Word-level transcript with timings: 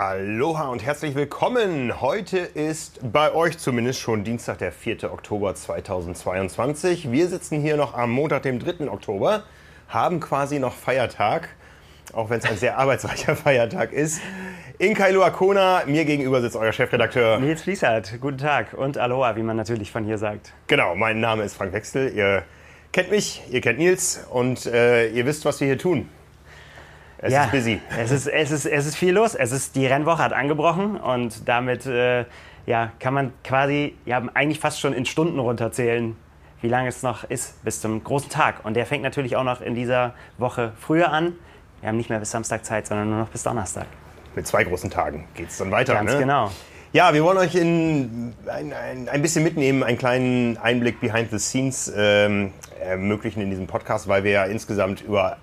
Aloha 0.00 0.68
und 0.68 0.82
herzlich 0.82 1.14
willkommen. 1.14 2.00
Heute 2.00 2.38
ist 2.38 3.00
bei 3.12 3.34
euch 3.34 3.58
zumindest 3.58 4.00
schon 4.00 4.24
Dienstag, 4.24 4.56
der 4.56 4.72
4. 4.72 5.12
Oktober 5.12 5.54
2022. 5.54 7.12
Wir 7.12 7.28
sitzen 7.28 7.60
hier 7.60 7.76
noch 7.76 7.92
am 7.92 8.10
Montag, 8.10 8.44
dem 8.44 8.58
3. 8.60 8.90
Oktober, 8.90 9.42
haben 9.90 10.18
quasi 10.18 10.58
noch 10.58 10.72
Feiertag, 10.72 11.50
auch 12.14 12.30
wenn 12.30 12.38
es 12.38 12.46
ein 12.46 12.56
sehr 12.56 12.78
arbeitsreicher 12.78 13.36
Feiertag 13.36 13.92
ist. 13.92 14.22
In 14.78 14.94
Kailua 14.94 15.28
Kona, 15.28 15.82
mir 15.84 16.06
gegenüber 16.06 16.40
sitzt 16.40 16.56
euer 16.56 16.72
Chefredakteur. 16.72 17.38
Nils 17.38 17.60
Fließert, 17.60 18.22
guten 18.22 18.38
Tag 18.38 18.72
und 18.72 18.96
Aloha, 18.96 19.36
wie 19.36 19.42
man 19.42 19.58
natürlich 19.58 19.90
von 19.92 20.06
hier 20.06 20.16
sagt. 20.16 20.54
Genau, 20.68 20.94
mein 20.94 21.20
Name 21.20 21.42
ist 21.42 21.56
Frank 21.56 21.74
Wechsel. 21.74 22.10
Ihr 22.14 22.44
kennt 22.92 23.10
mich, 23.10 23.42
ihr 23.50 23.60
kennt 23.60 23.78
Nils 23.78 24.24
und 24.30 24.64
äh, 24.64 25.10
ihr 25.10 25.26
wisst, 25.26 25.44
was 25.44 25.60
wir 25.60 25.66
hier 25.66 25.78
tun. 25.78 26.08
Es 27.22 27.32
ja, 27.32 27.44
ist 27.44 27.52
busy. 27.52 27.80
Es 27.98 28.10
ist, 28.10 28.26
es, 28.26 28.50
ist, 28.50 28.64
es 28.64 28.86
ist 28.86 28.96
viel 28.96 29.12
los. 29.12 29.34
Es 29.34 29.52
ist, 29.52 29.76
die 29.76 29.86
Rennwoche 29.86 30.22
hat 30.22 30.32
angebrochen 30.32 30.96
und 30.96 31.48
damit 31.48 31.84
äh, 31.86 32.24
ja, 32.66 32.92
kann 32.98 33.12
man 33.12 33.32
quasi 33.44 33.94
ja, 34.06 34.22
eigentlich 34.34 34.60
fast 34.60 34.80
schon 34.80 34.92
in 34.94 35.04
Stunden 35.04 35.38
runterzählen, 35.38 36.16
wie 36.62 36.68
lange 36.68 36.88
es 36.88 37.02
noch 37.02 37.24
ist 37.24 37.62
bis 37.62 37.80
zum 37.80 38.02
großen 38.02 38.30
Tag. 38.30 38.64
Und 38.64 38.74
der 38.74 38.86
fängt 38.86 39.02
natürlich 39.02 39.36
auch 39.36 39.44
noch 39.44 39.60
in 39.60 39.74
dieser 39.74 40.14
Woche 40.38 40.72
früher 40.80 41.12
an. 41.12 41.34
Wir 41.80 41.88
haben 41.88 41.96
nicht 41.96 42.10
mehr 42.10 42.20
bis 42.20 42.30
Samstag 42.30 42.64
Zeit, 42.64 42.86
sondern 42.86 43.10
nur 43.10 43.18
noch 43.18 43.28
bis 43.28 43.42
Donnerstag. 43.42 43.86
Mit 44.34 44.46
zwei 44.46 44.64
großen 44.64 44.90
Tagen 44.90 45.26
geht 45.34 45.48
es 45.50 45.58
dann 45.58 45.70
weiter. 45.70 45.94
Ganz 45.94 46.12
ne? 46.12 46.20
genau. 46.20 46.50
Ja, 46.92 47.14
wir 47.14 47.22
wollen 47.22 47.38
euch 47.38 47.54
in 47.54 48.34
ein, 48.46 48.72
ein, 48.72 49.08
ein, 49.08 49.22
bisschen 49.22 49.44
mitnehmen, 49.44 49.84
einen 49.84 49.96
kleinen 49.96 50.58
Einblick 50.58 51.00
behind 51.00 51.30
the 51.30 51.38
scenes 51.38 51.92
ähm, 51.96 52.52
ermöglichen 52.80 53.40
in 53.42 53.50
diesem 53.50 53.66
Podcast, 53.66 54.08
weil 54.08 54.24
wir 54.24 54.32
ja 54.32 54.44
insgesamt 54.44 55.00
über 55.02 55.36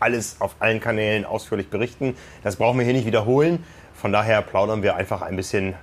alles 0.00 0.36
auf 0.40 0.56
allen 0.58 0.80
Kanälen 0.80 1.24
ausführlich 1.24 1.70
berichten. 1.70 2.16
Das 2.42 2.56
brauchen 2.56 2.78
wir 2.78 2.84
hier 2.84 2.94
nicht 2.94 3.06
wiederholen. 3.06 3.64
Von 3.94 4.12
daher 4.12 4.42
plaudern 4.42 4.82
wir 4.82 4.96
einfach 4.96 5.22
ein 5.22 5.36
bisschen 5.36 5.74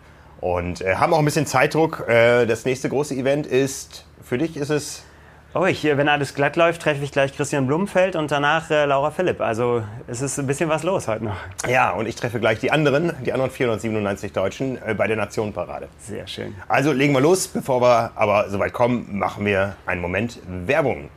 und 0.42 0.82
äh, 0.82 0.96
haben 0.96 1.14
auch 1.14 1.20
ein 1.20 1.26
bisschen 1.26 1.46
Zeitdruck. 1.46 2.06
Äh, 2.08 2.46
das 2.46 2.66
nächste 2.66 2.90
große 2.90 3.16
Event 3.16 3.46
ist, 3.48 4.06
für 4.22 4.38
dich 4.38 4.58
ist 4.58 4.70
es 4.70 5.04
Oh, 5.54 5.66
ich, 5.66 5.84
wenn 5.86 6.08
alles 6.08 6.36
glatt 6.36 6.56
läuft, 6.56 6.84
treffe 6.84 7.04
ich 7.04 7.12
gleich 7.12 7.36
Christian 7.36 7.66
Blumenfeld 7.66 8.16
und 8.16 8.30
danach 8.32 8.70
äh, 8.70 8.86
Laura 8.86 9.10
Philipp. 9.10 9.42
Also 9.42 9.82
es 10.06 10.22
ist 10.22 10.38
ein 10.38 10.46
bisschen 10.46 10.70
was 10.70 10.84
los 10.84 11.08
heute 11.08 11.24
noch. 11.24 11.38
Ja, 11.68 11.92
und 11.92 12.06
ich 12.06 12.16
treffe 12.16 12.40
gleich 12.40 12.60
die 12.60 12.70
anderen, 12.70 13.14
die 13.26 13.34
anderen 13.34 13.50
497 13.50 14.34
Deutschen 14.34 14.78
äh, 14.86 14.94
bei 14.94 15.08
der 15.08 15.16
Nationenparade. 15.16 15.88
Sehr 16.00 16.28
schön. 16.28 16.54
Also 16.68 16.92
legen 16.92 17.14
wir 17.14 17.22
los. 17.22 17.48
Bevor 17.48 17.82
wir 17.82 18.12
aber 18.14 18.50
soweit 18.50 18.72
kommen, 18.72 19.18
machen 19.18 19.46
wir 19.46 19.76
einen 19.88 20.02
Moment 20.02 20.40
Werbung. 20.48 21.10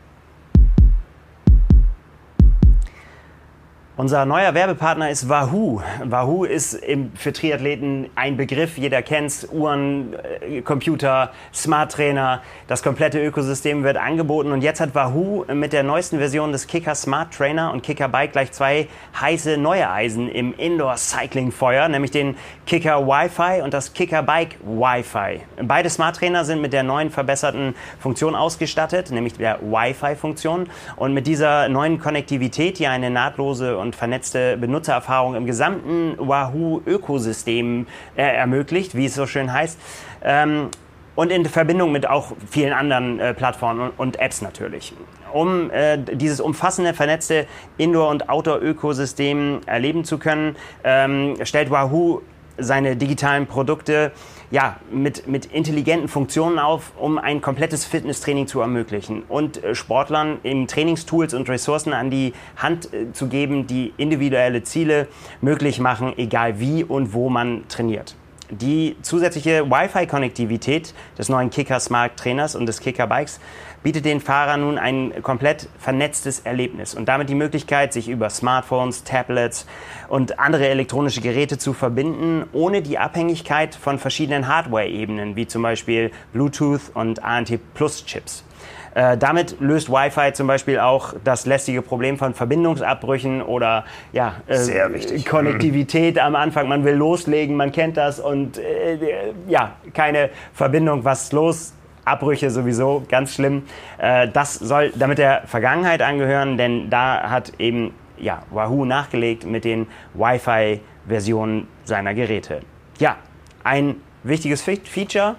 Unser 4.00 4.24
neuer 4.24 4.54
Werbepartner 4.54 5.10
ist 5.10 5.28
Wahoo. 5.28 5.82
Wahoo 6.02 6.44
ist 6.44 6.80
für 7.16 7.34
Triathleten 7.34 8.08
ein 8.14 8.38
Begriff, 8.38 8.78
jeder 8.78 9.02
kennt 9.02 9.46
Uhren, 9.52 10.16
äh, 10.40 10.62
Computer, 10.62 11.32
Smart 11.52 11.92
Trainer, 11.92 12.40
das 12.66 12.82
komplette 12.82 13.22
Ökosystem 13.22 13.84
wird 13.84 13.98
angeboten 13.98 14.52
und 14.52 14.62
jetzt 14.62 14.80
hat 14.80 14.94
Wahoo 14.94 15.44
mit 15.52 15.74
der 15.74 15.82
neuesten 15.82 16.16
Version 16.16 16.50
des 16.50 16.66
Kicker 16.66 16.94
Smart 16.94 17.34
Trainer 17.34 17.74
und 17.74 17.82
Kicker 17.82 18.08
Bike 18.08 18.32
gleich 18.32 18.52
zwei 18.52 18.88
heiße 19.20 19.58
neue 19.58 19.90
Eisen 19.90 20.30
im 20.30 20.54
Indoor 20.56 20.96
Cycling 20.96 21.52
Feuer, 21.52 21.86
nämlich 21.88 22.10
den 22.10 22.36
Kicker 22.64 23.06
Wi-Fi 23.06 23.60
und 23.60 23.74
das 23.74 23.92
Kicker 23.92 24.22
Bike 24.22 24.56
Wi-Fi. 24.64 25.42
Beide 25.62 25.90
Smart 25.90 26.16
Trainer 26.16 26.46
sind 26.46 26.62
mit 26.62 26.72
der 26.72 26.84
neuen 26.84 27.10
verbesserten 27.10 27.74
Funktion 27.98 28.34
ausgestattet, 28.34 29.10
nämlich 29.10 29.34
der 29.34 29.60
Wi-Fi 29.60 30.16
Funktion 30.16 30.70
und 30.96 31.12
mit 31.12 31.26
dieser 31.26 31.68
neuen 31.68 32.00
Konnektivität, 32.00 32.78
die 32.78 32.86
eine 32.86 33.10
nahtlose 33.10 33.76
und 33.76 33.89
und 33.90 33.96
vernetzte 33.96 34.56
Benutzererfahrung 34.56 35.34
im 35.34 35.46
gesamten 35.46 36.14
Wahoo-Ökosystem 36.16 37.88
äh, 38.14 38.22
ermöglicht, 38.22 38.94
wie 38.94 39.06
es 39.06 39.16
so 39.16 39.26
schön 39.26 39.52
heißt. 39.52 39.80
Ähm, 40.22 40.68
und 41.16 41.32
in 41.32 41.44
Verbindung 41.44 41.90
mit 41.90 42.08
auch 42.08 42.32
vielen 42.48 42.72
anderen 42.72 43.18
äh, 43.18 43.34
Plattformen 43.34 43.90
und, 43.96 44.20
Apps 44.20 44.42
natürlich. 44.42 44.94
Um 45.32 45.72
äh, 45.72 45.98
dieses 45.98 46.40
umfassende, 46.40 46.94
vernetzte 46.94 47.48
Indoor- 47.78 48.10
und 48.10 48.28
Outdoor-Ökosystem 48.28 49.62
erleben 49.66 50.04
zu 50.04 50.18
können, 50.18 50.54
ähm, 50.84 51.34
stellt 51.42 51.72
Wahoo 51.72 52.20
seine 52.58 52.94
digitalen 52.94 53.48
Produkte 53.48 54.12
ja, 54.50 54.76
mit, 54.90 55.28
mit 55.28 55.46
intelligenten 55.46 56.08
Funktionen 56.08 56.58
auf, 56.58 56.92
um 56.96 57.18
ein 57.18 57.40
komplettes 57.40 57.84
Fitnesstraining 57.84 58.46
zu 58.46 58.60
ermöglichen 58.60 59.22
und 59.28 59.62
äh, 59.62 59.74
Sportlern 59.74 60.38
eben 60.42 60.66
Trainingstools 60.66 61.34
und 61.34 61.48
Ressourcen 61.48 61.92
an 61.92 62.10
die 62.10 62.32
Hand 62.56 62.92
äh, 62.92 63.12
zu 63.12 63.28
geben, 63.28 63.66
die 63.66 63.92
individuelle 63.96 64.62
Ziele 64.64 65.06
möglich 65.40 65.78
machen, 65.78 66.14
egal 66.16 66.58
wie 66.58 66.82
und 66.82 67.14
wo 67.14 67.30
man 67.30 67.68
trainiert. 67.68 68.16
Die 68.50 68.96
zusätzliche 69.02 69.70
Wi-Fi-Konnektivität 69.70 70.92
des 71.16 71.28
neuen 71.28 71.50
Kicker 71.50 71.78
Smart 71.78 72.16
Trainers 72.16 72.56
und 72.56 72.66
des 72.66 72.80
Kicker 72.80 73.06
Bikes 73.06 73.38
bietet 73.82 74.04
den 74.04 74.20
Fahrern 74.20 74.60
nun 74.60 74.78
ein 74.78 75.22
komplett 75.22 75.68
vernetztes 75.78 76.40
Erlebnis 76.40 76.94
und 76.94 77.08
damit 77.08 77.28
die 77.28 77.34
Möglichkeit, 77.34 77.92
sich 77.92 78.08
über 78.08 78.30
Smartphones, 78.30 79.04
Tablets 79.04 79.66
und 80.08 80.38
andere 80.38 80.68
elektronische 80.68 81.20
Geräte 81.20 81.58
zu 81.58 81.72
verbinden, 81.72 82.44
ohne 82.52 82.82
die 82.82 82.98
Abhängigkeit 82.98 83.74
von 83.74 83.98
verschiedenen 83.98 84.48
Hardware-Ebenen, 84.48 85.36
wie 85.36 85.46
zum 85.46 85.62
Beispiel 85.62 86.10
Bluetooth 86.32 86.90
und 86.94 87.22
ANT-Plus-Chips. 87.22 88.44
Äh, 88.92 89.16
damit 89.16 89.60
löst 89.60 89.88
Wi-Fi 89.88 90.32
zum 90.32 90.46
Beispiel 90.46 90.80
auch 90.80 91.14
das 91.22 91.46
lästige 91.46 91.80
Problem 91.80 92.18
von 92.18 92.34
Verbindungsabbrüchen 92.34 93.40
oder 93.40 93.84
ja, 94.12 94.34
äh, 94.48 95.20
Konnektivität 95.20 96.18
am 96.18 96.34
Anfang. 96.34 96.68
Man 96.68 96.84
will 96.84 96.94
loslegen, 96.94 97.56
man 97.56 97.70
kennt 97.70 97.96
das 97.96 98.18
und 98.18 98.58
äh, 98.58 99.32
ja, 99.46 99.76
keine 99.94 100.30
Verbindung, 100.52 101.04
was 101.04 101.30
los? 101.30 101.72
Abbrüche 102.04 102.50
sowieso 102.50 103.04
ganz 103.08 103.34
schlimm. 103.34 103.64
Äh, 103.98 104.28
das 104.28 104.54
soll 104.54 104.92
damit 104.96 105.18
der 105.18 105.42
Vergangenheit 105.46 106.02
angehören, 106.02 106.56
denn 106.56 106.90
da 106.90 107.30
hat 107.30 107.52
eben 107.58 107.94
ja, 108.18 108.42
Wahoo 108.50 108.84
nachgelegt 108.84 109.44
mit 109.44 109.64
den 109.64 109.86
Wi-Fi-Versionen 110.14 111.68
seiner 111.84 112.14
Geräte. 112.14 112.60
Ja, 112.98 113.16
ein 113.64 113.96
wichtiges 114.22 114.62
Feature 114.62 115.36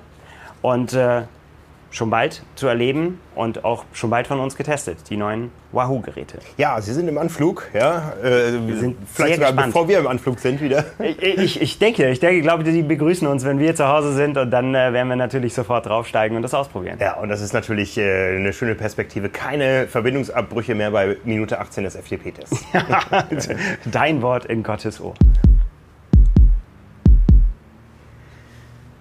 und 0.62 0.94
äh, 0.94 1.24
schon 1.91 2.09
bald 2.09 2.41
zu 2.56 2.68
erleben 2.68 3.19
und 3.35 3.63
auch 3.63 3.85
schon 3.94 4.09
bald 4.09 4.28
von 4.28 4.40
uns 4.40 4.56
getestet, 4.56 4.97
die 5.09 5.18
neuen 5.18 5.52
Wahoo-Geräte. 5.74 6.40
Ja, 6.57 6.79
Sie 6.81 6.94
sind 6.94 7.07
im 7.07 7.18
Anflug, 7.18 7.69
ja. 7.74 8.13
Äh, 8.24 8.66
wir 8.66 8.78
sind 8.78 8.97
vielleicht 9.13 9.35
sogar 9.35 9.52
gespannt. 9.52 9.74
bevor 9.74 9.88
wir 9.88 10.00
im 10.00 10.07
Anflug 10.07 10.40
sind 10.40 10.62
wieder. 10.62 10.85
Ich, 11.00 11.22
ich, 11.22 11.62
ich 11.62 11.80
denke, 11.80 12.09
ich 12.09 12.19
denke, 12.19 12.41
glaube, 12.41 12.63
die 12.63 12.81
begrüßen 12.81 13.28
uns, 13.28 13.46
wenn 13.46 13.59
wir 13.59 13.75
zu 13.75 13.88
Hause 13.88 14.13
sind 14.13 14.38
und 14.38 14.51
dann 14.51 14.74
äh, 14.74 14.94
werden 14.94 15.09
wir 15.09 15.16
natürlich 15.16 15.53
sofort 15.53 15.85
draufsteigen 15.85 16.35
und 16.35 16.44
das 16.44 16.53
ausprobieren. 16.53 16.97
Ja, 17.00 17.16
und 17.16 17.30
das 17.30 17.41
ist 17.41 17.53
natürlich 17.53 17.97
äh, 17.97 18.38
eine 18.38 18.53
schöne 18.53 18.75
Perspektive. 18.75 19.30
Keine 19.30 19.88
Verbindungsabbrüche 19.88 20.75
mehr 20.75 20.91
bei 20.91 21.18
Minute 21.24 21.59
18 21.59 21.84
des 21.84 21.96
FTP-Tests. 21.96 22.66
Dein 23.91 24.22
Wort 24.22 24.46
in 24.46 24.63
Gottes 24.63 25.01
Ohr. 25.01 25.13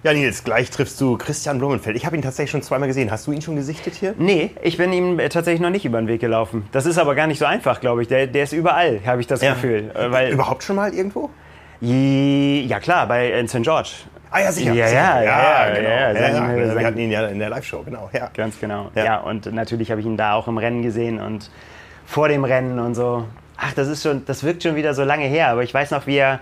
Ja, 0.03 0.13
Nils, 0.13 0.43
gleich 0.43 0.71
triffst 0.71 0.99
du 0.99 1.15
Christian 1.15 1.59
Blumenfeld. 1.59 1.95
Ich 1.95 2.07
habe 2.07 2.15
ihn 2.15 2.23
tatsächlich 2.23 2.49
schon 2.49 2.63
zweimal 2.63 2.87
gesehen. 2.87 3.11
Hast 3.11 3.27
du 3.27 3.31
ihn 3.31 3.41
schon 3.43 3.55
gesichtet 3.55 3.93
hier? 3.93 4.15
Nee, 4.17 4.49
ich 4.63 4.77
bin 4.77 4.91
ihm 4.91 5.19
tatsächlich 5.29 5.61
noch 5.61 5.69
nicht 5.69 5.85
über 5.85 6.01
den 6.01 6.07
Weg 6.07 6.21
gelaufen. 6.21 6.65
Das 6.71 6.87
ist 6.87 6.97
aber 6.97 7.13
gar 7.13 7.27
nicht 7.27 7.37
so 7.37 7.45
einfach, 7.45 7.79
glaube 7.79 8.01
ich. 8.01 8.07
Der, 8.07 8.25
der 8.25 8.45
ist 8.45 8.53
überall, 8.53 9.01
habe 9.05 9.21
ich 9.21 9.27
das 9.27 9.41
ja. 9.41 9.53
Gefühl. 9.53 9.91
Äh, 9.93 10.11
weil 10.11 10.31
Überhaupt 10.31 10.63
schon 10.63 10.75
mal 10.75 10.91
irgendwo? 10.91 11.29
Ja, 11.81 12.79
klar, 12.79 13.05
bei 13.07 13.45
St. 13.47 13.61
George. 13.61 13.89
Ah 14.31 14.39
ja, 14.39 14.51
sicher. 14.51 14.73
Ja, 14.73 14.87
sicher. 14.87 14.99
ja, 14.99 15.23
ja, 15.23 15.67
ja, 15.67 15.75
genau. 15.75 15.89
ja, 15.89 16.11
ja, 16.13 16.65
ja, 16.65 16.79
Wir 16.79 16.87
hatten 16.87 16.99
ihn 16.99 17.11
ja 17.11 17.27
in 17.27 17.37
der 17.37 17.49
Live-Show, 17.49 17.83
genau. 17.83 18.09
Ja. 18.13 18.29
Ganz 18.33 18.59
genau. 18.59 18.89
Ja, 18.95 19.19
und 19.19 19.53
natürlich 19.53 19.91
habe 19.91 20.01
ich 20.01 20.07
ihn 20.07 20.17
da 20.17 20.33
auch 20.33 20.47
im 20.47 20.57
Rennen 20.57 20.81
gesehen 20.81 21.19
und 21.19 21.51
vor 22.05 22.27
dem 22.27 22.43
Rennen 22.43 22.79
und 22.79 22.95
so. 22.95 23.25
Ach, 23.57 23.73
das 23.73 23.87
ist 23.87 24.01
schon, 24.01 24.25
das 24.25 24.43
wirkt 24.43 24.63
schon 24.63 24.75
wieder 24.75 24.95
so 24.95 25.03
lange 25.03 25.25
her, 25.25 25.49
aber 25.49 25.61
ich 25.63 25.73
weiß 25.73 25.91
noch, 25.91 26.07
wie 26.07 26.15
er 26.15 26.39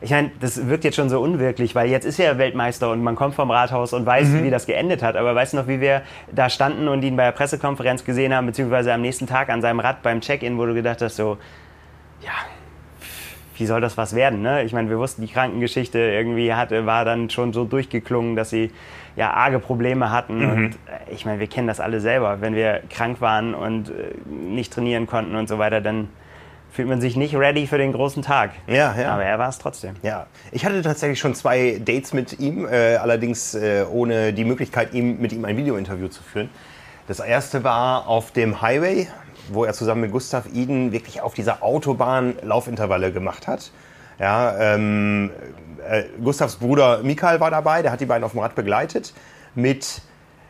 ich 0.00 0.10
meine, 0.10 0.30
das 0.40 0.68
wirkt 0.68 0.84
jetzt 0.84 0.96
schon 0.96 1.08
so 1.08 1.20
unwirklich, 1.20 1.74
weil 1.74 1.88
jetzt 1.88 2.04
ist 2.04 2.18
er 2.18 2.38
Weltmeister 2.38 2.90
und 2.90 3.02
man 3.02 3.16
kommt 3.16 3.34
vom 3.34 3.50
Rathaus 3.50 3.92
und 3.92 4.04
weiß, 4.04 4.28
mhm. 4.28 4.44
wie 4.44 4.50
das 4.50 4.66
geendet 4.66 5.02
hat. 5.02 5.16
Aber 5.16 5.34
weißt 5.34 5.54
du 5.54 5.58
noch, 5.58 5.68
wie 5.68 5.80
wir 5.80 6.02
da 6.30 6.50
standen 6.50 6.88
und 6.88 7.02
ihn 7.02 7.16
bei 7.16 7.24
der 7.24 7.32
Pressekonferenz 7.32 8.04
gesehen 8.04 8.34
haben, 8.34 8.46
beziehungsweise 8.46 8.92
am 8.92 9.00
nächsten 9.00 9.26
Tag 9.26 9.48
an 9.48 9.62
seinem 9.62 9.80
Rad 9.80 10.02
beim 10.02 10.20
Check-in, 10.20 10.58
wo 10.58 10.66
du 10.66 10.74
gedacht 10.74 11.00
hast, 11.00 11.16
so, 11.16 11.38
ja, 12.22 12.32
wie 13.56 13.66
soll 13.66 13.80
das 13.80 13.96
was 13.96 14.14
werden? 14.14 14.42
Ne? 14.42 14.64
Ich 14.64 14.72
meine, 14.72 14.90
wir 14.90 14.98
wussten, 14.98 15.22
die 15.22 15.32
Krankengeschichte 15.32 15.98
irgendwie 15.98 16.52
hatte, 16.52 16.84
war 16.84 17.04
dann 17.04 17.30
schon 17.30 17.52
so 17.52 17.64
durchgeklungen, 17.64 18.36
dass 18.36 18.50
sie 18.50 18.70
ja 19.16 19.30
arge 19.30 19.58
Probleme 19.58 20.10
hatten. 20.10 20.38
Mhm. 20.38 20.50
Und 20.50 20.72
äh, 20.74 21.14
ich 21.14 21.24
meine, 21.24 21.40
wir 21.40 21.46
kennen 21.46 21.66
das 21.66 21.80
alle 21.80 22.00
selber. 22.00 22.42
Wenn 22.42 22.54
wir 22.54 22.82
krank 22.90 23.20
waren 23.20 23.54
und 23.54 23.88
äh, 23.88 23.92
nicht 24.28 24.72
trainieren 24.72 25.06
konnten 25.06 25.36
und 25.36 25.48
so 25.48 25.58
weiter, 25.58 25.80
dann 25.80 26.08
fühlt 26.70 26.88
man 26.88 27.00
sich 27.00 27.16
nicht 27.16 27.34
ready 27.34 27.66
für 27.66 27.78
den 27.78 27.92
großen 27.92 28.22
Tag. 28.22 28.50
Ja, 28.66 28.94
ja. 28.98 29.12
Aber 29.12 29.24
er 29.24 29.38
war 29.38 29.48
es 29.48 29.58
trotzdem. 29.58 29.96
Ja, 30.02 30.26
ich 30.52 30.64
hatte 30.64 30.82
tatsächlich 30.82 31.18
schon 31.18 31.34
zwei 31.34 31.80
Dates 31.82 32.12
mit 32.12 32.38
ihm, 32.38 32.66
äh, 32.66 32.96
allerdings 32.96 33.54
äh, 33.54 33.84
ohne 33.90 34.32
die 34.32 34.44
Möglichkeit, 34.44 34.92
ihm, 34.92 35.18
mit 35.20 35.32
ihm 35.32 35.44
ein 35.44 35.56
Videointerview 35.56 36.08
zu 36.08 36.22
führen. 36.22 36.50
Das 37.08 37.20
erste 37.20 37.64
war 37.64 38.08
auf 38.08 38.32
dem 38.32 38.60
Highway, 38.60 39.08
wo 39.48 39.64
er 39.64 39.72
zusammen 39.72 40.02
mit 40.02 40.12
Gustav 40.12 40.44
Iden 40.52 40.92
wirklich 40.92 41.20
auf 41.20 41.34
dieser 41.34 41.62
Autobahn 41.62 42.34
Laufintervalle 42.42 43.12
gemacht 43.12 43.46
hat. 43.46 43.70
Ja, 44.18 44.74
ähm, 44.74 45.30
äh, 45.88 46.04
Gustavs 46.22 46.56
Bruder 46.56 47.02
Mikael 47.02 47.40
war 47.40 47.50
dabei, 47.50 47.82
der 47.82 47.92
hat 47.92 48.00
die 48.00 48.06
beiden 48.06 48.24
auf 48.24 48.32
dem 48.32 48.40
Rad 48.40 48.54
begleitet 48.54 49.12
mit 49.54 50.00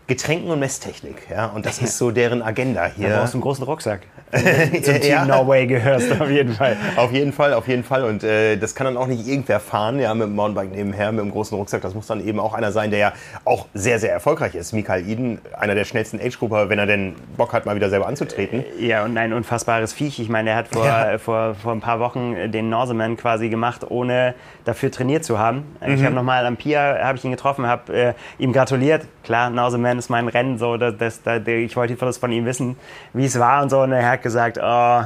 Getränken 0.07 0.51
und 0.51 0.61
Messtechnik. 0.61 1.29
Ja? 1.31 1.47
Und 1.47 1.67
das 1.67 1.81
ist 1.81 1.99
so 1.99 2.11
deren 2.11 2.43
Agenda 2.43 2.87
hier. 2.87 3.09
Du 3.09 3.17
brauchst 3.17 3.35
einen 3.35 3.43
großen 3.43 3.65
Rucksack. 3.65 4.03
Zum 4.33 4.95
Team 5.01 5.11
ja. 5.11 5.25
Norway 5.25 5.67
gehörst 5.67 6.21
auf 6.21 6.29
jeden 6.29 6.53
Fall. 6.53 6.77
Auf 6.97 7.13
jeden 7.13 7.33
Fall, 7.33 7.55
auf 7.55 7.69
jeden 7.69 7.85
Fall. 7.85 8.05
Und 8.05 8.25
äh, 8.25 8.57
das 8.57 8.75
kann 8.75 8.87
dann 8.87 8.97
auch 8.97 9.07
nicht 9.07 9.27
irgendwer 9.27 9.61
fahren, 9.61 9.99
ja, 9.99 10.13
mit 10.15 10.29
dem 10.29 10.35
Mountainbike 10.35 10.75
nebenher, 10.75 11.13
mit 11.13 11.25
dem 11.25 11.31
großen 11.31 11.57
Rucksack. 11.57 11.83
Das 11.83 11.95
muss 11.95 12.07
dann 12.07 12.27
eben 12.27 12.41
auch 12.41 12.55
einer 12.55 12.73
sein, 12.73 12.91
der 12.91 12.99
ja 12.99 13.13
auch 13.45 13.67
sehr, 13.75 13.99
sehr 13.99 14.13
erfolgreich 14.13 14.55
ist. 14.55 14.73
Mikael 14.73 15.07
Iden, 15.07 15.39
einer 15.59 15.75
der 15.75 15.85
schnellsten 15.85 16.21
Age-Grupper, 16.21 16.69
wenn 16.69 16.79
er 16.79 16.87
denn 16.87 17.15
Bock 17.37 17.53
hat, 17.53 17.67
mal 17.67 17.77
wieder 17.77 17.91
selber 17.91 18.09
anzutreten. 18.09 18.65
Ja, 18.79 19.05
und 19.05 19.17
ein 19.17 19.33
unfassbares 19.33 19.93
Viech. 19.93 20.19
Ich 20.19 20.29
meine, 20.29 20.51
er 20.51 20.57
hat 20.57 20.69
vor, 20.69 20.85
ja. 20.85 21.19
vor, 21.19 21.55
vor 21.55 21.73
ein 21.73 21.81
paar 21.81 22.01
Wochen 22.01 22.51
den 22.51 22.69
Norseman 22.69 23.17
quasi 23.17 23.49
gemacht, 23.49 23.89
ohne 23.89 24.35
dafür 24.67 24.91
trainiert 24.91 25.25
zu 25.25 25.39
haben. 25.39 25.65
Mhm. 25.81 25.95
Ich 25.95 26.05
habe 26.05 26.15
nochmal 26.15 26.45
am 26.45 26.57
Pier, 26.57 26.99
habe 27.03 27.17
ich 27.17 27.25
ihn 27.25 27.31
getroffen, 27.31 27.67
habe 27.67 27.93
äh, 27.93 28.15
ihm 28.39 28.53
gratuliert. 28.53 29.07
Klar, 29.25 29.49
Norseman 29.49 29.99
ist 29.99 30.11
mein 30.11 30.29
Rennen, 30.29 30.59
so, 30.59 30.77
das, 30.77 30.97
das, 30.99 31.23
das, 31.23 31.47
ich 31.47 31.77
wollte 31.77 31.95
das 31.95 32.19
von 32.19 32.33
ihm 32.33 32.45
wissen, 32.45 32.77
wie 33.13 33.25
es 33.25 33.39
war 33.39 33.63
und 33.63 33.71
so. 33.71 33.81
Und 33.81 33.93
er 33.93 34.11
hat 34.11 34.23
gesagt, 34.23 34.59
oh, 34.63 35.03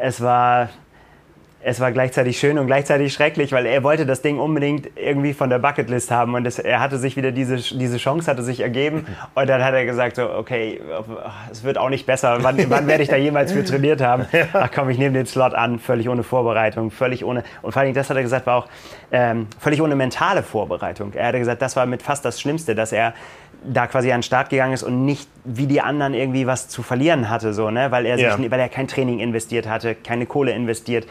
es 0.00 0.20
war 0.22 0.68
es 1.68 1.80
war 1.80 1.90
gleichzeitig 1.90 2.38
schön 2.38 2.60
und 2.60 2.68
gleichzeitig 2.68 3.12
schrecklich, 3.12 3.50
weil 3.50 3.66
er 3.66 3.82
wollte 3.82 4.06
das 4.06 4.22
Ding 4.22 4.38
unbedingt 4.38 4.88
irgendwie 4.94 5.34
von 5.34 5.50
der 5.50 5.58
Bucketlist 5.58 6.12
haben 6.12 6.36
und 6.36 6.46
es, 6.46 6.60
er 6.60 6.78
hatte 6.78 6.96
sich 6.96 7.16
wieder 7.16 7.32
diese, 7.32 7.56
diese 7.56 7.96
Chance 7.96 8.30
hatte 8.30 8.44
sich 8.44 8.60
ergeben 8.60 9.04
und 9.34 9.48
dann 9.48 9.64
hat 9.64 9.74
er 9.74 9.84
gesagt 9.84 10.14
so, 10.14 10.30
okay, 10.30 10.80
es 11.50 11.64
wird 11.64 11.76
auch 11.76 11.88
nicht 11.88 12.06
besser, 12.06 12.38
wann, 12.42 12.70
wann 12.70 12.86
werde 12.86 13.02
ich 13.02 13.08
da 13.08 13.16
jemals 13.16 13.50
für 13.50 13.64
trainiert 13.64 14.00
haben? 14.00 14.26
Ach 14.52 14.70
komm, 14.72 14.90
ich 14.90 14.98
nehme 14.98 15.14
den 15.14 15.26
Slot 15.26 15.54
an, 15.54 15.80
völlig 15.80 16.08
ohne 16.08 16.22
Vorbereitung, 16.22 16.92
völlig 16.92 17.24
ohne, 17.24 17.42
und 17.62 17.72
vor 17.72 17.82
allem 17.82 17.94
das 17.94 18.10
hat 18.10 18.16
er 18.16 18.22
gesagt, 18.22 18.46
war 18.46 18.58
auch 18.58 18.68
ähm, 19.10 19.48
völlig 19.58 19.82
ohne 19.82 19.96
mentale 19.96 20.44
Vorbereitung. 20.44 21.14
Er 21.14 21.26
hatte 21.26 21.40
gesagt, 21.40 21.60
das 21.62 21.74
war 21.74 21.84
mit 21.86 22.00
fast 22.00 22.24
das 22.24 22.40
Schlimmste, 22.40 22.76
dass 22.76 22.92
er 22.92 23.12
da 23.64 23.86
quasi 23.86 24.12
an 24.12 24.18
den 24.18 24.22
Start 24.22 24.50
gegangen 24.50 24.72
ist 24.72 24.82
und 24.82 25.04
nicht 25.04 25.28
wie 25.44 25.66
die 25.66 25.80
anderen 25.80 26.14
irgendwie 26.14 26.46
was 26.46 26.68
zu 26.68 26.82
verlieren 26.82 27.30
hatte, 27.30 27.52
so, 27.52 27.70
ne? 27.70 27.90
weil, 27.90 28.06
er 28.06 28.16
sich, 28.16 28.26
ja. 28.26 28.50
weil 28.50 28.60
er 28.60 28.68
kein 28.68 28.88
Training 28.88 29.20
investiert 29.20 29.68
hatte, 29.68 29.94
keine 29.94 30.26
Kohle 30.26 30.52
investiert, 30.52 31.06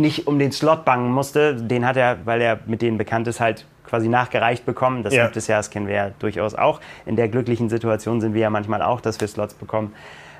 nicht 0.00 0.26
um 0.26 0.38
den 0.38 0.52
Slot 0.52 0.84
bangen 0.84 1.10
musste. 1.10 1.54
Den 1.54 1.86
hat 1.86 1.96
er, 1.96 2.18
weil 2.24 2.40
er 2.40 2.58
mit 2.66 2.82
denen 2.82 2.98
bekannt 2.98 3.28
ist, 3.28 3.40
halt 3.40 3.66
quasi 3.86 4.08
nachgereicht 4.08 4.66
bekommen. 4.66 5.02
Das 5.02 5.14
ja. 5.14 5.24
gibt 5.24 5.36
es 5.36 5.46
ja, 5.46 5.56
das 5.56 5.70
kennen 5.70 5.86
wir 5.86 5.94
ja 5.94 6.10
durchaus 6.18 6.54
auch. 6.54 6.80
In 7.04 7.16
der 7.16 7.28
glücklichen 7.28 7.68
Situation 7.68 8.20
sind 8.20 8.34
wir 8.34 8.42
ja 8.42 8.50
manchmal 8.50 8.82
auch, 8.82 9.00
dass 9.00 9.20
wir 9.20 9.28
Slots 9.28 9.54
bekommen. 9.54 9.94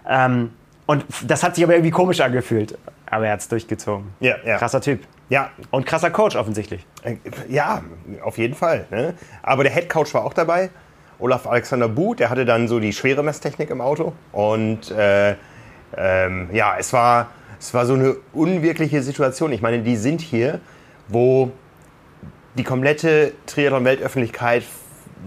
Ähm, 0.08 0.50
und 0.86 1.04
das 1.26 1.42
hat 1.42 1.56
sich 1.56 1.64
aber 1.64 1.74
irgendwie 1.74 1.90
komisch 1.90 2.20
angefühlt. 2.20 2.78
Aber 3.08 3.26
er 3.26 3.32
hat 3.32 3.40
es 3.40 3.48
durchgezogen. 3.48 4.12
Ja, 4.20 4.36
ja. 4.44 4.58
Krasser 4.58 4.80
Typ. 4.80 5.00
Ja. 5.28 5.50
Und 5.70 5.86
krasser 5.86 6.10
Coach 6.10 6.36
offensichtlich. 6.36 6.86
Äh, 7.02 7.16
ja, 7.48 7.82
auf 8.22 8.38
jeden 8.38 8.54
Fall. 8.54 8.86
Ne? 8.90 9.14
Aber 9.42 9.64
der 9.64 9.72
Head 9.72 9.88
Coach 9.88 10.14
war 10.14 10.24
auch 10.24 10.34
dabei. 10.34 10.70
Olaf 11.18 11.46
Alexander 11.46 11.88
Buth, 11.88 12.20
der 12.20 12.30
hatte 12.30 12.44
dann 12.44 12.68
so 12.68 12.78
die 12.78 12.92
schwere 12.92 13.22
Messtechnik 13.22 13.70
im 13.70 13.80
Auto. 13.80 14.12
Und 14.32 14.90
äh, 14.90 15.34
ähm, 15.96 16.48
ja, 16.52 16.76
es 16.78 16.92
war, 16.92 17.28
es 17.58 17.74
war 17.74 17.86
so 17.86 17.94
eine 17.94 18.16
unwirkliche 18.32 19.02
Situation. 19.02 19.52
Ich 19.52 19.62
meine, 19.62 19.80
die 19.80 19.96
sind 19.96 20.20
hier, 20.20 20.60
wo 21.08 21.50
die 22.56 22.64
komplette 22.64 23.32
Triathlon-Weltöffentlichkeit 23.46 24.64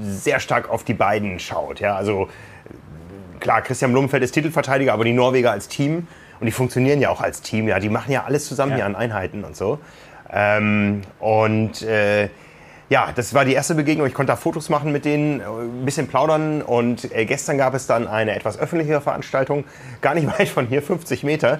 sehr 0.01 0.39
stark 0.39 0.69
auf 0.69 0.83
die 0.83 0.93
beiden 0.93 1.39
schaut. 1.39 1.79
Ja? 1.79 1.95
Also 1.95 2.29
klar, 3.39 3.61
Christian 3.61 3.91
Blumenfeld 3.91 4.23
ist 4.23 4.31
Titelverteidiger, 4.31 4.93
aber 4.93 5.03
die 5.03 5.13
Norweger 5.13 5.51
als 5.51 5.67
Team 5.67 6.07
und 6.39 6.45
die 6.45 6.51
funktionieren 6.51 7.01
ja 7.01 7.09
auch 7.09 7.21
als 7.21 7.41
Team. 7.41 7.67
Ja, 7.67 7.79
die 7.79 7.89
machen 7.89 8.11
ja 8.11 8.23
alles 8.23 8.45
zusammen 8.45 8.71
ja. 8.71 8.77
hier 8.77 8.85
an 8.85 8.95
Einheiten 8.95 9.43
und 9.43 9.55
so. 9.55 9.79
Ähm, 10.31 11.01
und 11.19 11.81
äh, 11.81 12.29
ja, 12.89 13.09
das 13.13 13.33
war 13.33 13.45
die 13.45 13.53
erste 13.53 13.75
Begegnung. 13.75 14.07
Ich 14.07 14.13
konnte 14.13 14.31
da 14.31 14.35
Fotos 14.35 14.69
machen 14.69 14.91
mit 14.91 15.05
denen, 15.05 15.41
ein 15.41 15.85
bisschen 15.85 16.07
plaudern. 16.07 16.61
Und 16.61 17.11
äh, 17.13 17.25
gestern 17.25 17.57
gab 17.57 17.73
es 17.73 17.87
dann 17.87 18.07
eine 18.07 18.35
etwas 18.35 18.57
öffentlichere 18.57 19.01
Veranstaltung, 19.01 19.63
gar 20.01 20.15
nicht 20.15 20.27
weit 20.39 20.49
von 20.49 20.67
hier, 20.67 20.81
50 20.81 21.23
Meter, 21.23 21.59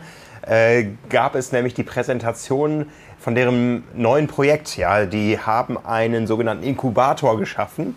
äh, 0.50 0.88
gab 1.10 1.36
es 1.36 1.52
nämlich 1.52 1.74
die 1.74 1.84
Präsentation 1.84 2.88
von 3.20 3.36
deren 3.36 3.84
neuen 3.94 4.28
Projekt. 4.28 4.78
Ja, 4.78 5.06
die 5.06 5.38
haben 5.38 5.78
einen 5.78 6.28
sogenannten 6.28 6.64
Inkubator 6.64 7.38
geschaffen, 7.38 7.96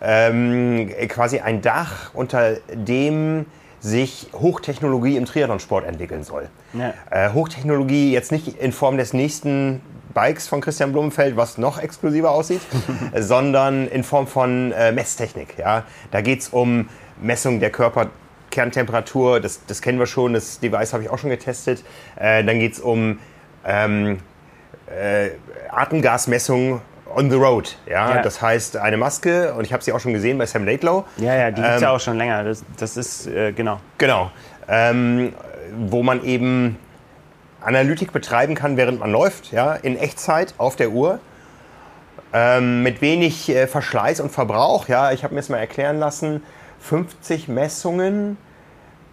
ähm, 0.00 0.90
quasi 1.08 1.40
ein 1.40 1.62
Dach, 1.62 2.14
unter 2.14 2.56
dem 2.72 3.46
sich 3.80 4.28
Hochtechnologie 4.34 5.16
im 5.16 5.24
Triathlonsport 5.24 5.86
entwickeln 5.86 6.22
soll. 6.22 6.48
Ja. 6.74 6.94
Äh, 7.10 7.32
Hochtechnologie 7.32 8.12
jetzt 8.12 8.30
nicht 8.30 8.60
in 8.60 8.72
Form 8.72 8.96
des 8.96 9.12
nächsten 9.12 9.80
Bikes 10.12 10.48
von 10.48 10.60
Christian 10.60 10.92
Blumenfeld, 10.92 11.36
was 11.36 11.56
noch 11.58 11.78
exklusiver 11.78 12.30
aussieht, 12.30 12.60
sondern 13.16 13.88
in 13.88 14.04
Form 14.04 14.26
von 14.26 14.72
äh, 14.72 14.92
Messtechnik. 14.92 15.56
Ja? 15.58 15.84
Da 16.10 16.20
geht 16.20 16.40
es 16.40 16.48
um 16.50 16.88
Messung 17.20 17.58
der 17.58 17.70
Körperkerntemperatur, 18.50 19.40
das, 19.40 19.64
das 19.66 19.80
kennen 19.80 19.98
wir 19.98 20.06
schon, 20.06 20.34
das 20.34 20.60
Device 20.60 20.92
habe 20.92 21.02
ich 21.02 21.10
auch 21.10 21.18
schon 21.18 21.30
getestet. 21.30 21.84
Äh, 22.16 22.44
dann 22.44 22.58
geht 22.58 22.74
es 22.74 22.80
um 22.80 23.18
ähm, 23.64 24.18
äh, 24.86 25.30
Atemgasmessung 25.70 26.80
on 27.14 27.30
the 27.30 27.36
road. 27.36 27.76
Ja? 27.86 28.16
ja? 28.16 28.22
Das 28.22 28.42
heißt, 28.42 28.76
eine 28.76 28.96
Maske, 28.96 29.54
und 29.54 29.64
ich 29.64 29.72
habe 29.72 29.82
sie 29.82 29.92
auch 29.92 30.00
schon 30.00 30.12
gesehen 30.12 30.38
bei 30.38 30.46
Sam 30.46 30.64
Laidlow. 30.64 31.04
Ja, 31.16 31.34
ja, 31.34 31.50
die 31.50 31.56
gibt 31.56 31.68
es 31.68 31.76
ähm, 31.76 31.82
ja 31.82 31.90
auch 31.90 32.00
schon 32.00 32.18
länger. 32.18 32.44
Das, 32.44 32.64
das 32.76 32.96
ist, 32.96 33.26
äh, 33.26 33.52
genau. 33.52 33.80
Genau. 33.98 34.30
Ähm, 34.68 35.32
wo 35.76 36.02
man 36.02 36.24
eben 36.24 36.76
Analytik 37.60 38.12
betreiben 38.12 38.54
kann, 38.54 38.76
während 38.76 39.00
man 39.00 39.10
läuft, 39.10 39.52
ja, 39.52 39.74
in 39.74 39.98
Echtzeit 39.98 40.54
auf 40.58 40.76
der 40.76 40.90
Uhr. 40.90 41.20
Ähm, 42.32 42.84
mit 42.84 43.00
wenig 43.00 43.48
äh, 43.48 43.66
Verschleiß 43.66 44.20
und 44.20 44.30
Verbrauch. 44.30 44.86
Ja, 44.86 45.10
ich 45.10 45.24
habe 45.24 45.34
mir 45.34 45.40
es 45.40 45.48
mal 45.48 45.58
erklären 45.58 45.98
lassen, 45.98 46.42
50 46.80 47.48
Messungen 47.48 48.36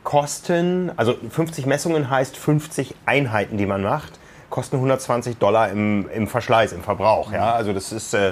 kosten, 0.03 0.91
also 0.95 1.15
50 1.29 1.65
Messungen 1.65 2.09
heißt 2.09 2.37
50 2.37 2.95
Einheiten, 3.05 3.57
die 3.57 3.65
man 3.65 3.83
macht, 3.83 4.19
kosten 4.49 4.77
120 4.77 5.37
Dollar 5.37 5.69
im, 5.69 6.07
im 6.09 6.27
Verschleiß, 6.27 6.71
im 6.71 6.81
Verbrauch. 6.81 7.33
Ja, 7.33 7.53
also 7.53 7.73
das 7.73 7.91
ist 7.91 8.13
äh, 8.13 8.31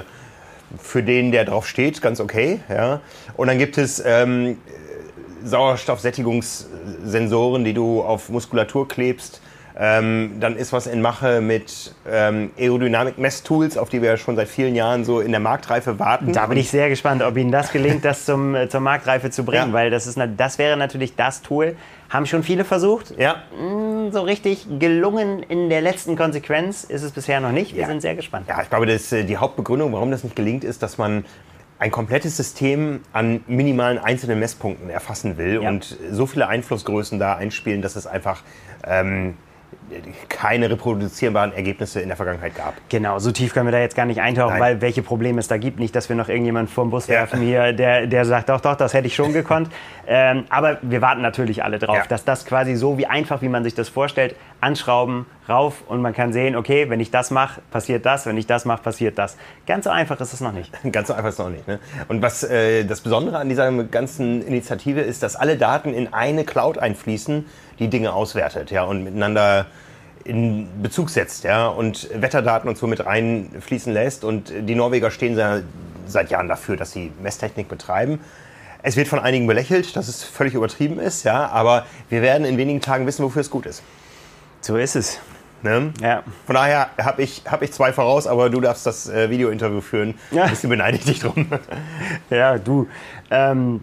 für 0.78 1.02
den, 1.02 1.32
der 1.32 1.44
drauf 1.44 1.66
steht, 1.66 2.00
ganz 2.00 2.20
okay. 2.20 2.60
Ja, 2.68 3.00
und 3.36 3.48
dann 3.48 3.58
gibt 3.58 3.76
es 3.78 4.00
ähm, 4.04 4.58
Sauerstoffsättigungssensoren, 5.44 7.64
die 7.64 7.74
du 7.74 8.02
auf 8.02 8.28
Muskulatur 8.30 8.88
klebst 8.88 9.42
ähm, 9.78 10.36
dann 10.40 10.56
ist 10.56 10.72
was 10.72 10.86
in 10.86 11.02
Mache 11.02 11.42
mit 11.42 11.94
ähm, 12.10 12.50
Aerodynamik-Messtools, 12.58 13.76
auf 13.76 13.90
die 13.90 14.00
wir 14.00 14.10
ja 14.10 14.16
schon 14.16 14.34
seit 14.34 14.48
vielen 14.48 14.74
Jahren 14.74 15.04
so 15.04 15.20
in 15.20 15.32
der 15.32 15.40
Marktreife 15.40 15.98
warten. 15.98 16.32
Da 16.32 16.46
bin 16.46 16.56
ich 16.56 16.70
sehr 16.70 16.88
gespannt, 16.88 17.22
ob 17.22 17.36
Ihnen 17.36 17.52
das 17.52 17.72
gelingt, 17.72 18.02
das 18.04 18.24
zum, 18.24 18.54
äh, 18.54 18.68
zur 18.70 18.80
Marktreife 18.80 19.30
zu 19.30 19.44
bringen, 19.44 19.68
ja. 19.68 19.72
weil 19.74 19.90
das, 19.90 20.06
ist, 20.06 20.18
das 20.38 20.58
wäre 20.58 20.78
natürlich 20.78 21.14
das 21.14 21.42
Tool, 21.42 21.76
haben 22.08 22.24
schon 22.24 22.42
viele 22.42 22.64
versucht. 22.64 23.18
Ja. 23.18 23.42
Mm, 23.52 24.12
so 24.12 24.22
richtig 24.22 24.66
gelungen 24.78 25.42
in 25.42 25.68
der 25.68 25.82
letzten 25.82 26.16
Konsequenz 26.16 26.84
ist 26.84 27.02
es 27.02 27.12
bisher 27.12 27.40
noch 27.40 27.52
nicht. 27.52 27.74
Wir 27.74 27.82
ja. 27.82 27.88
sind 27.88 28.00
sehr 28.00 28.14
gespannt. 28.14 28.46
Ja, 28.48 28.62
ich 28.62 28.70
glaube, 28.70 28.86
das, 28.86 29.12
äh, 29.12 29.24
die 29.24 29.36
Hauptbegründung, 29.36 29.92
warum 29.92 30.10
das 30.10 30.24
nicht 30.24 30.36
gelingt, 30.36 30.64
ist, 30.64 30.82
dass 30.82 30.96
man 30.96 31.26
ein 31.78 31.90
komplettes 31.90 32.38
System 32.38 33.00
an 33.12 33.44
minimalen 33.46 33.98
einzelnen 33.98 34.38
Messpunkten 34.38 34.88
erfassen 34.88 35.36
will 35.36 35.62
ja. 35.62 35.68
und 35.68 35.98
so 36.10 36.24
viele 36.24 36.48
Einflussgrößen 36.48 37.18
da 37.18 37.34
einspielen, 37.34 37.82
dass 37.82 37.96
es 37.96 38.06
einfach 38.06 38.42
ähm, 38.86 39.34
keine 40.28 40.68
reproduzierbaren 40.70 41.52
Ergebnisse 41.52 42.00
in 42.00 42.08
der 42.08 42.16
Vergangenheit 42.16 42.54
gab. 42.56 42.74
Genau, 42.88 43.18
so 43.18 43.30
tief 43.30 43.54
können 43.54 43.66
wir 43.66 43.72
da 43.72 43.78
jetzt 43.78 43.94
gar 43.94 44.04
nicht 44.04 44.20
eintauchen, 44.20 44.54
Nein. 44.54 44.60
weil 44.60 44.80
welche 44.80 45.02
Probleme 45.02 45.38
es 45.38 45.48
da 45.48 45.58
gibt. 45.58 45.78
Nicht, 45.78 45.94
dass 45.94 46.08
wir 46.08 46.16
noch 46.16 46.28
irgendjemanden 46.28 46.72
vor 46.72 46.84
dem 46.84 46.90
Bus 46.90 47.08
werfen 47.08 47.40
hier, 47.40 47.72
der, 47.72 48.06
der 48.06 48.24
sagt, 48.24 48.48
doch, 48.48 48.60
doch, 48.60 48.74
das 48.76 48.94
hätte 48.94 49.06
ich 49.06 49.14
schon 49.14 49.32
gekonnt. 49.32 49.70
ähm, 50.08 50.44
aber 50.48 50.78
wir 50.82 51.02
warten 51.02 51.22
natürlich 51.22 51.62
alle 51.62 51.78
drauf, 51.78 51.96
ja. 51.96 52.04
dass 52.08 52.24
das 52.24 52.44
quasi 52.46 52.74
so 52.74 52.98
wie 52.98 53.06
einfach, 53.06 53.42
wie 53.42 53.48
man 53.48 53.62
sich 53.64 53.74
das 53.74 53.88
vorstellt, 53.88 54.34
anschrauben, 54.60 55.26
rauf 55.48 55.82
und 55.86 56.02
man 56.02 56.12
kann 56.12 56.32
sehen, 56.32 56.56
okay, 56.56 56.90
wenn 56.90 56.98
ich 56.98 57.10
das 57.10 57.30
mache, 57.30 57.60
passiert 57.70 58.04
das, 58.04 58.26
wenn 58.26 58.36
ich 58.36 58.46
das 58.46 58.64
mache, 58.64 58.82
passiert 58.82 59.18
das. 59.18 59.36
Ganz 59.66 59.84
so 59.84 59.90
einfach 59.90 60.20
ist 60.20 60.32
es 60.32 60.40
noch 60.40 60.52
nicht. 60.52 60.72
Ganz 60.92 61.08
so 61.08 61.14
einfach 61.14 61.28
ist 61.28 61.34
es 61.34 61.38
noch 61.38 61.50
nicht. 61.50 61.68
Ne? 61.68 61.78
Und 62.08 62.22
was 62.22 62.42
äh, 62.42 62.84
das 62.84 63.00
Besondere 63.00 63.38
an 63.38 63.48
dieser 63.48 63.70
ganzen 63.84 64.42
Initiative 64.42 65.00
ist, 65.00 65.22
dass 65.22 65.36
alle 65.36 65.56
Daten 65.56 65.94
in 65.94 66.12
eine 66.12 66.44
Cloud 66.44 66.78
einfließen, 66.78 67.46
die 67.78 67.88
Dinge 67.88 68.12
auswertet 68.12 68.70
ja, 68.70 68.84
und 68.84 69.04
miteinander 69.04 69.66
in 70.24 70.68
Bezug 70.82 71.10
setzt 71.10 71.44
ja, 71.44 71.68
und 71.68 72.08
Wetterdaten 72.12 72.68
und 72.68 72.76
so 72.76 72.86
mit 72.86 73.04
reinfließen 73.04 73.92
lässt. 73.92 74.24
Und 74.24 74.52
die 74.60 74.74
Norweger 74.74 75.10
stehen 75.10 75.38
seit 76.06 76.30
Jahren 76.30 76.48
dafür, 76.48 76.76
dass 76.76 76.92
sie 76.92 77.12
Messtechnik 77.22 77.68
betreiben. 77.68 78.20
Es 78.82 78.96
wird 78.96 79.08
von 79.08 79.18
einigen 79.18 79.46
belächelt, 79.46 79.96
dass 79.96 80.08
es 80.08 80.22
völlig 80.22 80.54
übertrieben 80.54 81.00
ist, 81.00 81.24
ja, 81.24 81.48
aber 81.48 81.86
wir 82.08 82.22
werden 82.22 82.44
in 82.44 82.56
wenigen 82.56 82.80
Tagen 82.80 83.06
wissen, 83.06 83.24
wofür 83.24 83.40
es 83.40 83.50
gut 83.50 83.66
ist. 83.66 83.82
So 84.60 84.76
ist 84.76 84.96
es. 84.96 85.18
Ne? 85.62 85.92
Ja. 86.00 86.22
Von 86.44 86.54
daher 86.54 86.90
habe 86.98 87.22
ich, 87.22 87.42
hab 87.46 87.62
ich 87.62 87.72
zwei 87.72 87.92
voraus, 87.92 88.26
aber 88.26 88.50
du 88.50 88.60
darfst 88.60 88.86
das 88.86 89.08
äh, 89.08 89.30
Video-Interview 89.30 89.80
führen. 89.80 90.14
Ja. 90.30 90.44
Ein 90.44 90.50
bisschen 90.50 90.70
beneide 90.70 90.98
ich 90.98 91.04
dich 91.04 91.20
drum. 91.20 91.48
ja, 92.30 92.58
du. 92.58 92.86
Ähm, 93.30 93.80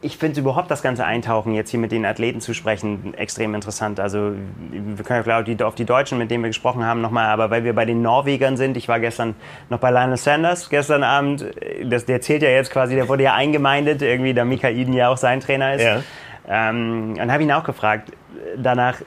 ich 0.00 0.16
finde 0.16 0.40
überhaupt 0.40 0.70
das 0.70 0.82
ganze 0.82 1.04
Eintauchen, 1.04 1.54
jetzt 1.54 1.70
hier 1.70 1.80
mit 1.80 1.90
den 1.90 2.04
Athleten 2.04 2.40
zu 2.40 2.54
sprechen, 2.54 3.14
extrem 3.14 3.54
interessant. 3.54 3.98
Also 3.98 4.32
wir 4.70 5.04
können 5.04 5.24
ja 5.26 5.40
glaube 5.40 5.66
auf 5.66 5.74
die 5.74 5.84
Deutschen, 5.84 6.18
mit 6.18 6.30
denen 6.30 6.44
wir 6.44 6.50
gesprochen 6.50 6.84
haben, 6.84 7.00
nochmal, 7.00 7.26
aber 7.26 7.50
weil 7.50 7.64
wir 7.64 7.74
bei 7.74 7.84
den 7.84 8.00
Norwegern 8.00 8.56
sind, 8.56 8.76
ich 8.76 8.88
war 8.88 9.00
gestern 9.00 9.34
noch 9.70 9.80
bei 9.80 9.90
Lionel 9.90 10.16
Sanders, 10.16 10.70
gestern 10.70 11.02
Abend, 11.02 11.46
das, 11.84 12.04
der 12.04 12.20
zählt 12.20 12.42
ja 12.42 12.50
jetzt 12.50 12.70
quasi, 12.70 12.94
der 12.94 13.08
wurde 13.08 13.24
ja 13.24 13.34
eingemeindet, 13.34 14.00
irgendwie, 14.02 14.34
da 14.34 14.44
Mika 14.44 14.68
Iden 14.68 14.94
ja 14.94 15.08
auch 15.08 15.16
sein 15.16 15.40
Trainer 15.40 15.74
ist. 15.74 15.82
Ja. 15.82 16.02
Ähm, 16.48 17.14
dann 17.16 17.32
habe 17.32 17.42
ihn 17.42 17.52
auch 17.52 17.64
gefragt, 17.64 18.12
danach, 18.56 19.00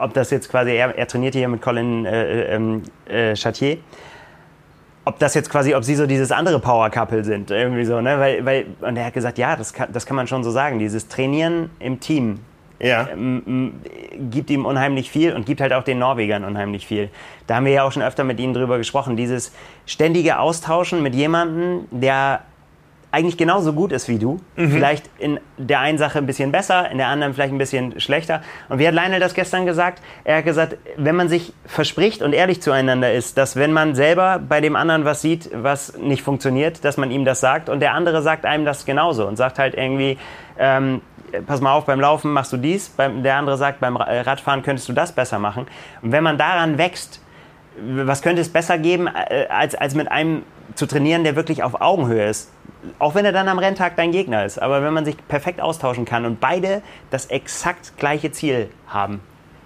ob 0.00 0.12
das 0.12 0.30
jetzt 0.30 0.50
quasi, 0.50 0.72
er, 0.72 0.98
er 0.98 1.06
trainiert 1.06 1.34
hier 1.34 1.48
mit 1.48 1.62
Colin 1.62 2.04
äh, 2.04 2.56
äh, 2.56 2.80
äh, 3.06 3.36
Chatier 3.36 3.78
ob 5.04 5.18
das 5.18 5.34
jetzt 5.34 5.50
quasi, 5.50 5.74
ob 5.74 5.84
sie 5.84 5.94
so 5.94 6.06
dieses 6.06 6.30
andere 6.30 6.60
Power 6.60 6.88
Couple 6.90 7.24
sind, 7.24 7.50
irgendwie 7.50 7.84
so, 7.84 8.00
ne? 8.00 8.18
Weil, 8.18 8.44
weil, 8.44 8.66
und 8.80 8.96
er 8.96 9.06
hat 9.06 9.14
gesagt, 9.14 9.38
ja, 9.38 9.56
das 9.56 9.72
kann, 9.72 9.92
das 9.92 10.06
kann 10.06 10.16
man 10.16 10.26
schon 10.26 10.44
so 10.44 10.50
sagen. 10.50 10.78
Dieses 10.78 11.08
Trainieren 11.08 11.70
im 11.80 11.98
Team 11.98 12.38
ja. 12.78 13.08
ähm, 13.12 13.80
gibt 14.30 14.50
ihm 14.50 14.64
unheimlich 14.64 15.10
viel 15.10 15.34
und 15.34 15.46
gibt 15.46 15.60
halt 15.60 15.72
auch 15.72 15.82
den 15.82 15.98
Norwegern 15.98 16.44
unheimlich 16.44 16.86
viel. 16.86 17.10
Da 17.46 17.56
haben 17.56 17.64
wir 17.64 17.72
ja 17.72 17.82
auch 17.84 17.92
schon 17.92 18.02
öfter 18.02 18.24
mit 18.24 18.38
ihnen 18.38 18.54
drüber 18.54 18.78
gesprochen. 18.78 19.16
Dieses 19.16 19.52
ständige 19.86 20.38
Austauschen 20.38 21.02
mit 21.02 21.14
jemandem, 21.14 21.86
der 21.90 22.42
eigentlich 23.12 23.36
genauso 23.36 23.74
gut 23.74 23.92
ist 23.92 24.08
wie 24.08 24.18
du. 24.18 24.40
Mhm. 24.56 24.70
Vielleicht 24.70 25.10
in 25.18 25.38
der 25.58 25.80
einen 25.80 25.98
Sache 25.98 26.18
ein 26.18 26.26
bisschen 26.26 26.50
besser, 26.50 26.90
in 26.90 26.96
der 26.96 27.08
anderen 27.08 27.34
vielleicht 27.34 27.52
ein 27.52 27.58
bisschen 27.58 28.00
schlechter. 28.00 28.42
Und 28.70 28.78
wie 28.78 28.88
hat 28.88 28.94
Lionel 28.94 29.20
das 29.20 29.34
gestern 29.34 29.66
gesagt? 29.66 30.02
Er 30.24 30.38
hat 30.38 30.44
gesagt, 30.46 30.78
wenn 30.96 31.14
man 31.14 31.28
sich 31.28 31.52
verspricht 31.66 32.22
und 32.22 32.32
ehrlich 32.32 32.62
zueinander 32.62 33.12
ist, 33.12 33.36
dass 33.36 33.54
wenn 33.54 33.72
man 33.72 33.94
selber 33.94 34.40
bei 34.46 34.62
dem 34.62 34.76
anderen 34.76 35.04
was 35.04 35.20
sieht, 35.20 35.50
was 35.52 35.96
nicht 35.98 36.22
funktioniert, 36.22 36.84
dass 36.84 36.96
man 36.96 37.10
ihm 37.10 37.26
das 37.26 37.40
sagt 37.40 37.68
und 37.68 37.80
der 37.80 37.92
andere 37.92 38.22
sagt 38.22 38.46
einem 38.46 38.64
das 38.64 38.86
genauso 38.86 39.28
und 39.28 39.36
sagt 39.36 39.58
halt 39.58 39.74
irgendwie, 39.74 40.16
ähm, 40.58 41.02
pass 41.46 41.60
mal 41.60 41.72
auf, 41.74 41.84
beim 41.84 42.00
Laufen 42.00 42.32
machst 42.32 42.52
du 42.52 42.56
dies, 42.56 42.88
beim, 42.88 43.22
der 43.22 43.36
andere 43.36 43.58
sagt, 43.58 43.80
beim 43.80 43.96
Radfahren 43.96 44.62
könntest 44.62 44.88
du 44.88 44.94
das 44.94 45.12
besser 45.12 45.38
machen. 45.38 45.66
Und 46.00 46.12
wenn 46.12 46.24
man 46.24 46.38
daran 46.38 46.78
wächst, 46.78 47.20
was 47.76 48.22
könnte 48.22 48.40
es 48.40 48.48
besser 48.48 48.78
geben, 48.78 49.06
äh, 49.06 49.46
als, 49.48 49.74
als 49.74 49.94
mit 49.94 50.10
einem 50.10 50.42
zu 50.74 50.86
trainieren, 50.86 51.24
der 51.24 51.36
wirklich 51.36 51.62
auf 51.62 51.80
Augenhöhe 51.80 52.28
ist? 52.28 52.50
auch 52.98 53.14
wenn 53.14 53.24
er 53.24 53.32
dann 53.32 53.48
am 53.48 53.58
Renntag 53.58 53.96
dein 53.96 54.12
Gegner 54.12 54.44
ist, 54.44 54.58
aber 54.58 54.82
wenn 54.82 54.92
man 54.92 55.04
sich 55.04 55.16
perfekt 55.28 55.60
austauschen 55.60 56.04
kann 56.04 56.24
und 56.24 56.40
beide 56.40 56.82
das 57.10 57.26
exakt 57.26 57.96
gleiche 57.96 58.32
Ziel 58.32 58.68
haben, 58.88 59.20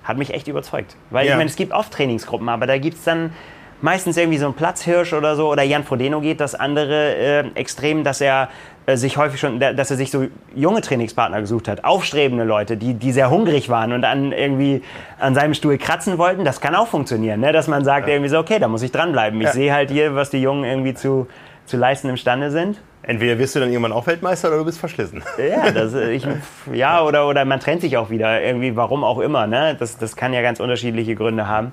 hat 0.04 0.18
mich 0.18 0.34
echt 0.34 0.48
überzeugt. 0.48 0.96
Weil 1.10 1.26
ja. 1.26 1.32
ich 1.32 1.38
meine, 1.38 1.48
es 1.48 1.56
gibt 1.56 1.72
oft 1.72 1.92
Trainingsgruppen, 1.92 2.48
aber 2.48 2.66
da 2.66 2.78
gibt 2.78 2.98
es 2.98 3.04
dann 3.04 3.32
meistens 3.80 4.16
irgendwie 4.16 4.38
so 4.38 4.46
einen 4.46 4.54
Platzhirsch 4.54 5.12
oder 5.12 5.36
so. 5.36 5.50
Oder 5.50 5.62
Jan 5.62 5.84
Frodeno 5.84 6.20
geht 6.20 6.40
das 6.40 6.54
andere 6.54 7.16
äh, 7.16 7.44
Extrem, 7.54 8.04
dass 8.04 8.20
er 8.20 8.48
sich 8.95 9.16
häufig 9.16 9.40
schon, 9.40 9.59
dass 9.59 9.90
er 9.90 9.97
sich 9.97 10.12
so 10.12 10.28
junge 10.55 10.81
Trainingspartner 10.81 11.40
gesucht 11.40 11.66
hat, 11.66 11.85
aufstrebende 11.85 12.45
Leute, 12.45 12.76
die, 12.76 12.95
die 12.95 13.11
sehr 13.11 13.31
hungrig 13.31 13.69
waren 13.69 13.93
und 13.93 14.02
dann 14.02 14.31
irgendwie 14.31 14.83
an 15.19 15.35
seinem 15.35 15.55
Stuhl 15.55 15.76
kratzen 15.76 16.19
wollten. 16.19 16.45
Das 16.45 16.61
kann 16.61 16.76
auch 16.76 16.87
funktionieren, 16.87 17.40
ne? 17.40 17.52
dass 17.52 17.66
man 17.66 17.85
sagt 17.85 18.07
ja. 18.07 18.14
irgendwie 18.14 18.31
so, 18.31 18.38
okay, 18.38 18.61
da 18.61 18.69
muss 18.69 18.83
ich 18.83 18.93
dranbleiben. 18.93 19.40
Ich 19.40 19.47
ja. 19.47 19.52
sehe 19.52 19.73
halt 19.73 19.90
hier, 19.90 20.14
was 20.14 20.31
die 20.31 20.40
Jungen 20.40 20.64
irgendwie 20.64 20.95
zu, 20.95 21.26
zu 21.64 21.76
leisten 21.76 22.09
imstande 22.09 22.52
sind. 22.52 22.81
Entweder 23.02 23.38
wirst 23.38 23.57
du 23.57 23.61
dann 23.61 23.71
irgendwann 23.71 23.93
auch 23.93 24.07
Weltmeister 24.07 24.49
oder 24.49 24.59
du 24.59 24.64
bist 24.64 24.78
verschlissen. 24.78 25.23
Ja, 25.38 25.71
das, 25.73 25.95
ich, 26.11 26.26
ja 26.73 27.02
oder, 27.02 27.28
oder 27.28 27.45
man 27.45 27.59
trennt 27.59 27.81
sich 27.81 27.97
auch 27.97 28.11
wieder, 28.11 28.40
irgendwie, 28.40 28.76
warum 28.76 29.02
auch 29.02 29.19
immer. 29.19 29.49
Ne? 29.49 29.76
Das, 29.78 29.99
das 29.99 30.14
kann 30.14 30.33
ja 30.33 30.43
ganz 30.43 30.61
unterschiedliche 30.61 31.16
Gründe 31.16 31.49
haben. 31.49 31.73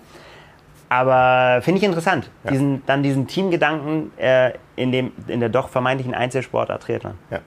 Aber 0.94 1.62
finde 1.64 1.80
ich 1.80 1.84
interessant, 1.84 2.30
ja. 2.44 2.52
diesen, 2.52 2.86
dann 2.86 3.02
diesen 3.02 3.26
Teamgedanken 3.26 4.12
äh, 4.18 4.52
in, 4.76 4.92
dem, 4.92 5.12
in 5.28 5.40
der 5.40 5.50
doch 5.50 5.70
vermeintlichen 5.70 6.14
Einzelsportart 6.14 6.84
Triathlon. 6.84 7.16
Ja. 7.32 7.40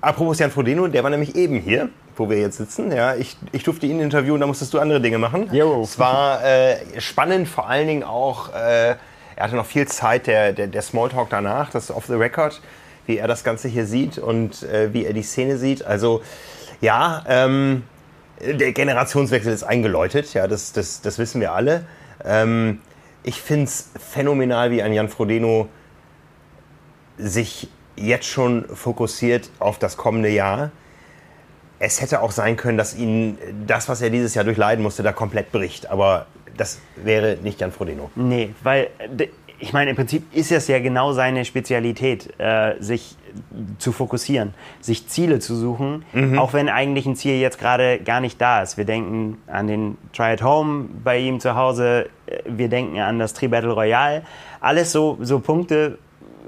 Apropos 0.00 0.38
Jan 0.38 0.52
Frodeno, 0.52 0.86
der 0.86 1.02
war 1.02 1.10
nämlich 1.10 1.34
eben 1.34 1.58
hier, 1.58 1.88
wo 2.14 2.30
wir 2.30 2.38
jetzt 2.38 2.58
sitzen. 2.58 2.92
Ja, 2.92 3.16
ich, 3.16 3.36
ich 3.50 3.64
durfte 3.64 3.86
ihn 3.86 3.98
interviewen, 3.98 4.40
da 4.40 4.46
musstest 4.46 4.72
du 4.72 4.78
andere 4.78 5.00
Dinge 5.00 5.18
machen. 5.18 5.48
Jo. 5.52 5.82
Es 5.82 5.98
war 5.98 6.44
äh, 6.44 6.76
spannend, 7.00 7.48
vor 7.48 7.68
allen 7.68 7.88
Dingen 7.88 8.04
auch, 8.04 8.54
äh, 8.54 8.90
er 8.90 8.96
hatte 9.36 9.56
noch 9.56 9.66
viel 9.66 9.88
Zeit, 9.88 10.28
der, 10.28 10.52
der, 10.52 10.68
der 10.68 10.82
Smalltalk 10.82 11.28
danach, 11.28 11.70
das 11.70 11.90
Off 11.90 12.06
the 12.06 12.14
Record 12.14 12.60
wie 13.06 13.18
er 13.18 13.28
das 13.28 13.44
Ganze 13.44 13.68
hier 13.68 13.86
sieht 13.86 14.18
und 14.18 14.64
äh, 14.64 14.92
wie 14.92 15.06
er 15.06 15.12
die 15.12 15.22
Szene 15.22 15.56
sieht. 15.56 15.84
Also 15.84 16.22
ja, 16.80 17.24
ähm, 17.28 17.84
der 18.40 18.72
Generationswechsel 18.72 19.52
ist 19.52 19.62
eingeläutet, 19.62 20.34
ja, 20.34 20.46
das, 20.46 20.72
das, 20.72 21.00
das 21.00 21.18
wissen 21.18 21.40
wir 21.40 21.52
alle. 21.52 21.84
Ähm, 22.24 22.80
ich 23.22 23.40
finde 23.40 23.64
es 23.64 23.90
phänomenal, 23.98 24.70
wie 24.70 24.82
ein 24.82 24.92
Jan 24.92 25.08
Frodeno 25.08 25.68
sich 27.18 27.68
jetzt 27.96 28.26
schon 28.26 28.66
fokussiert 28.68 29.50
auf 29.58 29.78
das 29.78 29.96
kommende 29.96 30.28
Jahr. 30.28 30.70
Es 31.78 32.00
hätte 32.00 32.20
auch 32.22 32.30
sein 32.30 32.56
können, 32.56 32.78
dass 32.78 32.94
ihn 32.96 33.38
das, 33.66 33.88
was 33.88 34.00
er 34.00 34.10
dieses 34.10 34.34
Jahr 34.34 34.44
durchleiden 34.44 34.82
musste, 34.82 35.02
da 35.02 35.12
komplett 35.12 35.52
bricht. 35.52 35.90
Aber 35.90 36.26
das 36.56 36.80
wäre 36.96 37.36
nicht 37.42 37.60
Jan 37.60 37.72
Frodeno. 37.72 38.10
Nee, 38.14 38.54
weil 38.62 38.88
ich 39.58 39.72
meine, 39.72 39.90
im 39.90 39.96
Prinzip 39.96 40.34
ist 40.34 40.52
es 40.52 40.68
ja 40.68 40.78
genau 40.78 41.12
seine 41.12 41.44
Spezialität, 41.44 42.32
äh, 42.38 42.74
sich 42.80 43.16
zu 43.78 43.92
fokussieren, 43.92 44.54
sich 44.80 45.08
Ziele 45.08 45.38
zu 45.38 45.54
suchen, 45.54 46.04
mhm. 46.12 46.38
auch 46.38 46.52
wenn 46.52 46.68
eigentlich 46.68 47.06
ein 47.06 47.16
Ziel 47.16 47.38
jetzt 47.40 47.58
gerade 47.58 47.98
gar 47.98 48.20
nicht 48.20 48.40
da 48.40 48.62
ist. 48.62 48.76
Wir 48.76 48.84
denken 48.84 49.38
an 49.46 49.66
den 49.66 49.98
Try 50.12 50.32
at 50.32 50.42
Home 50.42 50.88
bei 51.02 51.18
ihm 51.18 51.40
zu 51.40 51.54
Hause, 51.54 52.08
äh, 52.26 52.40
wir 52.46 52.68
denken 52.68 52.98
an 52.98 53.18
das 53.18 53.34
Tri 53.34 53.48
Battle 53.48 53.72
Royale. 53.72 54.22
Alles 54.60 54.92
so, 54.92 55.18
so 55.20 55.40
Punkte, 55.40 55.98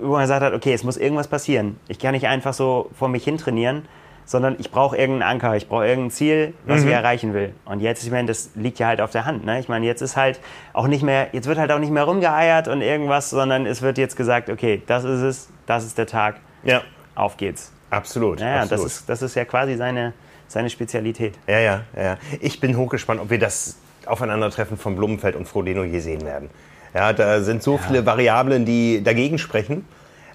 wo 0.00 0.12
man 0.12 0.22
gesagt 0.22 0.42
hat, 0.42 0.52
okay, 0.52 0.72
es 0.72 0.84
muss 0.84 0.96
irgendwas 0.96 1.28
passieren. 1.28 1.76
Ich 1.88 1.98
kann 1.98 2.12
nicht 2.12 2.26
einfach 2.26 2.54
so 2.54 2.90
vor 2.94 3.08
mich 3.08 3.24
hin 3.24 3.38
trainieren 3.38 3.82
sondern 4.28 4.56
ich 4.58 4.70
brauche 4.70 4.94
irgendeinen 4.94 5.36
Anker, 5.36 5.56
ich 5.56 5.68
brauche 5.68 5.86
irgendein 5.86 6.10
Ziel, 6.10 6.52
was 6.66 6.82
mhm. 6.82 6.88
ich 6.88 6.94
erreichen 6.94 7.32
will. 7.32 7.54
Und 7.64 7.80
jetzt, 7.80 8.04
ich 8.04 8.10
meine, 8.10 8.28
das 8.28 8.50
liegt 8.54 8.78
ja 8.78 8.86
halt 8.86 9.00
auf 9.00 9.10
der 9.10 9.24
Hand. 9.24 9.46
Ne? 9.46 9.58
Ich 9.58 9.68
meine, 9.68 9.86
jetzt 9.86 10.02
ist 10.02 10.18
halt 10.18 10.38
auch 10.74 10.86
nicht 10.86 11.02
mehr, 11.02 11.28
jetzt 11.32 11.48
wird 11.48 11.58
halt 11.58 11.72
auch 11.72 11.78
nicht 11.78 11.90
mehr 11.90 12.04
rumgeeiert 12.04 12.68
und 12.68 12.82
irgendwas, 12.82 13.30
sondern 13.30 13.64
es 13.64 13.80
wird 13.80 13.96
jetzt 13.96 14.16
gesagt, 14.16 14.50
okay, 14.50 14.82
das 14.86 15.04
ist 15.04 15.22
es, 15.22 15.48
das 15.64 15.86
ist 15.86 15.96
der 15.96 16.06
Tag, 16.06 16.40
ja. 16.62 16.82
auf 17.14 17.36
geht's. 17.36 17.72
Absolut. 17.90 18.40
Ja, 18.40 18.62
absolut. 18.62 18.84
Das, 18.84 18.92
ist, 18.92 19.08
das 19.08 19.22
ist 19.22 19.34
ja 19.34 19.44
quasi 19.44 19.76
seine, 19.76 20.12
seine 20.46 20.70
Spezialität. 20.70 21.34
Ja, 21.46 21.58
ja, 21.58 21.84
ja. 21.96 22.18
Ich 22.40 22.60
bin 22.60 22.76
hochgespannt, 22.76 23.20
ob 23.20 23.30
wir 23.30 23.38
das 23.38 23.76
Aufeinandertreffen 24.06 24.76
von 24.76 24.96
Blumenfeld 24.96 25.36
und 25.36 25.46
Frodeno 25.46 25.84
je 25.84 26.00
sehen 26.00 26.22
werden. 26.24 26.50
Ja, 26.94 27.12
da 27.12 27.42
sind 27.42 27.62
so 27.62 27.76
ja. 27.76 27.82
viele 27.82 28.06
Variablen, 28.06 28.64
die 28.64 29.02
dagegen 29.02 29.38
sprechen. 29.38 29.86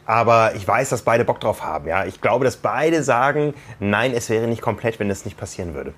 Aber 0.05 0.53
ich 0.55 0.67
weiß, 0.67 0.89
dass 0.89 1.01
beide 1.03 1.23
Bock 1.23 1.39
drauf 1.39 1.63
haben. 1.63 1.87
Ja? 1.87 2.05
Ich 2.05 2.19
glaube, 2.19 2.43
dass 2.43 2.57
beide 2.57 3.03
sagen, 3.03 3.53
nein, 3.79 4.13
es 4.13 4.29
wäre 4.29 4.47
nicht 4.47 4.61
komplett, 4.61 4.99
wenn 4.99 5.09
das 5.09 5.23
nicht 5.25 5.37
passieren 5.37 5.73
würde. 5.73 5.93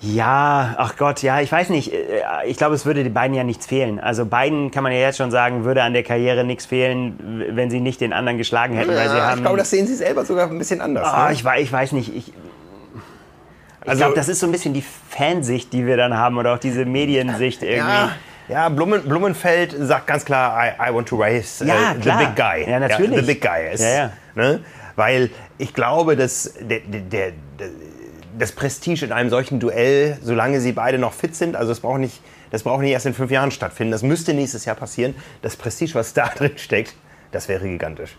Ja, 0.00 0.74
ach 0.76 0.96
Gott, 0.96 1.22
ja, 1.22 1.40
ich 1.40 1.50
weiß 1.50 1.70
nicht. 1.70 1.92
Äh, 1.92 2.22
ich 2.46 2.58
glaube, 2.58 2.74
es 2.74 2.84
würde 2.84 3.02
den 3.02 3.14
beiden 3.14 3.34
ja 3.34 3.44
nichts 3.44 3.66
fehlen. 3.66 3.98
Also 3.98 4.26
beiden 4.26 4.70
kann 4.70 4.82
man 4.82 4.92
ja 4.92 4.98
jetzt 4.98 5.16
schon 5.16 5.30
sagen, 5.30 5.64
würde 5.64 5.82
an 5.82 5.94
der 5.94 6.02
Karriere 6.02 6.44
nichts 6.44 6.66
fehlen, 6.66 7.44
wenn 7.52 7.70
sie 7.70 7.80
nicht 7.80 8.00
den 8.00 8.12
anderen 8.12 8.36
geschlagen 8.36 8.76
hätten. 8.76 8.90
Ja, 8.90 8.96
weil 8.96 9.08
sie 9.08 9.20
haben, 9.20 9.38
ich 9.38 9.42
glaube, 9.42 9.58
das 9.58 9.70
sehen 9.70 9.86
sie 9.86 9.94
selber 9.94 10.24
sogar 10.24 10.50
ein 10.50 10.58
bisschen 10.58 10.80
anders. 10.80 11.08
Oh, 11.10 11.26
ne? 11.26 11.32
ich, 11.32 11.64
ich 11.64 11.72
weiß 11.72 11.92
nicht. 11.92 12.14
Ich, 12.14 12.28
ich 12.28 12.34
also, 13.88 14.00
glaube, 14.00 14.16
das 14.16 14.28
ist 14.28 14.40
so 14.40 14.46
ein 14.46 14.52
bisschen 14.52 14.74
die 14.74 14.84
Fansicht, 15.08 15.72
die 15.72 15.86
wir 15.86 15.96
dann 15.96 16.16
haben 16.16 16.36
oder 16.36 16.54
auch 16.54 16.58
diese 16.58 16.84
Mediensicht 16.84 17.62
irgendwie. 17.62 17.90
Ja. 17.90 18.10
Ja, 18.48 18.68
Blumen, 18.68 19.02
Blumenfeld 19.02 19.74
sagt 19.76 20.06
ganz 20.06 20.24
klar, 20.24 20.56
I, 20.56 20.90
I 20.90 20.94
want 20.94 21.08
to 21.08 21.16
race 21.16 21.60
uh, 21.62 21.64
ja, 21.64 21.94
the 21.94 22.10
big 22.10 22.36
guy. 22.36 22.64
Ja, 22.64 22.78
natürlich. 22.78 23.10
Ja, 23.10 23.20
the 23.20 23.26
big 23.26 23.42
guy 23.42 23.72
ist. 23.72 23.82
Ja, 23.82 23.88
ja. 23.88 24.12
Ne? 24.36 24.60
Weil 24.94 25.30
ich 25.58 25.74
glaube, 25.74 26.14
dass 26.14 26.54
der, 26.60 26.78
der, 26.78 27.00
der, 27.00 27.32
das 28.38 28.52
Prestige 28.52 29.04
in 29.04 29.12
einem 29.12 29.30
solchen 29.30 29.60
Duell, 29.60 30.18
solange 30.22 30.60
sie 30.60 30.72
beide 30.72 30.98
noch 30.98 31.12
fit 31.12 31.34
sind, 31.34 31.56
also 31.56 31.72
es 31.72 31.80
braucht 31.80 32.00
nicht, 32.00 32.20
das 32.50 32.62
braucht 32.62 32.80
nicht 32.80 32.92
erst 32.92 33.06
in 33.06 33.14
fünf 33.14 33.30
Jahren 33.30 33.50
stattfinden, 33.50 33.92
das 33.92 34.02
müsste 34.02 34.34
nächstes 34.34 34.64
Jahr 34.64 34.76
passieren. 34.76 35.14
Das 35.42 35.56
Prestige, 35.56 35.94
was 35.94 36.14
da 36.14 36.28
drin 36.36 36.52
steckt, 36.56 36.94
das 37.32 37.48
wäre 37.48 37.66
gigantisch. 37.66 38.16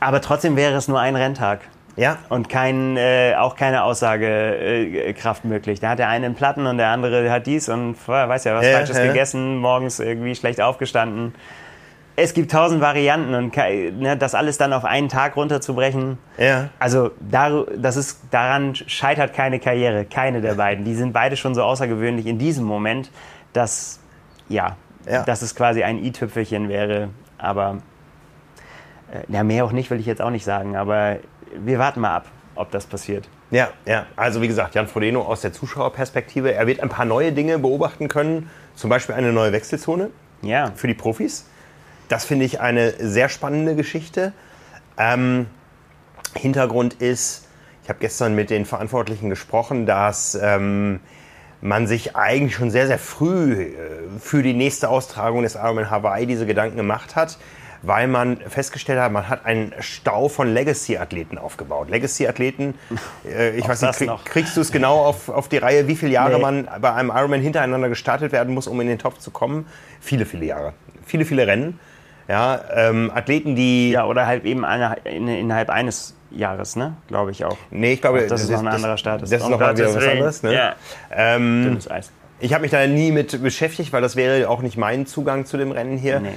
Aber 0.00 0.20
trotzdem 0.20 0.56
wäre 0.56 0.76
es 0.76 0.88
nur 0.88 1.00
ein 1.00 1.16
Renntag. 1.16 1.60
Ja. 1.96 2.18
Und 2.28 2.48
kein, 2.48 2.96
äh, 2.96 3.34
auch 3.36 3.56
keine 3.56 3.82
Aussagekraft 3.82 5.44
äh, 5.44 5.48
möglich. 5.48 5.80
Da 5.80 5.90
hat 5.90 5.98
der 5.98 6.08
eine 6.08 6.26
einen 6.26 6.36
Platten 6.36 6.66
und 6.66 6.78
der 6.78 6.88
andere 6.88 7.28
hat 7.30 7.48
dies 7.48 7.68
und 7.68 7.96
weiß 8.06 8.44
ja, 8.44 8.54
was 8.54 8.64
ja, 8.64 8.72
Falsches 8.72 8.98
ja. 8.98 9.06
gegessen, 9.06 9.56
morgens 9.56 9.98
irgendwie 9.98 10.36
schlecht 10.36 10.60
aufgestanden. 10.60 11.34
Es 12.20 12.34
gibt 12.34 12.50
tausend 12.50 12.80
Varianten 12.80 13.32
und 13.32 13.56
ne, 13.56 14.16
das 14.16 14.34
alles 14.34 14.58
dann 14.58 14.72
auf 14.72 14.84
einen 14.84 15.08
Tag 15.08 15.36
runterzubrechen. 15.36 16.18
Ja. 16.36 16.68
Also 16.80 17.12
da, 17.20 17.62
das 17.76 17.94
ist, 17.94 18.22
daran 18.32 18.74
scheitert 18.74 19.32
keine 19.34 19.60
Karriere, 19.60 20.04
keine 20.04 20.40
der 20.40 20.54
beiden. 20.54 20.84
Die 20.84 20.96
sind 20.96 21.12
beide 21.12 21.36
schon 21.36 21.54
so 21.54 21.62
außergewöhnlich 21.62 22.26
in 22.26 22.36
diesem 22.36 22.64
Moment, 22.64 23.12
dass, 23.52 24.00
ja, 24.48 24.74
ja. 25.08 25.22
dass 25.22 25.42
es 25.42 25.54
quasi 25.54 25.84
ein 25.84 26.04
i-Tüpfelchen 26.04 26.68
wäre. 26.68 27.10
Aber 27.38 27.82
äh, 29.12 29.32
ja, 29.32 29.44
mehr 29.44 29.64
auch 29.64 29.70
nicht, 29.70 29.88
will 29.92 30.00
ich 30.00 30.06
jetzt 30.06 30.20
auch 30.20 30.30
nicht 30.30 30.44
sagen. 30.44 30.74
Aber 30.74 31.18
wir 31.54 31.78
warten 31.78 32.00
mal 32.00 32.16
ab, 32.16 32.26
ob 32.56 32.72
das 32.72 32.86
passiert. 32.86 33.28
Ja, 33.52 33.68
ja. 33.86 34.06
Also 34.16 34.42
wie 34.42 34.48
gesagt, 34.48 34.74
Jan 34.74 34.88
Frodeno 34.88 35.22
aus 35.22 35.42
der 35.42 35.52
Zuschauerperspektive. 35.52 36.52
Er 36.52 36.66
wird 36.66 36.80
ein 36.80 36.88
paar 36.88 37.04
neue 37.04 37.30
Dinge 37.30 37.60
beobachten 37.60 38.08
können, 38.08 38.50
zum 38.74 38.90
Beispiel 38.90 39.14
eine 39.14 39.32
neue 39.32 39.52
Wechselzone 39.52 40.10
ja. 40.42 40.72
für 40.74 40.88
die 40.88 40.94
Profis. 40.94 41.46
Das 42.08 42.24
finde 42.24 42.44
ich 42.44 42.60
eine 42.60 42.94
sehr 42.98 43.28
spannende 43.28 43.74
Geschichte. 43.74 44.32
Ähm, 44.96 45.46
Hintergrund 46.34 46.94
ist, 46.94 47.46
Ich 47.84 47.88
habe 47.88 48.00
gestern 48.00 48.34
mit 48.34 48.50
den 48.50 48.66
Verantwortlichen 48.66 49.30
gesprochen, 49.30 49.86
dass 49.86 50.38
ähm, 50.40 51.00
man 51.62 51.86
sich 51.86 52.16
eigentlich 52.16 52.54
schon 52.54 52.70
sehr, 52.70 52.86
sehr 52.86 52.98
früh 52.98 53.52
äh, 53.62 53.74
für 54.20 54.42
die 54.42 54.52
nächste 54.52 54.88
Austragung 54.90 55.42
des 55.42 55.54
Ironman 55.54 55.90
Hawaii 55.90 56.26
diese 56.26 56.44
Gedanken 56.46 56.76
gemacht 56.76 57.16
hat, 57.16 57.38
weil 57.82 58.06
man 58.08 58.38
festgestellt 58.48 59.00
hat, 59.00 59.10
man 59.12 59.28
hat 59.28 59.46
einen 59.46 59.72
Stau 59.80 60.28
von 60.28 60.52
Legacy-Athleten 60.52 61.38
aufgebaut. 61.38 61.88
Legacy-Athleten, 61.88 62.74
äh, 63.24 63.56
ich 63.56 63.64
Auch 63.64 63.68
weiß 63.70 63.82
nicht, 63.82 63.98
krieg, 63.98 64.10
kriegst 64.24 64.56
du 64.56 64.60
es 64.60 64.70
genau 64.70 65.04
auf, 65.04 65.28
auf 65.28 65.48
die 65.48 65.58
Reihe, 65.58 65.88
wie 65.88 65.96
viele 65.96 66.12
Jahre 66.12 66.36
Nee. 66.36 66.42
man 66.42 66.68
bei 66.80 66.92
einem 66.92 67.10
Ironman 67.10 67.40
hintereinander 67.40 67.88
gestartet 67.88 68.32
werden 68.32 68.52
muss, 68.52 68.66
um 68.66 68.80
in 68.80 68.86
den 68.86 68.98
Topf 68.98 69.18
zu 69.18 69.30
kommen? 69.30 69.66
Viele, 70.00 70.26
viele 70.26 70.44
Jahre. 70.46 70.74
Viele, 71.06 71.24
viele 71.24 71.46
Rennen. 71.46 71.80
Ja, 72.28 72.60
ähm, 72.74 73.10
Athleten, 73.14 73.56
die 73.56 73.92
Ja, 73.92 74.04
oder 74.04 74.26
halt 74.26 74.44
eben 74.44 74.64
eine, 74.64 74.96
in, 75.04 75.28
innerhalb 75.28 75.70
eines 75.70 76.14
Jahres, 76.30 76.76
ne? 76.76 76.94
Glaube 77.08 77.30
ich 77.30 77.44
auch. 77.44 77.56
Nee, 77.70 77.94
ich 77.94 78.00
glaube, 78.02 78.26
das 78.26 78.42
ist 78.42 78.50
noch 78.50 78.60
ein 78.60 78.68
anderer 78.68 78.98
Status. 78.98 79.30
Das 79.30 79.40
ist 79.40 79.46
Um 79.46 79.52
noch 79.52 79.60
mal 79.60 79.76
wieder 79.76 79.94
was 79.94 80.06
anderes. 80.06 80.42
Ne? 80.42 80.54
Ja. 80.54 80.74
Ähm, 81.10 81.64
Dünnes 81.64 81.90
Eis. 81.90 82.12
ich 82.38 82.52
habe 82.52 82.62
mich 82.62 82.70
da 82.70 82.86
nie 82.86 83.12
mit 83.12 83.42
beschäftigt, 83.42 83.92
weil 83.92 84.02
das 84.02 84.14
wäre 84.14 84.48
auch 84.48 84.60
nicht 84.60 84.76
mein 84.76 85.06
Zugang 85.06 85.46
zu 85.46 85.56
dem 85.56 85.72
Rennen 85.72 85.96
hier. 85.96 86.20
Nee. 86.20 86.28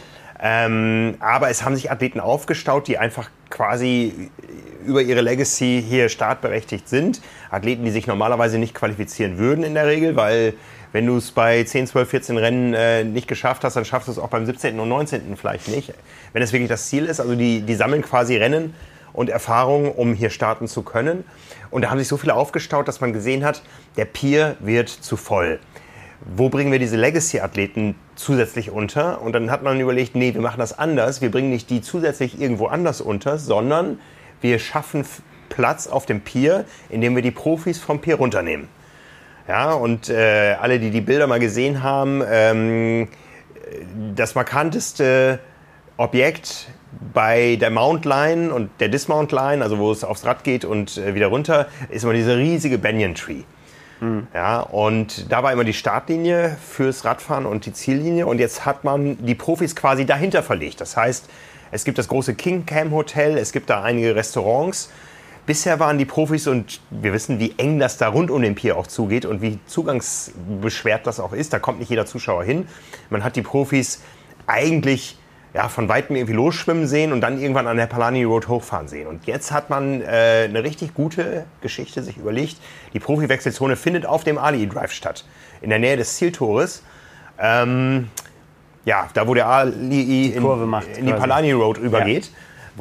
Ähm, 0.42 1.16
aber 1.20 1.50
es 1.50 1.64
haben 1.64 1.76
sich 1.76 1.92
Athleten 1.92 2.20
aufgestaut, 2.20 2.88
die 2.88 2.98
einfach 2.98 3.30
quasi 3.50 4.32
über 4.86 5.02
ihre 5.02 5.22
Legacy 5.22 5.84
hier 5.88 6.10
startberechtigt 6.10 6.90
sind. 6.90 7.22
Athleten, 7.52 7.84
die 7.84 7.92
sich 7.92 8.08
normalerweise 8.08 8.58
nicht 8.58 8.74
qualifizieren 8.74 9.38
würden 9.38 9.64
in 9.64 9.76
der 9.76 9.86
Regel, 9.86 10.16
weil 10.16 10.54
wenn 10.92 11.06
du 11.06 11.18
es 11.18 11.32
bei 11.32 11.64
10, 11.64 11.88
12, 11.88 12.10
14 12.10 12.38
Rennen 12.38 12.74
äh, 12.74 13.04
nicht 13.04 13.28
geschafft 13.28 13.64
hast, 13.64 13.76
dann 13.76 13.86
schaffst 13.86 14.08
du 14.08 14.12
es 14.12 14.20
auch 14.20 14.30
beim 14.30 14.46
17. 14.46 14.80
und 14.80 14.90
19. 14.90 15.38
vielleicht 15.38 15.68
nicht. 15.68 15.94
Wenn 16.34 16.42
es 16.42 16.52
wirklich 16.52 16.70
das 16.70 16.88
Ziel 16.88 17.06
ist, 17.06 17.20
also 17.20 17.36
die, 17.36 17.62
die 17.62 17.76
sammeln 17.76 18.02
quasi 18.02 18.36
Rennen 18.36 18.74
und 19.14 19.30
Erfahrungen, 19.30 19.92
um 19.92 20.14
hier 20.14 20.30
starten 20.30 20.68
zu 20.68 20.84
können. 20.84 21.24
Und 21.70 21.84
da 21.84 21.90
haben 21.90 22.00
sich 22.00 22.08
so 22.08 22.18
viele 22.18 22.36
aufgestaut, 22.36 22.88
dass 22.88 23.02
man 23.02 23.14
gesehen 23.14 23.44
hat, 23.44 23.62
der 23.98 24.06
Pier 24.06 24.58
wird 24.60 24.90
zu 24.90 25.18
voll. 25.18 25.60
Wo 26.24 26.50
bringen 26.50 26.72
wir 26.72 26.80
diese 26.80 26.98
Legacy-Athleten 26.98 27.96
zusätzlich 28.16 28.70
unter? 28.70 29.22
Und 29.22 29.34
dann 29.34 29.50
hat 29.50 29.64
man 29.64 29.80
überlegt, 29.80 30.16
nee, 30.16 30.34
wir 30.34 30.42
machen 30.42 30.60
das 30.60 30.78
anders. 30.78 31.22
Wir 31.22 31.32
bringen 31.32 31.50
nicht 31.50 31.70
die 31.70 31.82
zusätzlich 31.82 32.40
irgendwo 32.40 32.68
anders 32.68 33.02
unter, 33.02 33.38
sondern 33.38 34.00
wir 34.40 34.60
schaffen 34.60 35.04
Platz 35.50 35.88
auf 35.88 36.06
dem 36.06 36.22
Pier, 36.22 36.66
indem 36.90 37.16
wir 37.16 37.24
die 37.24 37.32
Profis 37.32 37.80
vom 37.80 38.00
Pier 38.02 38.16
runternehmen. 38.16 38.68
Ja, 39.48 39.74
und 39.74 40.10
äh, 40.10 40.56
alle, 40.60 40.80
die 40.80 40.92
die 40.92 41.02
Bilder 41.02 41.28
mal 41.28 41.40
gesehen 41.40 41.84
haben, 41.84 42.24
ähm, 42.30 43.08
das 44.16 44.36
markanteste 44.36 45.40
Objekt 45.98 46.70
bei 47.14 47.58
der 47.60 47.70
Mount 47.70 48.06
Line 48.06 48.54
und 48.54 48.70
der 48.80 48.90
Dismount 48.90 49.32
Line, 49.32 49.64
also 49.64 49.78
wo 49.78 49.92
es 49.92 50.04
aufs 50.04 50.26
Rad 50.26 50.44
geht 50.44 50.66
und 50.66 50.98
äh, 50.98 51.16
wieder 51.16 51.28
runter, 51.28 51.68
ist 51.90 52.04
immer 52.04 52.14
diese 52.14 52.38
riesige 52.38 52.78
Banyan 52.78 53.16
Tree. 53.16 53.44
Ja, 54.34 54.62
und 54.62 55.32
da 55.32 55.44
war 55.44 55.54
immer 55.54 55.64
die 55.64 55.74
Startlinie 55.74 56.58
fürs 56.68 57.06
Radfahren 57.06 57.46
und 57.46 57.68
die 57.68 57.74
Ziellinie. 57.74 58.26
Und 58.26 58.40
jetzt 58.40 58.66
hat 58.66 58.84
man 58.84 59.24
die 59.24 59.36
Profis 59.36 59.76
quasi 59.76 60.06
dahinter 60.06 60.42
verlegt. 60.42 60.82
Das 60.82 60.98
heißt, 60.98 61.30
es 61.72 61.84
gibt 61.86 61.98
das 62.00 62.08
große 62.08 62.34
King 62.34 62.66
Cam 62.66 62.92
Hotel, 62.92 63.38
es 63.38 63.52
gibt 63.52 63.70
da 63.70 63.84
einige 63.84 64.16
Restaurants. 64.16 64.90
Bisher 65.52 65.82
waren 65.82 65.98
die 65.98 66.06
Profis 66.06 66.48
und 66.48 66.80
wir 66.92 67.12
wissen, 67.12 67.38
wie 67.42 67.54
eng 67.58 67.78
das 67.78 67.98
da 67.98 68.08
rund 68.08 68.32
um 68.32 68.42
den 68.42 68.56
Pier 68.56 68.78
auch 68.78 68.88
zugeht 68.88 69.26
und 69.26 69.42
wie 69.42 69.60
zugangsbeschwert 69.66 71.06
das 71.06 71.20
auch 71.20 71.34
ist. 71.34 71.52
Da 71.52 71.60
kommt 71.60 71.80
nicht 71.80 71.90
jeder 71.90 72.06
Zuschauer 72.06 72.46
hin. 72.46 72.70
Man 73.10 73.22
hat 73.22 73.36
die 73.36 73.42
Profis 73.42 74.02
eigentlich 74.48 75.18
ja, 75.54 75.68
von 75.68 75.90
weitem 75.90 76.16
irgendwie 76.16 76.36
losschwimmen 76.36 76.88
sehen 76.88 77.12
und 77.12 77.20
dann 77.20 77.38
irgendwann 77.38 77.68
an 77.68 77.76
der 77.76 77.88
Palani 77.88 78.24
Road 78.24 78.48
hochfahren 78.48 78.88
sehen. 78.88 79.08
Und 79.08 79.28
jetzt 79.28 79.52
hat 79.52 79.70
man 79.70 80.00
äh, 80.00 80.46
eine 80.46 80.64
richtig 80.64 80.94
gute 80.94 81.44
Geschichte 81.60 82.02
sich 82.02 82.16
überlegt. 82.16 82.56
Die 82.94 83.02
Profi-Wechselzone 83.02 83.76
findet 83.76 84.06
auf 84.06 84.24
dem 84.24 84.38
Ali 84.38 84.70
Drive 84.70 84.94
statt, 84.94 85.26
in 85.60 85.70
der 85.70 85.80
Nähe 85.80 85.98
des 85.98 86.16
Zieltores. 86.16 86.82
Ähm, 87.38 88.08
ja, 88.86 89.10
da 89.14 89.28
wo 89.28 89.34
der 89.34 89.48
Ali 89.48 90.28
in, 90.28 90.46
in 90.46 91.06
die. 91.08 91.12
Palani 91.12 91.52
Road 91.52 91.78
übergeht, 91.78 92.32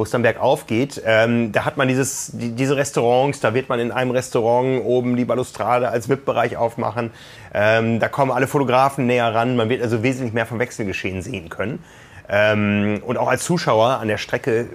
wo 0.00 0.04
es 0.04 0.10
dann 0.10 0.22
bergauf 0.22 0.66
geht. 0.66 1.02
Ähm, 1.04 1.52
da 1.52 1.66
hat 1.66 1.76
man 1.76 1.86
dieses, 1.86 2.30
die, 2.32 2.52
diese 2.52 2.74
Restaurants, 2.74 3.40
da 3.40 3.52
wird 3.52 3.68
man 3.68 3.78
in 3.80 3.92
einem 3.92 4.12
Restaurant 4.12 4.82
oben 4.82 5.14
die 5.14 5.26
Balustrade 5.26 5.90
als 5.90 6.08
VIP-Bereich 6.08 6.56
aufmachen. 6.56 7.10
Ähm, 7.52 8.00
da 8.00 8.08
kommen 8.08 8.32
alle 8.32 8.46
Fotografen 8.46 9.04
näher 9.04 9.34
ran. 9.34 9.56
Man 9.56 9.68
wird 9.68 9.82
also 9.82 10.02
wesentlich 10.02 10.32
mehr 10.32 10.46
vom 10.46 10.58
Wechselgeschehen 10.58 11.20
sehen 11.20 11.50
können. 11.50 11.84
Ähm, 12.30 13.02
und 13.04 13.18
auch 13.18 13.28
als 13.28 13.44
Zuschauer 13.44 13.98
an 14.00 14.08
der 14.08 14.16
Strecke, 14.16 14.70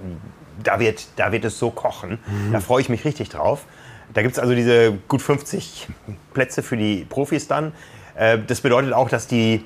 da 0.64 0.80
wird, 0.80 1.08
da 1.16 1.32
wird 1.32 1.44
es 1.44 1.58
so 1.58 1.72
kochen. 1.72 2.20
Da 2.52 2.60
freue 2.60 2.82
ich 2.82 2.90
mich 2.90 3.04
richtig 3.04 3.30
drauf. 3.30 3.66
Da 4.14 4.22
gibt 4.22 4.36
es 4.36 4.40
also 4.40 4.54
diese 4.54 4.94
gut 5.08 5.24
50 5.24 5.88
Plätze 6.36 6.62
für 6.62 6.78
die 6.78 7.04
Profis 7.04 7.48
dann. 7.48 7.72
Äh, 8.14 8.38
das 8.46 8.62
bedeutet 8.62 8.94
auch, 8.94 9.10
dass 9.10 9.26
die 9.26 9.66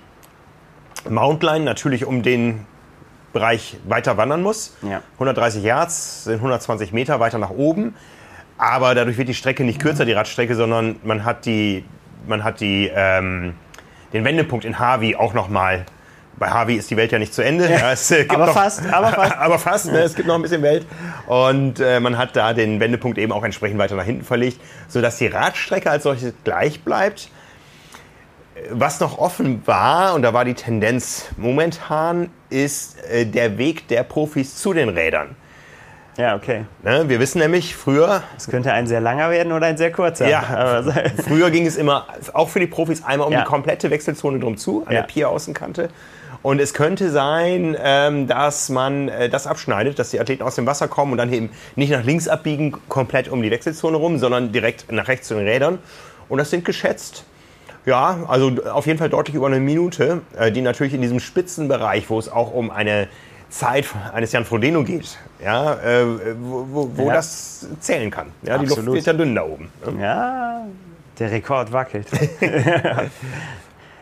Mountline 1.09 1.65
natürlich 1.65 2.05
um 2.05 2.23
den 2.23 2.65
Bereich 3.33 3.77
weiter 3.85 4.17
wandern 4.17 4.41
muss. 4.41 4.75
Ja. 4.81 5.01
130 5.13 5.63
Yards 5.63 6.23
sind 6.23 6.35
120 6.35 6.93
Meter 6.93 7.19
weiter 7.19 7.37
nach 7.37 7.51
oben. 7.51 7.95
Aber 8.57 8.93
dadurch 8.93 9.17
wird 9.17 9.29
die 9.29 9.33
Strecke 9.33 9.63
nicht 9.63 9.79
kürzer, 9.79 10.03
die 10.03 10.11
Radstrecke, 10.11 10.53
sondern 10.53 10.97
man 11.03 11.23
hat, 11.23 11.45
die, 11.45 11.85
man 12.27 12.43
hat 12.43 12.59
die, 12.59 12.91
ähm, 12.93 13.53
den 14.11 14.25
Wendepunkt 14.25 14.65
in 14.65 14.79
Harvey 14.79 15.15
auch 15.15 15.33
nochmal. 15.33 15.85
Bei 16.37 16.49
Harvey 16.49 16.75
ist 16.75 16.89
die 16.89 16.97
Welt 16.97 17.11
ja 17.11 17.19
nicht 17.19 17.33
zu 17.33 17.41
Ende. 17.41 17.69
Ja, 17.69 17.93
äh, 18.09 18.25
aber 18.27 18.47
noch, 18.47 18.53
fast, 18.53 18.85
aber 18.91 19.11
fast. 19.11 19.37
aber 19.37 19.59
fast, 19.59 19.91
ne? 19.91 19.99
es 19.99 20.15
gibt 20.15 20.27
noch 20.27 20.35
ein 20.35 20.41
bisschen 20.41 20.61
Welt. 20.61 20.85
Und 21.27 21.79
äh, 21.79 22.01
man 22.01 22.17
hat 22.17 22.35
da 22.35 22.53
den 22.53 22.81
Wendepunkt 22.81 23.17
eben 23.17 23.31
auch 23.31 23.43
entsprechend 23.43 23.79
weiter 23.79 23.95
nach 23.95 24.03
hinten 24.03 24.25
verlegt, 24.25 24.59
sodass 24.89 25.17
die 25.17 25.27
Radstrecke 25.27 25.89
als 25.89 26.03
solches 26.03 26.33
gleich 26.43 26.83
bleibt. 26.83 27.29
Was 28.71 28.99
noch 28.99 29.19
offen 29.19 29.65
war, 29.67 30.15
und 30.15 30.21
da 30.21 30.33
war 30.33 30.43
die 30.43 30.53
Tendenz 30.53 31.29
momentan, 31.37 32.29
ist 32.49 32.97
äh, 33.09 33.25
der 33.25 33.57
Weg 33.57 33.87
der 33.87 34.03
Profis 34.03 34.55
zu 34.57 34.73
den 34.73 34.89
Rädern. 34.89 35.35
Ja, 36.17 36.35
okay. 36.35 36.65
Ne? 36.83 37.05
Wir 37.07 37.19
wissen 37.21 37.39
nämlich, 37.39 37.75
früher, 37.75 38.23
Es 38.35 38.47
könnte 38.49 38.73
ein 38.73 38.87
sehr 38.87 38.99
langer 38.99 39.29
werden 39.31 39.53
oder 39.53 39.67
ein 39.67 39.77
sehr 39.77 39.91
kurzer. 39.91 40.27
ja, 40.27 40.41
Aber, 40.43 40.93
früher 41.25 41.49
ging 41.49 41.65
es 41.65 41.77
immer, 41.77 42.07
auch 42.33 42.49
für 42.49 42.59
die 42.59 42.67
Profis, 42.67 43.03
einmal 43.05 43.27
um 43.27 43.33
Ja. 43.33 43.41
die 43.41 43.45
komplette 43.45 43.89
Wechselzone 43.89 44.39
drum 44.39 44.57
zu, 44.57 44.83
an 44.85 44.93
Ja. 44.93 45.01
der 45.01 45.07
Pier-Außenkante. 45.07 45.89
Und 46.41 46.59
es 46.59 46.73
könnte 46.73 47.09
sein, 47.09 47.75
ähm, 47.81 48.27
dass 48.27 48.69
man 48.69 49.07
äh, 49.09 49.29
das 49.29 49.45
abschneidet, 49.47 49.97
dass 49.99 50.09
die 50.11 50.19
Athleten 50.19 50.43
aus 50.43 50.55
dem 50.55 50.65
Wasser 50.65 50.87
kommen 50.89 51.11
und 51.13 51.17
dann 51.17 51.31
eben 51.31 51.49
nicht 51.75 51.91
nach 51.91 52.03
links 52.03 52.27
abbiegen, 52.27 52.75
komplett 52.89 53.29
um 53.29 53.41
die 53.41 53.51
Wechselzone 53.51 53.95
rum, 53.97 54.17
sondern 54.17 54.51
direkt 54.51 54.91
nach 54.91 55.07
rechts 55.07 55.27
zu 55.29 55.35
den 55.35 55.45
Rädern. 55.47 55.79
Und 56.29 56.37
das 56.37 56.49
sind 56.49 56.63
geschätzt, 56.65 57.23
ja, 57.89 58.19
also 58.27 58.51
auf 58.71 58.85
jeden 58.87 58.99
Fall 58.99 59.09
deutlich 59.09 59.35
über 59.35 59.47
eine 59.47 59.59
Minute, 59.59 60.21
äh, 60.37 60.51
die 60.51 60.61
natürlich 60.61 60.93
in 60.93 61.01
diesem 61.01 61.19
Spitzenbereich, 61.19 62.09
wo 62.09 62.17
es 62.19 62.29
auch 62.31 62.53
um 62.53 62.69
eine 62.71 63.07
Zeit 63.49 63.85
eines 64.13 64.31
Jan 64.31 64.45
Frodeno 64.45 64.83
geht, 64.83 65.17
ja, 65.43 65.73
äh, 65.73 66.05
wo, 66.39 66.67
wo, 66.71 66.91
wo 66.95 67.07
Ja. 67.07 67.13
das 67.15 67.67
zählen 67.79 68.11
kann. 68.11 68.27
Ja, 68.43 68.57
die 68.59 68.65
Luft 68.65 68.77
Absolut. 68.77 68.95
wird 68.95 69.05
ja 69.07 69.13
dünn 69.13 69.33
da 69.35 69.43
oben. 69.43 69.71
Ne? 69.85 70.01
ja, 70.03 70.65
der 71.17 71.31
Rekord 71.31 71.71
wackelt. 71.73 72.07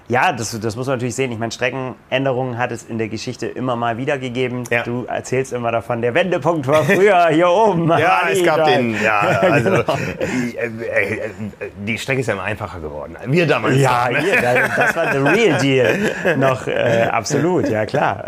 Ja, 0.09 0.31
das, 0.31 0.57
das 0.57 0.75
muss 0.77 0.87
man 0.87 0.95
natürlich 0.95 1.15
sehen. 1.15 1.31
Ich 1.33 1.37
meine, 1.39 1.51
Streckenänderungen 1.51 2.57
hat 2.57 2.71
es 2.71 2.83
in 2.83 2.97
der 2.97 3.09
Geschichte 3.09 3.45
immer 3.45 3.75
mal 3.75 3.97
wieder 3.97 4.17
gegeben. 4.17 4.63
Ja. 4.71 4.83
Du 4.83 5.03
erzählst 5.05 5.51
immer 5.51 5.71
davon, 5.71 6.01
der 6.01 6.13
Wendepunkt 6.13 6.65
war 6.65 6.83
früher 6.85 7.27
hier 7.31 7.49
oben. 7.49 7.89
Ja, 7.89 8.21
es 8.31 8.41
gab 8.43 8.63
den, 8.65 8.95
ja, 9.03 9.19
also 9.41 9.69
genau. 9.69 9.83
äh, 10.19 10.65
äh, 10.65 11.29
die 11.85 11.97
Strecke 11.97 12.21
ist 12.21 12.27
ja 12.27 12.33
immer 12.35 12.43
einfacher 12.43 12.79
geworden. 12.79 13.17
Wir 13.25 13.45
damals. 13.47 13.77
Ja, 13.77 14.05
noch, 14.09 14.17
ne? 14.17 14.23
hier, 14.23 14.41
das, 14.75 14.95
war 14.95 15.11
the 15.11 15.17
real 15.17 15.59
deal. 15.59 16.37
Noch 16.37 16.67
äh, 16.67 17.09
absolut, 17.11 17.67
ja 17.69 17.85
klar. 17.85 18.25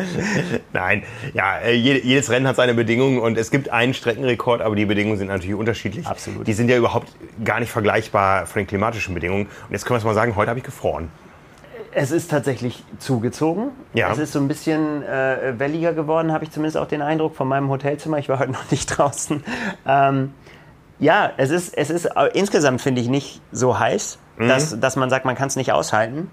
Nein, 0.72 1.02
ja, 1.34 1.58
äh, 1.58 1.74
jede- 1.74 2.04
jedes 2.06 2.30
Rennen 2.30 2.46
hat 2.46 2.56
seine 2.56 2.74
Bedingungen 2.74 3.18
und 3.18 3.36
es 3.36 3.50
gibt 3.50 3.70
einen 3.70 3.94
Streckenrekord, 3.94 4.60
aber 4.62 4.76
die 4.76 4.86
Bedingungen 4.86 5.18
sind 5.18 5.28
natürlich 5.28 5.56
unterschiedlich. 5.56 6.06
Absolut. 6.06 6.46
Die 6.46 6.52
sind 6.52 6.70
ja 6.70 6.76
überhaupt 6.76 7.08
gar 7.44 7.58
nicht 7.60 7.70
vergleichbar 7.72 8.46
von 8.46 8.60
den 8.60 8.66
klimatischen 8.66 9.14
Bedingungen. 9.14 9.46
Und 9.46 9.72
jetzt 9.72 9.84
können 9.86 9.96
wir 9.96 9.98
es 9.98 10.04
mal 10.04 10.14
sagen, 10.14 10.36
heute 10.36 10.50
habe 10.50 10.58
ich 10.60 10.64
gefroren. 10.64 10.99
Es 11.92 12.10
ist 12.12 12.30
tatsächlich 12.30 12.84
zugezogen. 12.98 13.70
Ja. 13.94 14.12
Es 14.12 14.18
ist 14.18 14.32
so 14.32 14.38
ein 14.38 14.46
bisschen 14.48 15.02
äh, 15.02 15.54
welliger 15.58 15.92
geworden, 15.92 16.32
habe 16.32 16.44
ich 16.44 16.50
zumindest 16.50 16.76
auch 16.76 16.86
den 16.86 17.02
Eindruck 17.02 17.34
von 17.34 17.48
meinem 17.48 17.68
Hotelzimmer. 17.68 18.18
Ich 18.18 18.28
war 18.28 18.38
heute 18.38 18.52
noch 18.52 18.70
nicht 18.70 18.86
draußen. 18.86 19.42
Ähm, 19.86 20.32
ja, 20.98 21.32
es 21.36 21.50
ist, 21.50 21.76
es 21.76 21.90
ist 21.90 22.04
äh, 22.04 22.30
insgesamt, 22.34 22.80
finde 22.80 23.00
ich, 23.00 23.08
nicht 23.08 23.40
so 23.52 23.78
heiß, 23.78 24.18
Mhm. 24.40 24.48
dass, 24.48 24.80
dass 24.80 24.96
man 24.96 25.10
sagt, 25.10 25.26
man 25.26 25.34
kann 25.36 25.48
es 25.48 25.56
nicht 25.56 25.70
aushalten. 25.72 26.30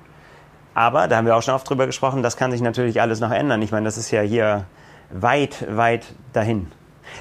Aber, 0.73 1.07
da 1.07 1.17
haben 1.17 1.25
wir 1.25 1.35
auch 1.35 1.41
schon 1.41 1.53
oft 1.55 1.69
drüber 1.69 1.85
gesprochen, 1.87 2.23
das 2.23 2.37
kann 2.37 2.51
sich 2.51 2.61
natürlich 2.61 3.01
alles 3.01 3.19
noch 3.19 3.31
ändern. 3.31 3.61
Ich 3.61 3.71
meine, 3.71 3.85
das 3.85 3.97
ist 3.97 4.11
ja 4.11 4.21
hier 4.21 4.65
weit, 5.11 5.65
weit 5.75 6.05
dahin. 6.33 6.71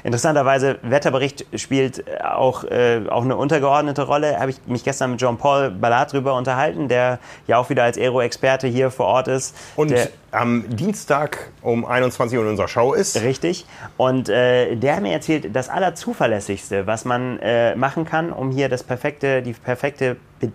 Interessanterweise, 0.05 0.79
Wetterbericht 0.83 1.46
spielt 1.55 2.05
auch, 2.22 2.64
äh, 2.64 3.03
auch 3.09 3.25
eine 3.25 3.37
untergeordnete 3.37 4.03
Rolle. 4.03 4.38
Habe 4.38 4.51
ich 4.51 4.59
mich 4.66 4.85
gestern 4.85 5.12
mit 5.12 5.20
Jean-Paul 5.20 5.70
Ballard 5.70 6.12
drüber 6.12 6.35
unterhalten, 6.35 6.88
der 6.88 7.18
ja 7.46 7.59
auch 7.59 7.70
wieder 7.70 7.85
als 7.85 7.99
Aero-Experte 7.99 8.66
hier 8.66 8.90
vor 8.90 9.07
Ort 9.07 9.29
ist. 9.29 9.57
Und 9.77 9.90
der, 9.90 10.09
am 10.31 10.64
Dienstag 10.68 11.51
um 11.62 11.85
21 11.85 12.38
Uhr 12.38 12.44
in 12.44 12.51
unserer 12.51 12.68
Show 12.68 12.92
ist. 12.92 13.20
Richtig. 13.22 13.66
Und 13.96 14.29
äh, 14.29 14.77
der 14.77 14.96
hat 14.96 15.03
mir 15.03 15.12
erzählt, 15.12 15.55
das 15.55 15.68
Allerzuverlässigste, 15.68 16.87
was 16.87 17.05
man 17.05 17.38
äh, 17.38 17.75
machen 17.75 18.05
kann, 18.05 18.33
um 18.33 18.51
hier 18.51 18.68
das 18.68 18.83
perfekte, 18.83 19.42
die 19.42 19.53
perfekte 19.53 20.16
Be 20.40 20.53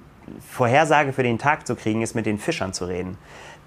Vorhersage 0.49 1.11
für 1.11 1.23
den 1.23 1.39
Tag 1.39 1.67
zu 1.67 1.75
kriegen, 1.75 2.01
ist 2.01 2.15
mit 2.15 2.25
den 2.25 2.37
Fischern 2.37 2.71
zu 2.71 2.85
reden, 2.85 3.17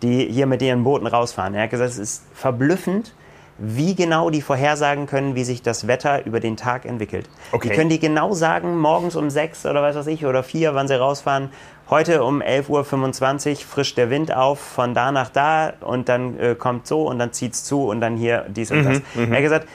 die 0.03 0.25
hier 0.27 0.47
mit 0.47 0.63
ihren 0.63 0.83
Booten 0.83 1.07
rausfahren. 1.07 1.55
Er 1.55 1.65
hat 1.65 1.71
gesagt, 1.71 1.91
es 1.91 1.99
ist 1.99 2.23
verblüffend, 2.33 3.13
wie 3.59 3.95
genau 3.95 4.31
die 4.31 4.41
vorhersagen 4.43 5.07
können, 5.07 5.37
wie 5.37 5.45
sich 5.45 5.63
das 5.63 5.87
Wetter 5.87 6.27
über 6.27 6.41
den 6.41 6.57
Tag 6.57 6.85
entwickelt. 6.85 7.29
Okay. 7.53 7.69
Die 7.69 7.75
können 7.75 7.89
die 7.89 8.01
genau 8.01 8.33
sagen, 8.33 8.79
morgens 8.79 9.15
um 9.17 9.31
sechs 9.31 9.65
oder 9.65 9.81
was 9.83 9.95
weiß 9.95 10.09
ich, 10.09 10.27
oder 10.27 10.43
vier, 10.43 10.75
wann 10.75 10.89
sie 10.89 10.99
rausfahren. 10.99 11.51
Heute 11.89 12.25
um 12.25 12.43
11.25 12.43 13.51
Uhr 13.51 13.57
frischt 13.59 13.97
der 13.99 14.11
Wind 14.11 14.35
auf 14.35 14.59
von 14.59 14.95
da 14.95 15.13
nach 15.13 15.29
da 15.29 15.75
und 15.81 16.09
dann 16.09 16.41
äh, 16.41 16.55
kommt 16.55 16.87
so 16.87 17.07
und 17.09 17.19
dann 17.19 17.33
zieht 17.33 17.53
es 17.53 17.65
zu 17.65 17.85
und 17.85 18.01
dann 18.01 18.17
hier 18.17 18.47
dies 18.49 18.71
und 18.71 18.85
das. 18.85 19.03
Er 19.15 19.31
hat 19.31 19.43
gesagt, 19.43 19.69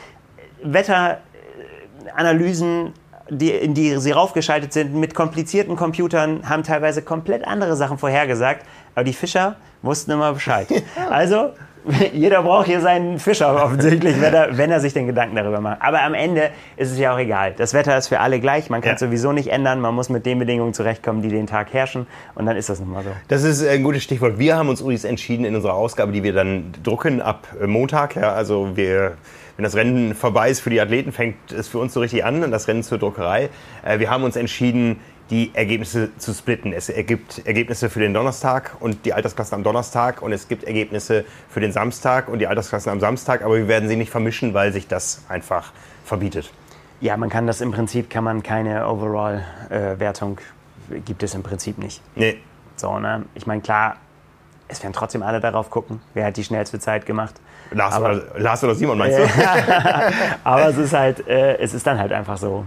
Wetteranalysen, 0.64 2.94
die, 3.30 3.52
in 3.52 3.76
die 3.76 3.98
sie 3.98 4.12
raufgeschaltet 4.12 4.74
sind, 4.74 4.96
mit 4.96 5.14
komplizierten 5.14 5.76
Computern, 5.76 6.50
haben 6.50 6.64
teilweise 6.64 7.04
komplett 7.04 7.46
andere 7.46 7.76
Sachen 7.76 8.00
vorhergesagt, 8.00 8.66
aber 8.96 9.04
die 9.04 9.14
Fischer 9.14 9.58
wussten 9.84 10.10
immer 10.12 10.34
Bescheid. 10.34 10.68
Also 11.10 11.52
jeder 12.14 12.44
braucht 12.44 12.68
hier 12.68 12.82
seinen 12.82 13.20
Fischer 13.20 13.64
offensichtlich, 13.64 14.20
wenn 14.22 14.34
er, 14.34 14.58
wenn 14.58 14.72
er 14.72 14.80
sich 14.80 14.94
den 14.94 15.08
Gedanken 15.08 15.36
darüber 15.36 15.62
macht. 15.62 15.82
Aber 15.82 16.02
am 16.04 16.14
Ende 16.14 16.50
ist 16.78 16.92
es 16.92 17.00
ja 17.00 17.14
auch 17.14 17.18
egal. 17.20 17.54
Das 17.58 17.74
Wetter 17.74 17.98
ist 17.98 18.08
für 18.10 18.20
alle 18.20 18.40
gleich. 18.40 18.70
Man 18.70 18.82
kann 18.82 18.96
es 18.96 19.02
Ja. 19.02 19.08
sowieso 19.08 19.32
nicht 19.32 19.48
ändern. 19.50 19.80
Man 19.80 19.96
muss 19.96 20.10
mit 20.10 20.26
den 20.26 20.40
Bedingungen 20.40 20.74
zurechtkommen, 20.74 21.22
die 21.22 21.30
den 21.30 21.48
Tag 21.48 21.74
herrschen. 21.74 22.06
Und 22.36 22.46
dann 22.46 22.58
ist 22.58 22.70
das 22.70 22.80
nun 22.80 22.92
mal 22.92 23.04
so. 23.04 23.10
Das 23.30 23.44
ist 23.44 23.66
ein 23.66 23.84
gutes 23.84 24.04
Stichwort. 24.04 24.38
Wir 24.40 24.58
haben 24.58 24.70
uns 24.70 24.82
übrigens 24.82 25.04
entschieden 25.06 25.46
in 25.46 25.56
unserer 25.56 25.74
Ausgabe, 25.74 26.12
die 26.12 26.24
wir 26.24 26.34
dann 26.34 26.72
drucken 26.84 27.22
ab 27.22 27.48
äh, 27.62 27.68
Montag. 27.68 28.16
Ja, 28.16 28.34
also 28.34 28.76
wir, 28.76 29.14
wenn 29.56 29.64
das 29.64 29.76
Rennen 29.76 30.16
vorbei 30.16 30.50
ist 30.50 30.60
für 30.60 30.70
die 30.70 30.82
Athleten, 30.82 31.12
fängt 31.12 31.52
es 31.52 31.68
für 31.68 31.80
uns 31.80 31.94
so 31.94 32.00
richtig 32.02 32.26
an, 32.26 32.52
das 32.52 32.68
Rennen 32.68 32.84
zur 32.84 32.98
Druckerei. 32.98 33.50
Äh, 33.86 34.00
Wir 34.00 34.10
haben 34.10 34.24
uns 34.24 34.36
entschieden, 34.36 35.00
die 35.30 35.52
Ergebnisse 35.54 36.10
zu 36.18 36.34
splitten. 36.34 36.74
Es 36.74 36.88
gibt 37.06 37.46
Ergebnisse 37.46 37.90
für 37.90 38.00
den 38.00 38.14
Donnerstag 38.14 38.76
und 38.80 39.06
die 39.06 39.14
Altersklassen 39.14 39.56
am 39.56 39.64
Donnerstag 39.64 40.22
und 40.22 40.34
es 40.34 40.48
gibt 40.48 40.64
Ergebnisse 40.64 41.24
für 41.50 41.60
den 41.60 41.72
Samstag 41.72 42.28
und 42.30 42.40
die 42.40 42.48
Altersklassen 42.48 42.92
am 42.92 43.00
Samstag, 43.00 43.44
aber 43.44 43.58
wir 43.58 43.68
werden 43.68 43.88
sie 43.88 43.96
nicht 43.96 44.10
vermischen, 44.10 44.54
weil 44.54 44.74
sich 44.74 44.88
das 44.88 45.22
einfach 45.30 45.72
verbietet. 46.04 46.52
Ja, 47.02 47.16
man 47.16 47.30
kann 47.30 47.46
das 47.48 47.62
im 47.62 47.72
Prinzip, 47.72 48.10
kann 48.10 48.24
man 48.24 48.42
keine 48.44 48.88
Overall-Wertung, 48.88 50.40
gibt 51.06 51.22
es 51.24 51.34
im 51.36 51.44
Prinzip 51.44 51.78
nicht. 51.78 52.02
Nee. 52.16 52.38
So, 52.76 52.98
ne? 53.00 53.26
Ich 53.36 53.46
meine, 53.46 53.62
klar, 53.62 53.98
es 54.68 54.82
werden 54.82 54.94
trotzdem 54.94 55.22
alle 55.24 55.40
darauf 55.40 55.70
gucken, 55.70 56.02
wer 56.14 56.26
hat 56.26 56.38
die 56.38 56.44
schnellste 56.44 56.80
Zeit 56.80 57.06
gemacht. 57.06 57.36
Lars, 57.72 57.94
Aber- 57.94 58.10
oder, 58.10 58.40
Lars 58.40 58.64
oder 58.64 58.74
Simon, 58.76 58.98
meinst 58.98 59.18
du? 59.20 59.24
Aber 60.44 60.68
es 60.70 60.78
ist 60.78 60.94
halt, 60.94 61.28
äh, 61.28 61.58
es 61.58 61.74
ist 61.74 61.86
dann 61.86 62.00
halt 62.00 62.12
einfach 62.12 62.38
so. 62.38 62.66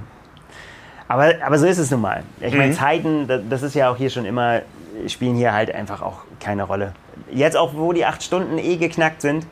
Aber, 1.12 1.34
aber 1.44 1.58
so 1.58 1.66
ist 1.66 1.76
es 1.78 1.90
nun 1.90 2.00
mal. 2.00 2.22
Ich 2.40 2.54
meine, 2.54 2.72
Zeiten, 2.72 3.26
da- 3.28 3.36
das 3.36 3.62
ist 3.62 3.74
ja 3.74 3.90
auch 3.90 3.96
hier 3.98 4.08
schon 4.08 4.24
immer, 4.24 4.62
spielen 5.08 5.36
hier 5.36 5.52
halt 5.52 5.74
einfach 5.74 6.00
auch 6.00 6.20
keine 6.40 6.62
Rolle. 6.62 6.94
Jetzt 7.30 7.54
auch, 7.56 7.74
wo 7.74 7.92
die 7.92 8.06
acht 8.06 8.22
Stunden 8.22 8.56
eh 8.56 8.76
geknackt 8.76 9.20
sind, 9.20 9.46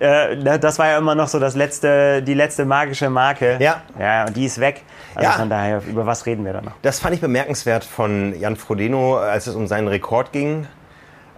äh, 0.00 0.36
da- 0.36 0.58
das 0.58 0.80
war 0.80 0.88
ja 0.88 0.98
immer 0.98 1.14
noch 1.14 1.28
so 1.28 1.38
das 1.38 1.54
letzte, 1.54 2.22
die 2.24 2.34
letzte 2.34 2.64
magische 2.64 3.08
Marke. 3.08 3.56
Ja. 3.60 3.82
Ja, 4.00 4.26
und 4.26 4.36
die 4.36 4.46
ist 4.46 4.58
weg. 4.58 4.82
Also 5.14 5.30
Ja. 5.30 5.36
von 5.36 5.48
daher, 5.48 5.80
über 5.88 6.06
was 6.06 6.26
reden 6.26 6.44
wir 6.44 6.52
da 6.54 6.60
noch? 6.60 6.72
Das 6.82 6.98
fand 6.98 7.14
ich 7.14 7.20
bemerkenswert 7.20 7.84
von 7.84 8.36
Jan 8.38 8.56
Frodeno, 8.56 9.18
als 9.18 9.46
es 9.46 9.54
um 9.54 9.68
seinen 9.68 9.86
Rekord 9.86 10.32
ging. 10.32 10.66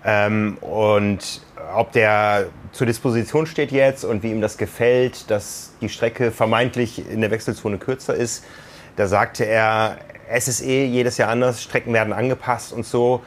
Ähm, 0.02 0.56
und 0.62 1.42
ob 1.76 1.92
der 1.92 2.46
zur 2.72 2.86
Disposition 2.86 3.44
steht 3.46 3.70
jetzt 3.70 4.02
und 4.04 4.22
wie 4.22 4.30
ihm 4.30 4.40
das 4.40 4.56
gefällt, 4.56 5.30
dass 5.30 5.74
die 5.82 5.90
Strecke 5.90 6.30
vermeintlich 6.30 7.06
in 7.10 7.20
der 7.20 7.30
Wechselzone 7.30 7.76
kürzer 7.76 8.14
ist. 8.14 8.44
Da 8.98 9.06
sagte 9.06 9.44
er, 9.44 9.98
es 10.28 10.48
ist 10.48 10.60
eh 10.60 10.84
jedes 10.84 11.18
Jahr 11.18 11.28
anders, 11.28 11.62
Strecken 11.62 11.92
werden 11.92 12.12
angepasst 12.12 12.72
und 12.72 12.84
so. 12.84 13.22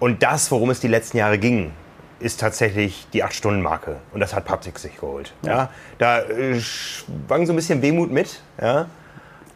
Und 0.00 0.24
das, 0.24 0.50
worum 0.50 0.70
es 0.70 0.80
die 0.80 0.88
letzten 0.88 1.18
Jahre 1.18 1.38
ging, 1.38 1.70
ist 2.18 2.40
tatsächlich 2.40 3.06
die 3.12 3.24
8-Stunden-Marke. 3.24 3.98
Und 4.12 4.18
das 4.18 4.34
hat 4.34 4.44
Patrick 4.44 4.76
sich 4.76 4.96
geholt. 4.96 5.32
Ja. 5.42 5.70
Da 5.98 6.18
äh, 6.22 6.58
schwang 6.58 7.46
so 7.46 7.52
ein 7.52 7.56
bisschen 7.56 7.80
Wehmut 7.80 8.10
mit. 8.10 8.40
Ja. 8.60 8.86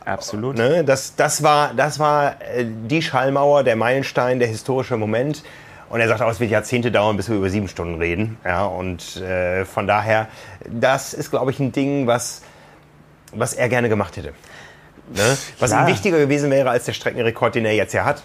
Absolut. 0.05 0.57
Ne? 0.57 0.85
Das, 0.85 1.17
das 1.17 1.43
war, 1.43 1.75
das 1.75 1.99
war 1.99 2.41
äh, 2.41 2.65
die 2.65 3.03
Schallmauer, 3.03 3.65
der 3.65 3.75
Meilenstein, 3.75 4.39
der 4.39 4.47
historische 4.47 4.97
Moment. 4.97 5.43
Und 5.89 5.99
er 5.99 6.07
sagt 6.07 6.23
auch, 6.23 6.31
es 6.31 6.39
wird 6.39 6.53
Jahrzehnte 6.53 6.93
dauern, 6.93 7.17
bis 7.17 7.29
wir 7.29 7.35
über 7.35 7.51
sieben 7.51 7.67
Stunden 7.67 7.99
reden. 7.99 8.39
Ja, 8.45 8.65
und 8.65 9.17
äh, 9.17 9.65
von 9.65 9.89
daher, 9.89 10.29
das 10.71 11.15
ist, 11.15 11.31
glaube 11.31 11.51
ich, 11.51 11.59
ein 11.59 11.73
Ding, 11.73 12.07
was, 12.07 12.43
was 13.33 13.55
er 13.55 13.69
gerne 13.69 13.89
gemacht 13.89 14.17
hätte. 14.17 14.35
Ne? 15.15 15.39
Was 15.59 15.73
ihm 15.73 15.87
wichtiger 15.87 16.19
gewesen 16.19 16.51
wäre 16.51 16.71
als 16.71 16.85
der 16.85 16.93
Streckenrekord, 16.93 17.55
den 17.55 17.65
er 17.65 17.75
jetzt 17.75 17.93
ja 17.93 18.05
hat. 18.05 18.23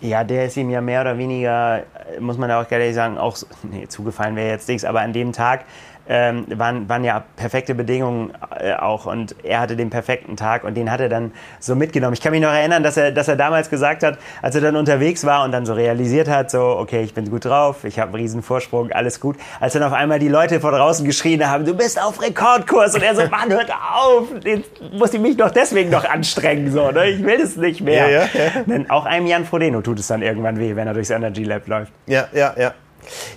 Ja, 0.00 0.22
der 0.24 0.46
ist 0.46 0.56
ihm 0.56 0.70
ja 0.70 0.80
mehr 0.80 1.00
oder 1.00 1.16
weniger, 1.16 1.84
muss 2.20 2.36
man 2.36 2.48
da 2.48 2.60
auch 2.60 2.70
ehrlich 2.70 2.94
sagen, 2.94 3.16
auch, 3.16 3.38
nee, 3.62 3.86
zugefallen 3.88 4.36
wäre 4.36 4.50
jetzt 4.50 4.68
nichts, 4.68 4.84
aber 4.84 5.00
an 5.00 5.12
dem 5.12 5.32
Tag 5.32 5.64
ähm, 6.08 6.46
waren, 6.48 6.88
waren 6.88 7.04
ja 7.04 7.24
perfekte 7.36 7.74
Bedingungen 7.74 8.32
äh, 8.58 8.74
auch 8.74 9.06
und 9.06 9.34
er 9.42 9.60
hatte 9.60 9.76
den 9.76 9.90
perfekten 9.90 10.36
Tag 10.36 10.64
und 10.64 10.74
den 10.74 10.90
hat 10.90 11.00
er 11.00 11.08
dann 11.08 11.32
so 11.60 11.74
mitgenommen. 11.74 12.14
Ich 12.14 12.20
kann 12.20 12.32
mich 12.32 12.42
noch 12.42 12.52
erinnern, 12.52 12.82
dass 12.82 12.96
er, 12.96 13.12
dass 13.12 13.28
er 13.28 13.36
damals 13.36 13.70
gesagt 13.70 14.02
hat, 14.02 14.18
als 14.42 14.54
er 14.54 14.60
dann 14.60 14.76
unterwegs 14.76 15.24
war 15.24 15.44
und 15.44 15.52
dann 15.52 15.66
so 15.66 15.72
realisiert 15.72 16.28
hat, 16.28 16.50
so, 16.50 16.60
okay, 16.78 17.02
ich 17.02 17.14
bin 17.14 17.30
gut 17.30 17.44
drauf, 17.44 17.84
ich 17.84 17.98
habe 17.98 18.10
einen 18.10 18.22
riesen 18.22 18.42
Vorsprung, 18.42 18.92
alles 18.92 19.20
gut. 19.20 19.36
Als 19.60 19.72
dann 19.72 19.82
auf 19.82 19.92
einmal 19.92 20.18
die 20.18 20.28
Leute 20.28 20.60
vor 20.60 20.72
draußen 20.72 21.06
geschrien 21.06 21.48
haben, 21.48 21.64
du 21.64 21.74
bist 21.74 22.00
auf 22.00 22.20
Rekordkurs 22.20 22.94
und 22.94 23.02
er 23.02 23.14
so, 23.14 23.26
Mann, 23.28 23.50
hört 23.50 23.70
auf, 23.70 24.28
jetzt 24.44 24.70
muss 24.92 25.14
ich 25.14 25.20
mich 25.20 25.36
doch 25.36 25.50
deswegen 25.50 25.90
noch 25.90 26.04
anstrengen, 26.04 26.70
so, 26.70 26.90
ne? 26.90 27.10
ich 27.10 27.24
will 27.24 27.40
es 27.40 27.56
nicht 27.56 27.80
mehr. 27.80 28.10
Ja, 28.10 28.20
ja, 28.24 28.28
ja. 28.34 28.62
Denn 28.66 28.90
auch 28.90 29.06
einem 29.06 29.26
Jan 29.26 29.44
Frodeno 29.44 29.80
tut 29.80 29.98
es 29.98 30.06
dann 30.06 30.22
irgendwann 30.22 30.58
weh, 30.58 30.76
wenn 30.76 30.86
er 30.86 30.94
durchs 30.94 31.10
Energy 31.10 31.44
Lab 31.44 31.66
läuft. 31.66 31.92
Ja, 32.06 32.28
ja, 32.32 32.54
ja. 32.58 32.74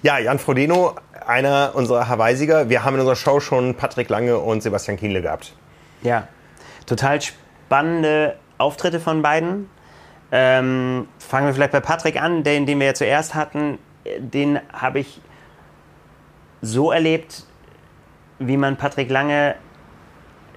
Ja, 0.01 0.19
Jan 0.19 0.39
Frodeno, 0.39 0.95
einer 1.27 1.71
unserer 1.73 2.07
Hawaii-Sieger. 2.07 2.69
Wir 2.69 2.83
haben 2.83 2.95
in 2.95 3.01
unserer 3.01 3.15
Show 3.15 3.39
schon 3.39 3.75
Patrick 3.75 4.09
Lange 4.09 4.37
und 4.37 4.63
Sebastian 4.63 4.97
Kienle 4.97 5.21
gehabt. 5.21 5.53
Ja, 6.01 6.27
total 6.85 7.21
spannende 7.21 8.37
Auftritte 8.57 8.99
von 8.99 9.21
beiden. 9.21 9.69
Ähm, 10.31 11.07
fangen 11.19 11.47
wir 11.47 11.53
vielleicht 11.53 11.71
bei 11.71 11.79
Patrick 11.79 12.21
an, 12.21 12.43
den, 12.43 12.65
den 12.65 12.79
wir 12.79 12.87
ja 12.87 12.93
zuerst 12.93 13.35
hatten. 13.35 13.77
Den 14.19 14.59
habe 14.73 14.99
ich 14.99 15.21
so 16.61 16.91
erlebt, 16.91 17.43
wie 18.39 18.57
man 18.57 18.77
Patrick 18.77 19.09
Lange 19.09 19.55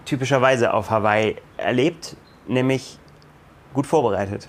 typischerweise 0.05 0.73
auf 0.73 0.91
Hawaii 0.91 1.37
erlebt, 1.57 2.17
nämlich 2.47 2.99
gut 3.75 3.87
vorbereitet. 3.87 4.49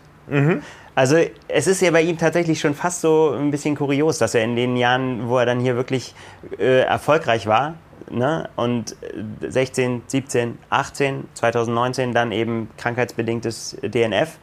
Also 0.93 1.17
es 1.47 1.67
ist 1.67 1.81
ja 1.81 1.91
bei 1.91 2.01
ihm 2.01 2.17
tatsächlich 2.17 2.59
schon 2.59 2.75
fast 2.75 3.01
so 3.01 3.31
ein 3.31 3.49
bisschen 3.49 3.75
kurios, 3.75 4.17
dass 4.17 4.35
er 4.35 4.43
in 4.43 4.55
den 4.55 4.75
Jahren, 4.75 5.29
wo 5.29 5.37
er 5.37 5.45
dann 5.45 5.59
hier 5.59 5.75
wirklich 5.75 6.13
äh, 6.59 6.81
erfolgreich 6.81 7.47
war, 7.47 7.75
ne, 8.09 8.49
und 8.57 8.95
äh, 9.41 9.49
16, 9.49 10.03
17, 10.07 10.57
18, 10.69 11.25
2019 11.33 12.13
dann 12.13 12.31
eben 12.31 12.69
krankheitsbedingtes 12.77 13.77
DNF, 13.81 14.37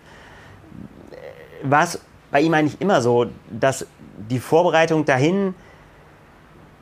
war 1.62 1.84
es 1.84 2.00
bei 2.30 2.40
ihm 2.40 2.54
eigentlich 2.54 2.80
immer 2.80 3.02
so, 3.02 3.26
dass 3.50 3.86
die 4.30 4.38
Vorbereitung 4.38 5.04
dahin 5.04 5.54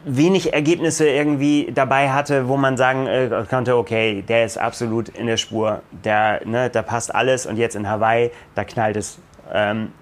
wenig 0.04 0.52
Ergebnisse 0.52 1.08
irgendwie 1.08 1.72
dabei 1.74 2.10
hatte, 2.10 2.46
wo 2.46 2.56
man 2.56 2.76
sagen 2.76 3.08
äh, 3.08 3.44
konnte, 3.50 3.76
okay, 3.76 4.22
der 4.22 4.44
ist 4.44 4.56
absolut 4.56 5.08
in 5.08 5.26
der 5.26 5.36
Spur, 5.36 5.82
der, 5.90 6.46
ne, 6.46 6.70
da 6.70 6.82
passt 6.82 7.12
alles 7.12 7.44
und 7.44 7.56
jetzt 7.56 7.74
in 7.74 7.88
Hawaii, 7.88 8.30
da 8.54 8.64
knallt 8.64 8.96
es. 8.96 9.18
Ähm, 9.52 9.92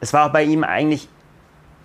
es 0.00 0.12
war 0.12 0.26
auch 0.26 0.32
bei 0.32 0.44
ihm 0.44 0.64
eigentlich 0.64 1.08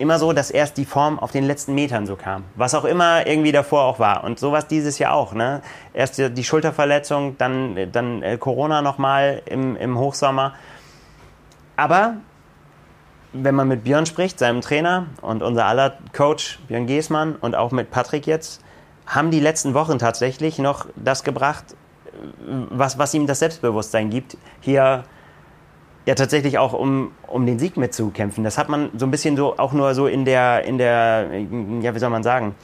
immer 0.00 0.18
so, 0.18 0.32
dass 0.32 0.50
erst 0.50 0.78
die 0.78 0.86
Form 0.86 1.18
auf 1.18 1.30
den 1.30 1.44
letzten 1.44 1.74
Metern 1.74 2.06
so 2.06 2.16
kam. 2.16 2.44
Was 2.54 2.74
auch 2.74 2.86
immer 2.86 3.26
irgendwie 3.26 3.52
davor 3.52 3.84
auch 3.84 3.98
war. 3.98 4.24
Und 4.24 4.38
sowas 4.38 4.66
dieses 4.66 4.98
Jahr 4.98 5.12
auch. 5.12 5.34
Ne? 5.34 5.60
Erst 5.92 6.18
die, 6.18 6.44
Schulterverletzung, 6.44 7.36
dann, 7.36 7.92
dann 7.92 8.22
äh, 8.22 8.38
Corona 8.38 8.80
nochmal 8.80 9.42
im, 9.44 9.76
im 9.76 9.98
Hochsommer. 9.98 10.54
Aber 11.76 12.14
wenn 13.34 13.54
man 13.54 13.68
mit 13.68 13.84
Björn 13.84 14.06
spricht, 14.06 14.38
seinem 14.38 14.62
Trainer 14.62 15.06
und 15.20 15.42
unser 15.42 15.66
aller 15.66 15.98
Coach 16.14 16.58
Björn 16.66 16.86
Giesmann 16.86 17.36
und 17.36 17.54
auch 17.54 17.70
mit 17.70 17.90
Patrick 17.90 18.26
jetzt, 18.26 18.62
haben 19.06 19.30
die 19.30 19.40
letzten 19.40 19.74
Wochen 19.74 19.98
tatsächlich 19.98 20.58
noch 20.58 20.86
das 20.96 21.24
gebracht, 21.24 21.76
was, 22.70 22.98
was 22.98 23.12
ihm 23.12 23.26
das 23.26 23.40
Selbstbewusstsein 23.40 24.08
gibt, 24.10 24.36
hier 24.60 25.04
ja 26.06 26.14
tatsächlich 26.14 26.58
auch 26.58 26.72
um, 26.72 27.12
um 27.26 27.46
den 27.46 27.58
Sieg 27.58 27.76
mitzukämpfen. 27.76 28.44
Das 28.44 28.58
hat 28.58 28.68
man 28.68 28.90
so 28.96 29.06
ein 29.06 29.10
bisschen 29.10 29.36
so 29.36 29.58
auch 29.58 29.72
nur 29.72 29.94
so 29.94 30.06
in 30.06 30.24
der, 30.24 30.64
in 30.64 30.78
der, 30.78 31.28
ja, 31.80 31.94
wie 31.94 31.98
soll 31.98 32.10
man 32.10 32.22
sagen, 32.22 32.54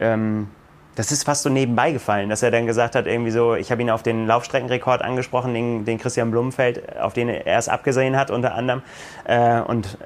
ähm, 0.00 0.48
das 0.94 1.12
ist 1.12 1.24
fast 1.24 1.42
so 1.42 1.50
nebenbei 1.50 1.92
gefallen, 1.92 2.30
dass 2.30 2.42
er 2.42 2.50
dann 2.50 2.66
gesagt 2.66 2.94
hat, 2.94 3.06
irgendwie 3.06 3.30
so, 3.30 3.54
ich 3.54 3.70
habe 3.70 3.82
ihn 3.82 3.90
auf 3.90 4.02
den 4.02 4.26
Laufstreckenrekord 4.26 5.02
angesprochen, 5.02 5.52
den, 5.52 5.84
den 5.84 5.98
Christian 5.98 6.30
Blumenfeld, 6.30 6.98
auf 6.98 7.12
den 7.12 7.28
er 7.28 7.58
es 7.58 7.68
abgesehen 7.68 8.16
hat 8.16 8.30
unter 8.30 8.54
anderem. 8.54 8.82
Äh, 9.24 9.60
und 9.60 9.98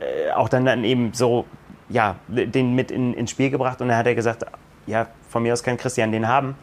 äh, 0.00 0.30
auch 0.32 0.48
dann, 0.48 0.64
dann 0.64 0.84
eben 0.84 1.12
so, 1.12 1.44
ja, 1.90 2.16
den 2.28 2.74
mit 2.74 2.90
in, 2.90 3.12
ins 3.12 3.30
Spiel 3.30 3.50
gebracht. 3.50 3.82
Und 3.82 3.88
dann 3.88 3.98
hat 3.98 4.06
er 4.06 4.14
gesagt, 4.14 4.46
ja, 4.86 5.08
von 5.28 5.42
mir 5.42 5.52
aus 5.52 5.62
kann 5.62 5.76
Christian 5.76 6.12
den 6.12 6.26
haben, 6.26 6.56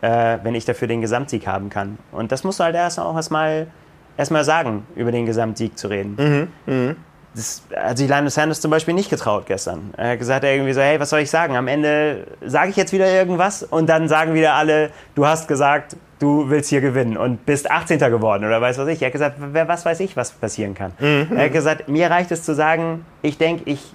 äh, 0.00 0.38
wenn 0.42 0.54
ich 0.54 0.64
dafür 0.64 0.88
den 0.88 1.02
Gesamtsieg 1.02 1.46
haben 1.46 1.68
kann. 1.68 1.98
Und 2.12 2.32
das 2.32 2.42
musst 2.42 2.58
du 2.60 2.64
halt 2.64 2.74
erst 2.74 2.98
auch 2.98 3.16
erstmal 3.16 3.66
erst 3.66 3.85
mal 4.30 4.44
sagen, 4.44 4.86
über 4.94 5.12
den 5.12 5.26
Gesamtsieg 5.26 5.78
zu 5.78 5.88
reden. 5.88 6.50
Mhm, 6.66 6.74
mh 6.74 6.94
das 7.36 7.62
hat 7.76 7.98
sich 7.98 8.08
Linus 8.08 8.34
Sanders 8.34 8.60
zum 8.62 8.70
Beispiel 8.70 8.94
nicht 8.94 9.10
getraut 9.10 9.44
gestern. 9.46 9.92
Er 9.96 10.12
hat 10.12 10.18
gesagt 10.18 10.44
irgendwie 10.44 10.72
so, 10.72 10.80
hey, 10.80 10.98
was 10.98 11.10
soll 11.10 11.20
ich 11.20 11.30
sagen? 11.30 11.54
Am 11.54 11.68
Ende 11.68 12.26
sage 12.44 12.70
ich 12.70 12.76
jetzt 12.76 12.92
wieder 12.92 13.08
irgendwas 13.12 13.62
und 13.62 13.88
dann 13.88 14.08
sagen 14.08 14.32
wieder 14.32 14.54
alle, 14.54 14.90
du 15.14 15.26
hast 15.26 15.46
gesagt, 15.46 15.96
du 16.18 16.48
willst 16.48 16.70
hier 16.70 16.80
gewinnen 16.80 17.18
und 17.18 17.44
bist 17.44 17.70
18. 17.70 17.98
geworden 17.98 18.44
oder 18.46 18.60
weiß 18.62 18.78
was 18.78 18.88
ich. 18.88 19.02
Er 19.02 19.06
hat 19.06 19.12
gesagt, 19.12 19.36
wer, 19.38 19.68
was 19.68 19.84
weiß 19.84 20.00
ich, 20.00 20.16
was 20.16 20.30
passieren 20.30 20.74
kann. 20.74 20.92
Mhm. 20.98 21.36
Er 21.36 21.44
hat 21.44 21.52
gesagt, 21.52 21.88
mir 21.88 22.10
reicht 22.10 22.30
es 22.32 22.42
zu 22.42 22.54
sagen, 22.54 23.04
ich 23.20 23.36
denke, 23.36 23.64
ich, 23.66 23.92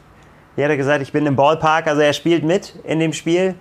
er 0.55 0.69
hat 0.69 0.77
gesagt, 0.77 1.01
ich 1.01 1.11
bin 1.11 1.25
im 1.25 1.35
Ballpark, 1.35 1.87
also 1.87 2.01
er 2.01 2.13
spielt 2.13 2.43
mit 2.43 2.75
in 2.83 2.99
dem 2.99 3.13
Spiel. 3.13 3.55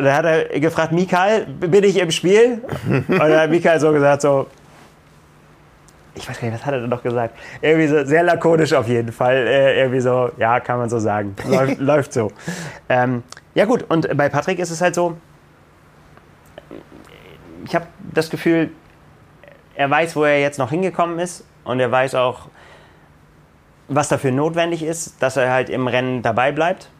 Da 0.00 0.16
hat 0.16 0.24
er 0.24 0.58
gefragt, 0.60 0.92
Mikael, 0.92 1.44
bin 1.44 1.84
ich 1.84 1.98
im 1.98 2.10
Spiel? 2.10 2.62
Und 2.88 3.18
dann 3.18 3.38
hat 3.38 3.50
Mikael 3.50 3.78
so 3.78 3.92
gesagt, 3.92 4.22
so, 4.22 4.46
ich 6.14 6.28
weiß 6.28 6.40
gar 6.40 6.48
nicht, 6.48 6.58
was 6.58 6.66
hat 6.66 6.74
er 6.74 6.80
denn 6.80 6.90
noch 6.90 7.02
gesagt? 7.02 7.36
Irgendwie 7.60 7.88
so 7.88 8.04
sehr 8.04 8.22
lakonisch 8.22 8.72
auf 8.72 8.88
jeden 8.88 9.12
Fall. 9.12 9.34
Äh, 9.34 9.80
irgendwie 9.80 10.00
so, 10.00 10.30
ja, 10.38 10.60
kann 10.60 10.78
man 10.78 10.88
so 10.88 10.98
sagen. 10.98 11.34
Läuft, 11.48 11.80
läuft 11.80 12.12
so. 12.12 12.30
Ähm, 12.88 13.22
ja, 13.54 13.64
gut, 13.64 13.84
und 13.88 14.16
bei 14.16 14.28
Patrick 14.28 14.58
ist 14.58 14.70
es 14.70 14.80
halt 14.80 14.94
so, 14.94 15.16
ich 17.64 17.74
habe 17.74 17.86
das 18.12 18.30
Gefühl, 18.30 18.70
er 19.74 19.90
weiß, 19.90 20.14
wo 20.16 20.24
er 20.24 20.40
jetzt 20.40 20.58
noch 20.58 20.70
hingekommen 20.70 21.18
ist 21.18 21.44
und 21.64 21.80
er 21.80 21.90
weiß 21.90 22.14
auch, 22.14 22.48
was 23.88 24.08
dafür 24.08 24.32
notwendig 24.32 24.82
ist, 24.82 25.22
dass 25.22 25.36
er 25.36 25.50
halt 25.50 25.68
im 25.68 25.86
Rennen 25.86 26.22
dabei 26.22 26.52
bleibt, 26.52 26.90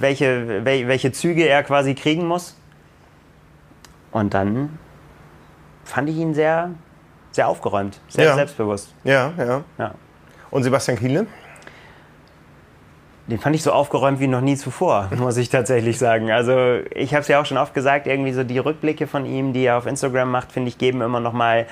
welche, 0.00 0.64
welche 0.64 1.12
Züge 1.12 1.46
er 1.46 1.62
quasi 1.62 1.94
kriegen 1.94 2.26
muss. 2.26 2.56
Und 4.10 4.34
dann 4.34 4.78
fand 5.84 6.08
ich 6.08 6.16
ihn 6.16 6.34
sehr 6.34 6.70
sehr 7.32 7.48
aufgeräumt, 7.48 8.00
sehr 8.08 8.26
ja. 8.26 8.34
selbstbewusst. 8.34 8.94
Ja, 9.04 9.32
ja, 9.36 9.64
ja. 9.78 9.94
Und 10.50 10.62
Sebastian 10.62 10.98
Kienle? 10.98 11.26
Den 13.28 13.38
fand 13.38 13.54
ich 13.54 13.62
so 13.62 13.70
aufgeräumt 13.70 14.18
wie 14.18 14.26
noch 14.26 14.40
nie 14.40 14.56
zuvor, 14.56 15.08
muss 15.16 15.36
ich 15.36 15.48
tatsächlich 15.48 15.98
sagen. 15.98 16.30
Also 16.30 16.80
ich 16.94 17.14
habe 17.14 17.22
es 17.22 17.28
ja 17.28 17.40
auch 17.40 17.46
schon 17.46 17.56
oft 17.56 17.72
gesagt, 17.72 18.06
irgendwie 18.06 18.32
so 18.32 18.42
die 18.42 18.58
Rückblicke 18.58 19.06
von 19.06 19.24
ihm, 19.24 19.52
die 19.52 19.64
er 19.64 19.78
auf 19.78 19.86
Instagram 19.86 20.30
macht, 20.30 20.50
finde 20.50 20.68
ich, 20.68 20.76
geben 20.76 21.00
immer 21.00 21.20
noch 21.20 21.32
mal 21.32 21.66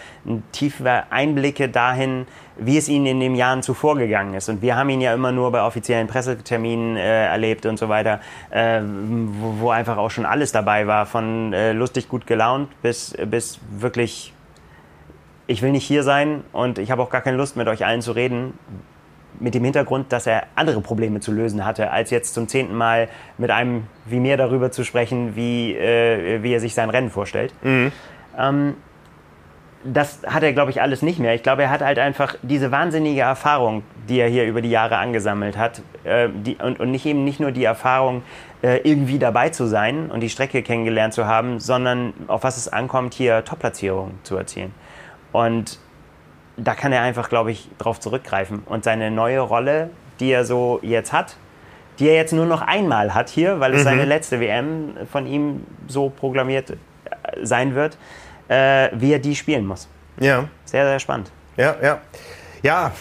tiefe 0.52 1.04
Einblicke 1.10 1.68
dahin, 1.68 2.26
wie 2.56 2.78
es 2.78 2.88
ihnen 2.88 3.06
in 3.06 3.20
den 3.20 3.34
Jahren 3.34 3.62
zuvor 3.62 3.96
gegangen 3.96 4.34
ist. 4.34 4.48
Und 4.48 4.62
wir 4.62 4.76
haben 4.76 4.88
ihn 4.90 5.00
ja 5.00 5.12
immer 5.12 5.32
nur 5.32 5.50
bei 5.50 5.62
offiziellen 5.62 6.06
Presseterminen 6.06 6.96
äh, 6.96 7.26
erlebt 7.26 7.66
und 7.66 7.78
so 7.78 7.88
weiter, 7.88 8.20
äh, 8.50 8.80
wo, 8.82 9.60
wo, 9.60 9.70
einfach 9.70 9.96
auch 9.96 10.10
schon 10.10 10.26
alles 10.26 10.52
dabei 10.52 10.86
war, 10.86 11.04
von 11.04 11.52
äh, 11.52 11.72
lustig 11.72 12.08
gut 12.08 12.26
gelaunt 12.26 12.68
bis, 12.80 13.16
bis 13.26 13.58
wirklich 13.70 14.32
ich 15.50 15.62
will 15.62 15.72
nicht 15.72 15.84
hier 15.84 16.04
sein 16.04 16.44
und 16.52 16.78
ich 16.78 16.92
habe 16.92 17.02
auch 17.02 17.10
gar 17.10 17.22
keine 17.22 17.36
Lust, 17.36 17.56
mit 17.56 17.66
euch 17.66 17.84
allen 17.84 18.02
zu 18.02 18.12
reden, 18.12 18.56
mit 19.40 19.54
dem 19.54 19.64
Hintergrund, 19.64 20.12
dass 20.12 20.28
er 20.28 20.44
andere 20.54 20.80
Probleme 20.80 21.18
zu 21.18 21.32
lösen 21.32 21.66
hatte, 21.66 21.90
als 21.90 22.10
jetzt 22.10 22.34
zum 22.34 22.46
zehnten 22.46 22.76
Mal 22.76 23.08
mit 23.36 23.50
einem 23.50 23.88
wie 24.04 24.20
mir 24.20 24.36
darüber 24.36 24.70
zu 24.70 24.84
sprechen, 24.84 25.34
wie, 25.34 25.74
äh, 25.74 26.44
wie 26.44 26.54
er 26.54 26.60
sich 26.60 26.74
sein 26.74 26.88
Rennen 26.88 27.10
vorstellt. 27.10 27.52
Mhm. 27.62 27.90
Ähm, 28.38 28.74
das 29.82 30.20
hat 30.24 30.44
er, 30.44 30.52
glaube 30.52 30.70
ich, 30.70 30.82
alles 30.82 31.02
nicht 31.02 31.18
mehr. 31.18 31.34
Ich 31.34 31.42
glaube, 31.42 31.62
er 31.62 31.70
hat 31.70 31.80
halt 31.80 31.98
einfach 31.98 32.36
diese 32.42 32.70
wahnsinnige 32.70 33.22
Erfahrung, 33.22 33.82
die 34.08 34.20
er 34.20 34.28
hier 34.28 34.44
über 34.44 34.60
die 34.60 34.70
Jahre 34.70 34.98
angesammelt 34.98 35.58
hat. 35.58 35.82
Äh, 36.04 36.28
die, 36.32 36.56
und, 36.56 36.78
und 36.78 36.92
nicht 36.92 37.06
eben 37.06 37.24
nicht 37.24 37.40
nur 37.40 37.50
die 37.50 37.64
Erfahrung, 37.64 38.22
äh, 38.62 38.76
irgendwie 38.84 39.18
dabei 39.18 39.48
zu 39.48 39.66
sein 39.66 40.12
und 40.12 40.20
die 40.20 40.30
Strecke 40.30 40.62
kennengelernt 40.62 41.14
zu 41.14 41.26
haben, 41.26 41.58
sondern 41.58 42.12
auf 42.28 42.44
was 42.44 42.56
es 42.56 42.68
ankommt, 42.68 43.14
hier 43.14 43.44
Top-Platzierungen 43.44 44.20
zu 44.22 44.36
erzielen. 44.36 44.72
Und 45.32 45.78
da 46.56 46.74
kann 46.74 46.92
er 46.92 47.02
einfach, 47.02 47.28
glaube 47.28 47.50
ich, 47.52 47.68
drauf 47.78 48.00
zurückgreifen. 48.00 48.62
Und 48.66 48.84
seine 48.84 49.10
neue 49.10 49.40
Rolle, 49.40 49.90
die 50.18 50.30
er 50.30 50.44
so 50.44 50.78
jetzt 50.82 51.12
hat, 51.12 51.36
die 51.98 52.08
er 52.08 52.14
jetzt 52.14 52.32
nur 52.32 52.46
noch 52.46 52.62
einmal 52.62 53.14
hat 53.14 53.28
hier, 53.28 53.60
weil 53.60 53.72
es 53.74 53.80
mhm. 53.80 53.84
seine 53.84 54.04
letzte 54.04 54.40
WM 54.40 54.96
von 55.10 55.26
ihm 55.26 55.66
so 55.86 56.10
programmiert 56.10 56.70
äh, 56.70 56.76
sein 57.42 57.74
wird, 57.74 57.96
äh, 58.48 58.88
wie 58.92 59.12
er 59.12 59.18
die 59.18 59.36
spielen 59.36 59.66
muss. 59.66 59.88
Ja. 60.18 60.48
Sehr, 60.64 60.86
sehr 60.86 60.98
spannend. 60.98 61.30
Ja, 61.56 61.76
ja. 61.82 61.98
Ja, 62.62 62.92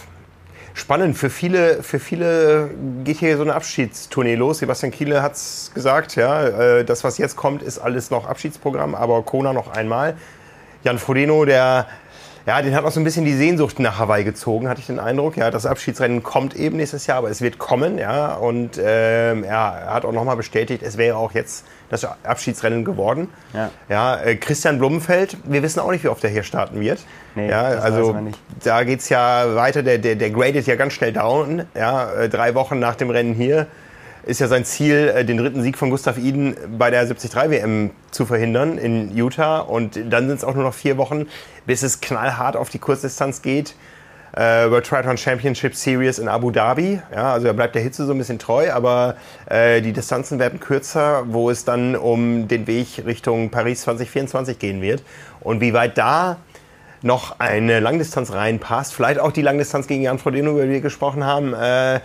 spannend. 0.74 1.18
Für 1.18 1.30
viele, 1.30 1.84
für 1.84 2.00
viele 2.00 2.70
geht 3.04 3.18
hier 3.18 3.36
so 3.36 3.44
eine 3.44 3.56
Abschiedstournee 3.56 4.36
los. 4.36 4.60
Sebastian 4.60 4.92
Kiele 4.92 5.22
hat 5.22 5.34
es 5.34 5.72
gesagt, 5.74 6.16
ja. 6.16 6.48
Äh, 6.48 6.86
das, 6.86 7.04
was 7.04 7.18
jetzt 7.18 7.36
kommt, 7.36 7.62
ist 7.62 7.80
alles 7.80 8.10
noch 8.12 8.28
Abschiedsprogramm, 8.28 8.96
aber 8.96 9.22
Kona 9.24 9.54
noch 9.54 9.72
einmal. 9.72 10.16
Jan 10.84 10.98
Frodeno, 10.98 11.44
der 11.44 11.88
ja, 12.46 12.62
den 12.62 12.74
hat 12.76 12.84
auch 12.84 12.92
so 12.92 13.00
ein 13.00 13.04
bisschen 13.04 13.26
die 13.26 13.34
Sehnsucht 13.34 13.80
nach 13.80 14.00
Hawaii 14.00 14.24
gezogen, 14.24 14.70
hatte 14.70 14.82
ich 14.82 14.88
den 14.88 15.00
Eindruck. 15.00 15.38
Ja, 15.38 15.52
das 15.52 15.66
Abschiedsrennen 15.66 16.24
kommt 16.24 16.56
eben 16.56 16.78
nächstes 16.78 17.08
Jahr, 17.08 17.18
aber 17.18 17.30
es 17.30 17.42
wird 17.42 17.60
kommen. 17.60 17.98
Ja, 17.98 18.34
und 18.34 18.80
ähm, 18.84 19.44
er 19.44 19.94
hat 19.94 20.06
auch 20.06 20.12
nochmal 20.12 20.38
bestätigt, 20.38 20.84
es 20.84 20.98
wäre 20.98 21.18
auch 21.18 21.34
jetzt 21.34 21.66
das 21.90 22.06
Abschiedsrennen 22.24 22.86
geworden. 22.86 23.30
Ja. 23.54 23.70
ja 23.90 24.22
äh, 24.22 24.36
Christian 24.36 24.78
Blumenfeld, 24.78 25.38
wir 25.44 25.64
wissen 25.64 25.80
auch 25.80 25.92
nicht, 25.92 26.04
wie 26.04 26.10
oft 26.10 26.24
er 26.24 26.30
hier 26.30 26.44
starten 26.44 26.80
wird. 26.80 27.00
Nee, 27.36 27.50
ja, 27.50 27.62
also 27.62 28.16
da 28.64 28.84
geht 28.84 29.00
es 29.00 29.10
ja 29.10 29.56
weiter. 29.56 29.84
Der, 29.84 29.98
der, 29.98 30.16
der 30.16 30.30
gradet 30.30 30.66
ja 30.68 30.76
ganz 30.76 30.94
schnell 30.94 31.14
down. 31.14 31.64
Ja, 31.76 32.12
äh, 32.12 32.30
drei 32.30 32.56
Wochen 32.56 32.80
nach 32.80 32.96
dem 32.96 33.10
Rennen 33.10 33.34
hier 33.34 33.68
ist 34.24 34.40
ja 34.40 34.48
sein 34.48 34.66
Ziel, 34.66 35.12
äh, 35.16 35.26
den 35.26 35.38
dritten 35.38 35.62
Sieg 35.62 35.78
von 35.78 35.90
Gustav 35.90 36.18
Iden 36.18 36.56
bei 36.78 36.90
der 36.90 37.06
73 37.06 37.36
WM 37.36 37.92
zu 38.12 38.26
verhindern 38.26 38.78
in 38.78 39.16
Utah. 39.16 39.60
Und 39.60 40.00
dann 40.10 40.28
sind 40.28 40.38
es 40.38 40.44
auch 40.44 40.56
nur 40.56 40.64
noch 40.64 40.74
vier 40.74 40.98
Wochen, 40.98 41.28
bis 41.66 41.84
es 41.84 42.02
knallhart 42.02 42.56
auf 42.56 42.70
die 42.70 42.80
Kurzdistanz 42.80 43.42
geht. 43.42 43.76
Äh, 44.36 44.70
World 44.70 44.86
Triathlon 44.86 45.18
Championship 45.18 45.76
Series 45.76 46.20
in 46.20 46.28
Abu 46.28 46.52
Dhabi. 46.52 47.02
Ja, 47.12 47.34
also 47.34 47.48
er 47.48 47.54
bleibt 47.54 47.74
der 47.74 47.82
Hitze 47.82 48.06
so 48.06 48.14
ein 48.14 48.18
bisschen 48.18 48.38
treu, 48.38 48.72
aber 48.72 49.16
äh, 49.48 49.82
die 49.82 49.92
Distanzen 49.92 50.38
werden 50.38 50.60
kürzer, 50.60 51.24
wo 51.28 51.50
es 51.50 51.66
dann 51.66 51.96
um 51.96 52.48
den 52.48 52.68
Weg 52.68 53.04
Richtung 53.06 53.50
Paris 53.50 53.82
2024 53.82 54.60
gehen 54.60 54.82
wird. 54.82 55.02
Und 55.40 55.62
wie 55.62 55.74
weit 55.74 55.98
da 55.98 56.38
noch 57.02 57.40
eine 57.40 57.80
Langdistanz 57.80 58.32
reinpasst, 58.32 58.94
vielleicht 58.94 59.20
auch 59.20 59.32
die 59.32 59.42
Langdistanz 59.42 59.88
gegen 59.88 60.04
Jan 60.04 60.20
Frodeno, 60.20 60.52
über 60.52 60.64
die 60.64 60.72
wir 60.72 60.82
gesprochen 60.82 61.24
haben, 61.24 61.54
äh, 61.54 62.02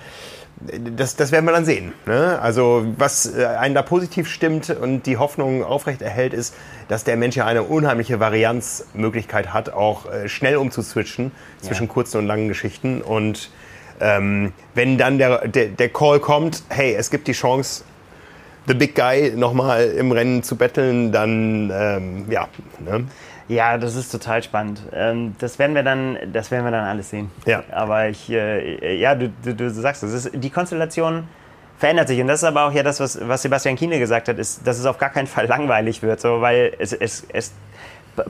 das, 0.96 1.16
das 1.16 1.32
werden 1.32 1.44
wir 1.44 1.52
dann 1.52 1.64
sehen. 1.64 1.92
Ne? 2.06 2.38
Also 2.40 2.86
was 2.96 3.36
äh, 3.36 3.44
einen 3.44 3.74
da 3.74 3.82
positiv 3.82 4.28
stimmt 4.28 4.70
und 4.70 5.04
die 5.06 5.16
Hoffnung 5.16 5.62
aufrecht 5.62 6.02
erhält, 6.02 6.32
ist, 6.32 6.54
dass 6.88 7.04
der 7.04 7.16
Mensch 7.16 7.36
ja 7.36 7.46
eine 7.46 7.62
unheimliche 7.62 8.20
Varianzmöglichkeit 8.20 9.52
hat, 9.52 9.70
auch 9.70 10.10
äh, 10.10 10.28
schnell 10.28 10.56
umzuswitchen 10.56 11.32
zwischen 11.60 11.86
ja. 11.86 11.92
kurzen 11.92 12.18
und 12.18 12.26
langen 12.26 12.48
Geschichten. 12.48 13.02
Und 13.02 13.50
ähm, 14.00 14.52
wenn 14.74 14.98
dann 14.98 15.18
der, 15.18 15.48
der, 15.48 15.66
der 15.66 15.88
Call 15.88 16.20
kommt, 16.20 16.62
hey, 16.68 16.94
es 16.94 17.10
gibt 17.10 17.28
die 17.28 17.32
Chance, 17.32 17.84
The 18.66 18.74
Big 18.74 18.94
Guy 18.94 19.32
nochmal 19.36 19.88
im 19.90 20.10
Rennen 20.10 20.42
zu 20.42 20.56
betteln, 20.56 21.12
dann 21.12 21.70
ähm, 21.74 22.30
ja. 22.30 22.48
Ne? 22.78 23.04
Ja, 23.48 23.76
das 23.76 23.94
ist 23.94 24.10
total 24.10 24.42
spannend. 24.42 24.80
Ähm, 24.92 25.34
das 25.38 25.58
werden 25.58 25.74
wir 25.74 25.82
dann, 25.82 26.16
das 26.32 26.50
werden 26.50 26.64
wir 26.64 26.70
dann 26.70 26.84
alles 26.86 27.10
sehen. 27.10 27.30
Ja. 27.44 27.62
Aber 27.70 28.08
ich, 28.08 28.30
äh, 28.30 28.96
ja, 28.96 29.14
du, 29.14 29.30
du, 29.44 29.54
du 29.54 29.70
sagst 29.70 30.02
es. 30.02 30.26
Ist, 30.26 30.30
die 30.34 30.50
Konstellation 30.50 31.28
verändert 31.78 32.08
sich 32.08 32.20
und 32.20 32.28
das 32.28 32.40
ist 32.40 32.44
aber 32.44 32.66
auch 32.66 32.72
ja 32.72 32.82
das, 32.82 33.00
was, 33.00 33.18
was 33.28 33.42
Sebastian 33.42 33.76
Kiene 33.76 33.98
gesagt 33.98 34.28
hat, 34.28 34.38
ist, 34.38 34.66
dass 34.66 34.78
es 34.78 34.86
auf 34.86 34.98
gar 34.98 35.10
keinen 35.10 35.26
Fall 35.26 35.46
langweilig 35.48 36.02
wird, 36.02 36.20
so, 36.20 36.40
weil 36.40 36.72
es, 36.78 36.92
es, 36.92 37.26
es 37.32 37.52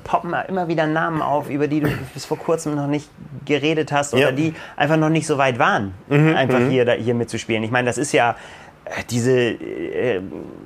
poppen 0.02 0.34
immer 0.48 0.66
wieder 0.66 0.86
Namen 0.86 1.20
auf, 1.20 1.50
über 1.50 1.68
die 1.68 1.80
du 1.80 1.90
bis 2.14 2.24
vor 2.24 2.38
kurzem 2.38 2.74
noch 2.74 2.86
nicht 2.86 3.08
geredet 3.44 3.92
hast 3.92 4.14
oder 4.14 4.30
ja. 4.30 4.32
die 4.32 4.54
einfach 4.76 4.96
noch 4.96 5.10
nicht 5.10 5.26
so 5.26 5.36
weit 5.36 5.58
waren, 5.58 5.92
mhm, 6.08 6.34
einfach 6.34 6.58
mhm. 6.58 6.70
hier, 6.70 6.90
hier 6.94 7.14
mitzuspielen. 7.14 7.62
Ich 7.62 7.70
meine, 7.70 7.86
das 7.86 7.98
ist 7.98 8.12
ja 8.12 8.34
diese 9.10 9.32
äh, 9.32 10.20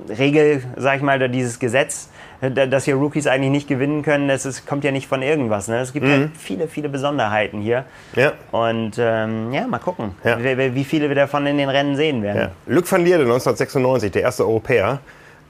Regel, 0.09 0.63
sag 0.75 0.97
ich 0.97 1.01
mal, 1.01 1.17
oder 1.17 1.27
dieses 1.27 1.59
Gesetz, 1.59 2.09
dass 2.41 2.85
hier 2.85 2.95
Rookies 2.95 3.27
eigentlich 3.27 3.51
nicht 3.51 3.67
gewinnen 3.67 4.01
können, 4.01 4.27
das 4.27 4.45
ist, 4.45 4.65
kommt 4.65 4.83
ja 4.83 4.91
nicht 4.91 5.07
von 5.07 5.21
irgendwas. 5.21 5.67
Ne? 5.67 5.79
Es 5.79 5.91
gibt 5.91 6.05
mhm. 6.05 6.11
halt 6.11 6.31
viele, 6.37 6.67
viele 6.67 6.89
Besonderheiten 6.89 7.59
hier. 7.59 7.85
Ja. 8.15 8.33
Und 8.51 8.93
ähm, 8.97 9.51
ja, 9.51 9.67
mal 9.67 9.79
gucken, 9.79 10.15
ja. 10.23 10.39
Wie, 10.41 10.75
wie, 10.75 10.83
viele 10.85 11.09
wir 11.09 11.15
davon 11.15 11.45
in 11.45 11.57
den 11.57 11.69
Rennen 11.69 11.95
sehen 11.95 12.23
werden. 12.23 12.51
Ja. 12.67 12.73
Luc 12.73 12.89
van 12.89 13.03
Lierde, 13.03 13.23
1996, 13.23 14.11
der 14.11 14.21
erste 14.21 14.45
Europäer, 14.45 14.99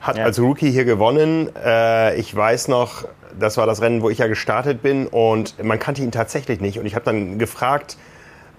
hat 0.02 0.18
ja. 0.18 0.24
als 0.24 0.40
Rookie 0.40 0.72
hier 0.72 0.86
gewonnen. 0.86 1.50
Äh, 1.64 2.16
ich 2.16 2.36
weiß 2.36 2.70
noch, 2.70 3.06
das 3.38 3.58
war 3.58 3.68
das 3.68 3.82
Rennen, 3.82 4.02
wo 4.02 4.10
ich 4.10 4.18
ja 4.18 4.28
gestartet 4.28 4.82
bin 4.82 5.08
und 5.08 5.64
man 5.64 5.78
kannte 5.78 6.02
ihn 6.02 6.12
tatsächlich 6.12 6.60
nicht. 6.60 6.80
Und 6.80 6.86
ich 6.86 6.96
habe 6.96 7.06
dann 7.06 7.38
gefragt, 7.38 7.98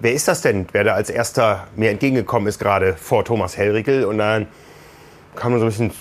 wer 0.01 0.13
ist 0.13 0.27
das 0.27 0.41
denn, 0.41 0.67
wer 0.71 0.83
da 0.83 0.93
als 0.93 1.09
erster 1.09 1.67
mir 1.75 1.91
entgegengekommen 1.91 2.47
ist, 2.47 2.59
gerade 2.59 2.95
vor 2.95 3.23
Thomas 3.23 3.57
Hellrickel. 3.57 4.05
Und 4.05 4.17
dann 4.17 4.47
kam 5.35 5.57
so 5.57 5.65
ein 5.65 5.69
bisschen 5.69 5.91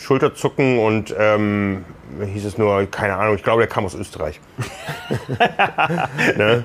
Schulterzucken 0.00 0.78
und 0.78 1.14
ähm, 1.18 1.84
hieß 2.24 2.44
es 2.44 2.58
nur, 2.58 2.86
keine 2.90 3.16
Ahnung, 3.16 3.36
ich 3.36 3.42
glaube, 3.42 3.60
der 3.60 3.68
kam 3.68 3.84
aus 3.84 3.94
Österreich. 3.94 4.40
ne? 6.36 6.64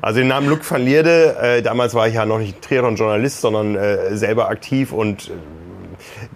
Also 0.00 0.20
den 0.20 0.28
Namen 0.28 0.48
Luc 0.48 0.70
van 0.70 0.82
Lierde, 0.82 1.36
äh, 1.40 1.62
damals 1.62 1.94
war 1.94 2.08
ich 2.08 2.14
ja 2.14 2.24
noch 2.24 2.38
nicht 2.38 2.62
Triathlon-Journalist, 2.62 3.40
sondern 3.40 3.76
äh, 3.76 4.16
selber 4.16 4.48
aktiv 4.48 4.92
und 4.92 5.28
äh, 5.28 5.32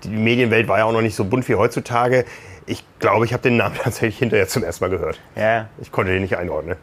die 0.05 0.11
Medienwelt 0.11 0.69
war 0.69 0.79
ja 0.79 0.85
auch 0.85 0.93
noch 0.93 1.03
nicht 1.03 1.15
so 1.15 1.25
bunt 1.25 1.49
wie 1.49 1.55
heutzutage. 1.55 2.25
Ich 2.67 2.85
glaube, 2.99 3.25
ich 3.25 3.33
habe 3.33 3.43
den 3.43 3.57
Namen 3.57 3.77
tatsächlich 3.83 4.19
hinterher 4.19 4.49
zum 4.49 4.63
ersten 4.63 4.85
Mal 4.85 4.91
gehört. 4.91 5.21
Ja. 5.37 5.69
Ich 5.81 5.93
konnte 5.93 6.13
den 6.13 6.23
nicht 6.23 6.37
einordnen. 6.37 6.77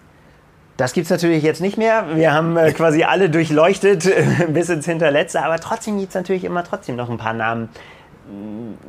Das 0.77 0.93
gibt 0.93 1.05
es 1.05 1.09
natürlich 1.11 1.43
jetzt 1.43 1.59
nicht 1.59 1.77
mehr. 1.77 2.15
Wir 2.15 2.33
haben 2.33 2.55
äh, 2.55 2.71
quasi 2.71 3.03
alle 3.03 3.29
durchleuchtet 3.29 4.09
bis 4.53 4.69
ins 4.69 4.85
Hinterletzte, 4.85 5.43
aber 5.43 5.59
trotzdem 5.59 5.97
gibt 5.97 6.09
es 6.09 6.15
natürlich 6.15 6.43
immer 6.43 6.63
trotzdem 6.63 6.95
noch 6.95 7.09
ein 7.09 7.17
paar 7.17 7.33
Namen, 7.33 7.69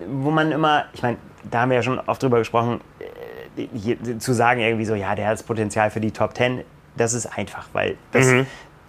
wo 0.07 0.31
man 0.31 0.53
immer, 0.53 0.85
ich 0.92 1.03
meine, 1.03 1.16
da 1.51 1.62
haben 1.62 1.70
wir 1.70 1.77
ja 1.77 1.83
schon 1.83 1.98
oft 2.01 2.22
drüber 2.22 2.38
gesprochen, 2.38 2.81
äh, 3.57 3.66
hier, 3.74 3.96
zu 4.18 4.33
sagen 4.35 4.61
irgendwie 4.61 4.85
so, 4.85 4.94
ja, 4.94 5.14
der 5.14 5.27
hat 5.27 5.33
das 5.35 5.42
Potenzial 5.42 5.90
für 5.90 6.01
die 6.01 6.11
Top 6.11 6.35
Ten, 6.35 6.62
das 6.96 7.14
ist 7.14 7.27
einfach, 7.27 7.66
weil 7.72 7.96
das, 8.12 8.27
Mhm. 8.27 8.46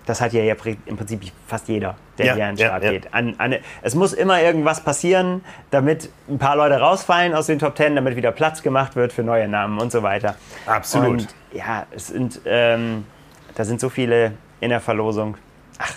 Das 0.10 0.22
hat 0.22 0.34
ja, 0.34 0.42
ja 0.42 0.56
im 0.86 0.98
Prinzip 0.98 1.22
fast 1.46 1.68
jeder, 1.68 1.96
der 2.18 2.26
Ja, 2.26 2.34
hier 2.34 2.46
an 2.48 2.56
den 2.56 2.62
ja, 2.62 2.68
Start 2.68 2.84
ja. 2.84 2.92
geht. 2.92 3.14
An, 3.14 3.36
an, 3.38 3.56
es 3.84 3.94
muss 3.94 4.14
immer 4.14 4.42
irgendwas 4.42 4.84
passieren, 4.84 5.44
damit 5.70 6.10
ein 6.28 6.40
paar 6.40 6.56
Leute 6.56 6.80
rausfallen 6.80 7.36
aus 7.36 7.46
den 7.46 7.60
Top 7.60 7.76
Ten, 7.76 7.96
damit 7.96 8.16
wieder 8.16 8.32
Platz 8.32 8.64
gemacht 8.64 8.96
wird 8.96 9.14
für 9.14 9.24
neue 9.24 9.48
Namen 9.48 9.80
und 9.80 9.92
so 9.92 10.02
weiter. 10.02 10.36
Absolut. 10.66 11.10
Und 11.10 11.36
ja, 11.54 11.86
es 11.92 12.08
sind, 12.08 12.42
ähm, 12.46 13.06
da 13.54 13.66
sind 13.66 13.80
so 13.80 13.90
viele 13.90 14.34
in 14.60 14.72
der 14.72 14.82
Verlosung. 14.82 15.38
Ach, 15.78 15.94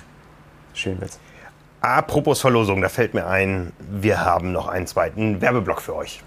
schön 0.75 1.01
wird's. 1.01 1.18
Apropos 1.81 2.40
Verlosung, 2.40 2.83
da 2.83 2.90
fällt 2.90 3.14
mir 3.14 3.27
ein, 3.27 3.72
wir 3.79 4.25
haben 4.25 4.53
noch 4.53 4.68
einen 4.68 4.87
zweiten 4.87 5.40
Werbeblock 5.40 5.81
für 5.81 5.96
euch. 5.96 6.22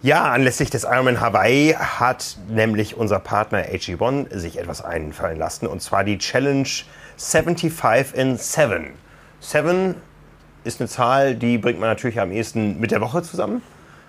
Ja, 0.00 0.30
anlässlich 0.30 0.70
des 0.70 0.84
Ironman 0.84 1.20
Hawaii 1.20 1.74
hat 1.76 2.36
nämlich 2.48 2.96
unser 2.96 3.18
Partner 3.18 3.64
AG1 3.64 4.32
sich 4.32 4.56
etwas 4.56 4.80
einfallen 4.80 5.36
lassen 5.36 5.66
und 5.66 5.82
zwar 5.82 6.04
die 6.04 6.18
Challenge 6.18 6.68
75 7.16 8.14
in 8.14 8.36
7. 8.36 8.90
7 9.40 9.96
ist 10.62 10.80
eine 10.80 10.88
Zahl, 10.88 11.34
die 11.34 11.58
bringt 11.58 11.80
man 11.80 11.88
natürlich 11.88 12.20
am 12.20 12.30
ehesten 12.30 12.78
mit 12.78 12.92
der 12.92 13.00
Woche 13.00 13.22
zusammen. 13.22 13.60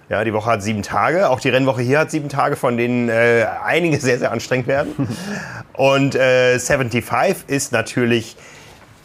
Ja, 0.09 0.23
die 0.23 0.31
Woche 0.31 0.51
hat 0.51 0.61
sieben 0.61 0.83
Tage. 0.83 1.27
Auch 1.27 1.39
die 1.39 1.49
Rennwoche 1.49 1.81
hier 1.81 1.99
hat 1.99 2.11
sieben 2.11 2.29
Tage, 2.29 2.55
von 2.55 2.77
denen 2.77 3.09
äh, 3.09 3.47
einige 3.65 3.97
sehr, 3.97 4.19
sehr 4.19 4.31
anstrengend 4.31 4.67
werden. 4.67 4.93
Und 5.73 6.13
äh, 6.13 6.59
75 6.59 7.47
ist 7.47 7.71
natürlich 7.71 8.37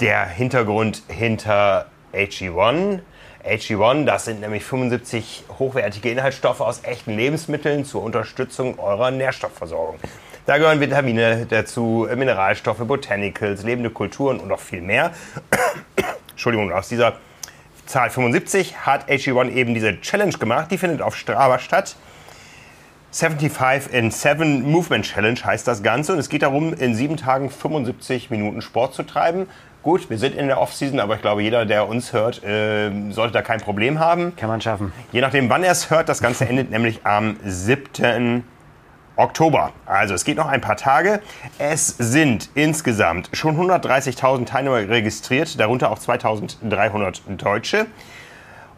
der 0.00 0.26
Hintergrund 0.26 1.02
hinter 1.08 1.86
HE1. 2.12 3.00
HE1, 3.46 4.06
das 4.06 4.24
sind 4.24 4.40
nämlich 4.40 4.64
75 4.64 5.44
hochwertige 5.58 6.10
Inhaltsstoffe 6.10 6.62
aus 6.62 6.80
echten 6.82 7.14
Lebensmitteln 7.14 7.84
zur 7.84 8.02
Unterstützung 8.02 8.78
eurer 8.78 9.10
Nährstoffversorgung. 9.10 9.96
Da 10.46 10.56
gehören 10.56 10.80
Vitamine 10.80 11.46
dazu, 11.48 12.08
Mineralstoffe, 12.14 12.78
Botanicals, 12.78 13.62
lebende 13.62 13.90
Kulturen 13.90 14.40
und 14.40 14.48
noch 14.48 14.60
viel 14.60 14.80
mehr. 14.80 15.12
Entschuldigung, 16.30 16.72
aus 16.72 16.88
dieser 16.88 17.14
Zahl 17.84 18.08
75 18.08 18.78
hat 18.78 19.10
HE1 19.10 19.50
eben 19.52 19.74
diese 19.74 20.00
Challenge 20.00 20.32
gemacht. 20.32 20.70
Die 20.70 20.78
findet 20.78 21.02
auf 21.02 21.14
Strava 21.14 21.58
statt. 21.58 21.96
75 23.14 23.92
in 23.94 24.10
7 24.10 24.62
Movement 24.68 25.04
Challenge 25.04 25.38
heißt 25.44 25.68
das 25.68 25.84
Ganze. 25.84 26.12
Und 26.12 26.18
es 26.18 26.28
geht 26.28 26.42
darum, 26.42 26.74
in 26.74 26.96
sieben 26.96 27.16
Tagen 27.16 27.48
75 27.48 28.28
Minuten 28.30 28.60
Sport 28.60 28.92
zu 28.92 29.04
treiben. 29.04 29.46
Gut, 29.84 30.10
wir 30.10 30.18
sind 30.18 30.34
in 30.34 30.48
der 30.48 30.60
Offseason, 30.60 30.98
aber 30.98 31.14
ich 31.14 31.22
glaube, 31.22 31.42
jeder, 31.42 31.64
der 31.64 31.86
uns 31.86 32.12
hört, 32.12 32.42
äh, 32.42 32.90
sollte 33.10 33.34
da 33.34 33.42
kein 33.42 33.60
Problem 33.60 34.00
haben. 34.00 34.34
Kann 34.34 34.48
man 34.48 34.60
schaffen. 34.60 34.92
Je 35.12 35.20
nachdem, 35.20 35.48
wann 35.48 35.62
er 35.62 35.70
es 35.70 35.90
hört, 35.90 36.08
das 36.08 36.20
Ganze 36.20 36.48
endet 36.48 36.70
nämlich 36.70 37.06
am 37.06 37.36
7. 37.44 38.42
Oktober. 39.14 39.70
Also 39.86 40.14
es 40.14 40.24
geht 40.24 40.36
noch 40.36 40.48
ein 40.48 40.60
paar 40.60 40.76
Tage. 40.76 41.20
Es 41.58 41.86
sind 41.86 42.50
insgesamt 42.54 43.30
schon 43.32 43.56
130.000 43.56 44.46
Teilnehmer 44.46 44.88
registriert, 44.88 45.60
darunter 45.60 45.92
auch 45.92 46.00
2.300 46.00 47.36
Deutsche. 47.36 47.86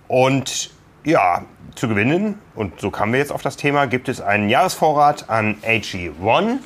Und 0.09 0.76
ja, 1.07 1.43
zu 1.77 1.87
gewinnen, 1.89 2.39
und 2.57 2.81
so 2.81 2.91
kamen 2.91 3.13
wir 3.13 3.21
jetzt 3.21 3.31
auf 3.31 3.41
das 3.41 3.57
Thema, 3.57 3.87
gibt 3.87 4.09
es 4.09 4.21
einen 4.21 4.49
Jahresvorrat 4.49 5.31
an 5.31 5.57
AG1. 5.63 6.59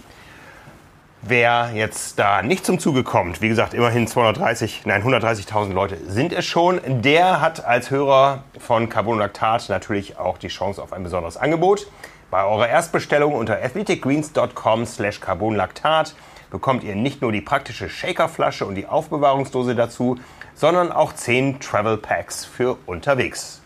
Wer 1.23 1.73
jetzt 1.75 2.19
da 2.19 2.41
nicht 2.41 2.65
zum 2.65 2.79
Zuge 2.79 3.05
kommt, 3.05 3.43
wie 3.43 3.49
gesagt, 3.51 3.75
immerhin 3.75 4.07
230, 4.07 4.87
nein, 4.87 5.05
130.000 5.05 5.75
Leute 5.75 5.99
sind 6.07 6.33
es 6.33 6.47
schon, 6.47 6.81
der 7.03 7.43
hat 7.43 7.67
als 7.67 7.91
Hörer 7.91 8.45
von 8.59 8.89
Carbonlactat 8.89 9.69
natürlich 9.69 10.19
auch 10.19 10.39
die 10.39 10.49
Chance 10.49 10.83
auf 10.83 10.95
ein 10.95 11.03
besonderes 11.03 11.37
Angebot. 11.37 11.87
Bei 12.31 12.47
eurer 12.47 12.69
Erstbestellung 12.69 13.35
unter 13.35 13.63
athleticgreens.com 13.63 14.87
slash 14.87 15.21
carbonlactat 15.21 16.15
bekommt 16.51 16.83
ihr 16.83 16.95
nicht 16.97 17.21
nur 17.21 17.33
die 17.33 17.43
praktische 17.43 17.91
Shakerflasche 17.91 18.65
und 18.65 18.77
die 18.77 18.87
Aufbewahrungsdose 18.87 19.75
dazu, 19.75 20.19
sondern 20.55 20.93
auch 20.93 21.13
10 21.13 21.61
Travel 21.61 21.99
Packs 21.99 22.47
für 22.47 22.79
unterwegs. 22.87 23.60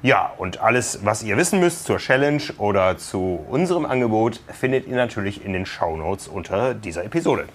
Ja, 0.00 0.32
und 0.38 0.60
alles, 0.60 1.00
was 1.04 1.24
ihr 1.24 1.36
wissen 1.36 1.58
müsst 1.58 1.84
zur 1.84 1.98
Challenge 1.98 2.42
oder 2.58 2.98
zu 2.98 3.44
unserem 3.48 3.84
Angebot, 3.84 4.40
findet 4.46 4.86
ihr 4.86 4.94
natürlich 4.94 5.44
in 5.44 5.52
den 5.52 5.66
Shownotes 5.66 6.28
unter 6.28 6.72
dieser 6.72 7.04
Episode. 7.04 7.46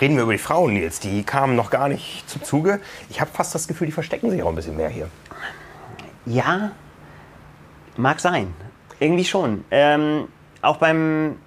Reden 0.00 0.14
wir 0.14 0.22
über 0.22 0.32
die 0.32 0.38
Frauen, 0.38 0.74
Nils. 0.74 1.00
Die 1.00 1.24
kamen 1.24 1.56
noch 1.56 1.70
gar 1.70 1.88
nicht 1.88 2.30
zum 2.30 2.44
Zuge. 2.44 2.78
Ich 3.10 3.20
habe 3.20 3.28
fast 3.32 3.56
das 3.56 3.66
Gefühl, 3.66 3.86
die 3.86 3.92
verstecken 3.92 4.30
sich 4.30 4.40
auch 4.40 4.48
ein 4.48 4.54
bisschen 4.54 4.76
mehr 4.76 4.88
hier. 4.88 5.08
Ja, 6.24 6.70
mag 7.96 8.20
sein. 8.20 8.54
Irgendwie 9.00 9.24
schon. 9.24 9.64
Ähm, 9.72 10.28
auch 10.62 10.76
beim, 10.76 11.38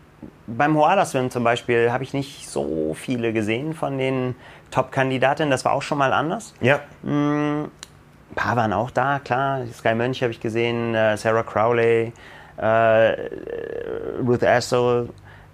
beim 0.45 0.75
Hoala-Swim 0.75 1.31
zum 1.31 1.45
Beispiel 1.45 1.89
habe 1.89 2.03
ich 2.03 2.13
nicht 2.13 2.49
so 2.49 2.93
viele 2.93 3.31
gesehen 3.31 3.73
von 3.73 3.97
den 3.97 4.35
Top-Kandidatinnen. 4.73 5.51
Das 5.51 5.65
war 5.65 5.73
auch 5.73 5.83
schon 5.83 5.97
mal 5.99 6.13
anders. 6.13 6.53
Ja, 6.59 6.79
Ein 7.03 7.69
paar 8.35 8.55
waren 8.55 8.73
auch 8.73 8.89
da, 8.89 9.19
klar. 9.19 9.61
Sky 9.71 9.93
Mönch 9.93 10.21
habe 10.23 10.31
ich 10.31 10.39
gesehen, 10.39 10.95
äh, 10.95 11.15
Sarah 11.15 11.43
Crowley, 11.43 12.11
äh, 12.57 13.13
Ruth 14.25 14.43
Astle. 14.43 15.09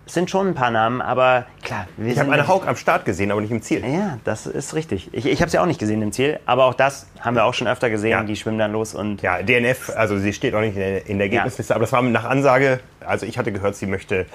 Es 0.05 0.13
sind 0.13 0.29
schon 0.29 0.47
ein 0.47 0.55
paar 0.55 0.71
Namen, 0.71 1.01
aber 1.01 1.45
klar. 1.61 1.85
Ich 2.03 2.17
habe 2.17 2.31
eine 2.31 2.47
Haug 2.47 2.63
am 2.65 2.75
Start 2.75 3.05
gesehen, 3.05 3.29
aber 3.31 3.41
nicht 3.41 3.51
im 3.51 3.61
Ziel. 3.61 3.85
Ja, 3.85 4.17
das 4.23 4.47
ist 4.47 4.73
richtig. 4.73 5.09
Ich, 5.11 5.27
ich 5.27 5.41
habe 5.41 5.51
sie 5.51 5.59
auch 5.59 5.67
nicht 5.67 5.79
gesehen 5.79 6.01
im 6.01 6.11
Ziel, 6.11 6.39
aber 6.47 6.65
auch 6.65 6.73
das 6.73 7.05
haben 7.19 7.35
wir 7.35 7.43
auch 7.43 7.53
schon 7.53 7.67
öfter 7.67 7.89
gesehen. 7.91 8.11
Ja. 8.11 8.23
Die 8.23 8.35
schwimmen 8.35 8.57
dann 8.57 8.71
los 8.71 8.95
und 8.95 9.21
Ja, 9.21 9.43
DNF, 9.43 9.91
also 9.95 10.17
sie 10.17 10.33
steht 10.33 10.55
auch 10.55 10.61
nicht 10.61 10.75
in 10.75 10.79
der, 10.81 11.07
in 11.07 11.17
der 11.19 11.27
Ergebnisliste, 11.27 11.75
aber 11.75 11.83
das 11.83 11.91
war 11.91 12.01
nach 12.01 12.23
Ansage. 12.23 12.79
Also 13.05 13.27
ich 13.27 13.37
hatte 13.37 13.51
gehört, 13.51 13.75
sie 13.75 13.85
möchte 13.85 14.25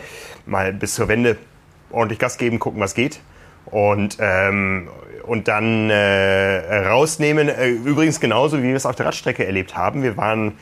mal 0.47 0.73
bis 0.73 0.95
zur 0.95 1.09
Wende 1.09 1.39
ordentlich 1.91 2.21
Gas 2.21 2.39
geben, 2.39 2.61
gucken, 2.61 2.81
was 2.81 2.95
geht. 2.95 3.19
Und, 3.75 4.19
ähm, 4.21 4.89
und 5.25 5.49
dann 5.49 5.91
äh, 5.91 6.87
rausnehmen. 6.87 7.49
Äh, 7.49 7.71
übrigens 7.71 8.21
genauso, 8.21 8.59
wie 8.59 8.69
wir 8.69 8.77
es 8.77 8.87
auf 8.87 8.95
der 8.95 9.07
Radstrecke 9.07 9.45
erlebt 9.45 9.77
haben. 9.77 10.05
Wir 10.05 10.17
waren 10.17 10.53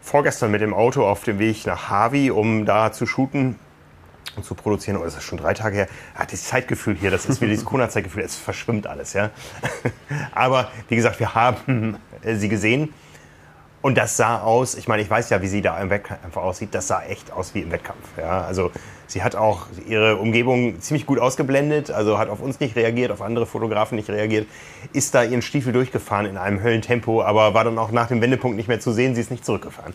vorgestern 0.00 0.50
mit 0.50 0.62
dem 0.62 0.72
Auto 0.72 1.06
auf 1.06 1.22
dem 1.22 1.38
Weg 1.38 1.66
nach 1.66 1.90
Harvey, 1.90 2.30
um 2.30 2.64
da 2.64 2.90
zu 2.90 3.04
shooten 3.04 3.58
und 4.36 4.46
zu 4.46 4.54
produzieren. 4.54 4.96
Oh, 4.96 5.04
das 5.04 5.18
ist 5.18 5.24
schon 5.24 5.36
drei 5.36 5.52
Tage 5.52 5.76
her. 5.76 5.88
Ah, 6.14 6.24
dieses 6.24 6.46
Zeitgefühl 6.46 6.96
hier, 6.96 7.10
das 7.10 7.26
ist 7.26 7.42
wieder 7.42 7.50
dieses 7.50 7.64
Corona-Zeitgefühl, 7.66 8.22
es 8.22 8.36
verschwimmt 8.36 8.86
alles, 8.86 9.12
ja. 9.12 9.28
Aber 10.32 10.70
wie 10.88 10.96
gesagt, 10.96 11.20
wir 11.20 11.34
haben 11.34 11.98
äh, 12.22 12.36
sie 12.36 12.48
gesehen. 12.48 12.94
Und 13.82 13.98
das 13.98 14.16
sah 14.16 14.40
aus, 14.40 14.76
ich 14.76 14.86
meine, 14.86 15.02
ich 15.02 15.10
weiß 15.10 15.28
ja, 15.30 15.42
wie 15.42 15.48
sie 15.48 15.60
da 15.60 15.78
im 15.80 15.90
Wettkampf 15.90 16.36
aussieht, 16.36 16.68
das 16.72 16.86
sah 16.86 17.02
echt 17.02 17.32
aus 17.32 17.52
wie 17.54 17.62
im 17.62 17.72
Wettkampf. 17.72 17.98
Ja, 18.16 18.42
also 18.42 18.70
sie 19.08 19.24
hat 19.24 19.34
auch 19.34 19.66
ihre 19.88 20.18
Umgebung 20.18 20.80
ziemlich 20.80 21.04
gut 21.04 21.18
ausgeblendet, 21.18 21.90
also 21.90 22.16
hat 22.16 22.28
auf 22.28 22.40
uns 22.40 22.60
nicht 22.60 22.76
reagiert, 22.76 23.10
auf 23.10 23.20
andere 23.20 23.44
Fotografen 23.44 23.96
nicht 23.96 24.08
reagiert, 24.08 24.46
ist 24.92 25.16
da 25.16 25.24
ihren 25.24 25.42
Stiefel 25.42 25.72
durchgefahren 25.72 26.26
in 26.26 26.36
einem 26.36 26.62
Höllentempo, 26.62 27.22
aber 27.22 27.54
war 27.54 27.64
dann 27.64 27.76
auch 27.76 27.90
nach 27.90 28.06
dem 28.06 28.20
Wendepunkt 28.20 28.56
nicht 28.56 28.68
mehr 28.68 28.78
zu 28.78 28.92
sehen, 28.92 29.16
sie 29.16 29.20
ist 29.20 29.32
nicht 29.32 29.44
zurückgefahren. 29.44 29.94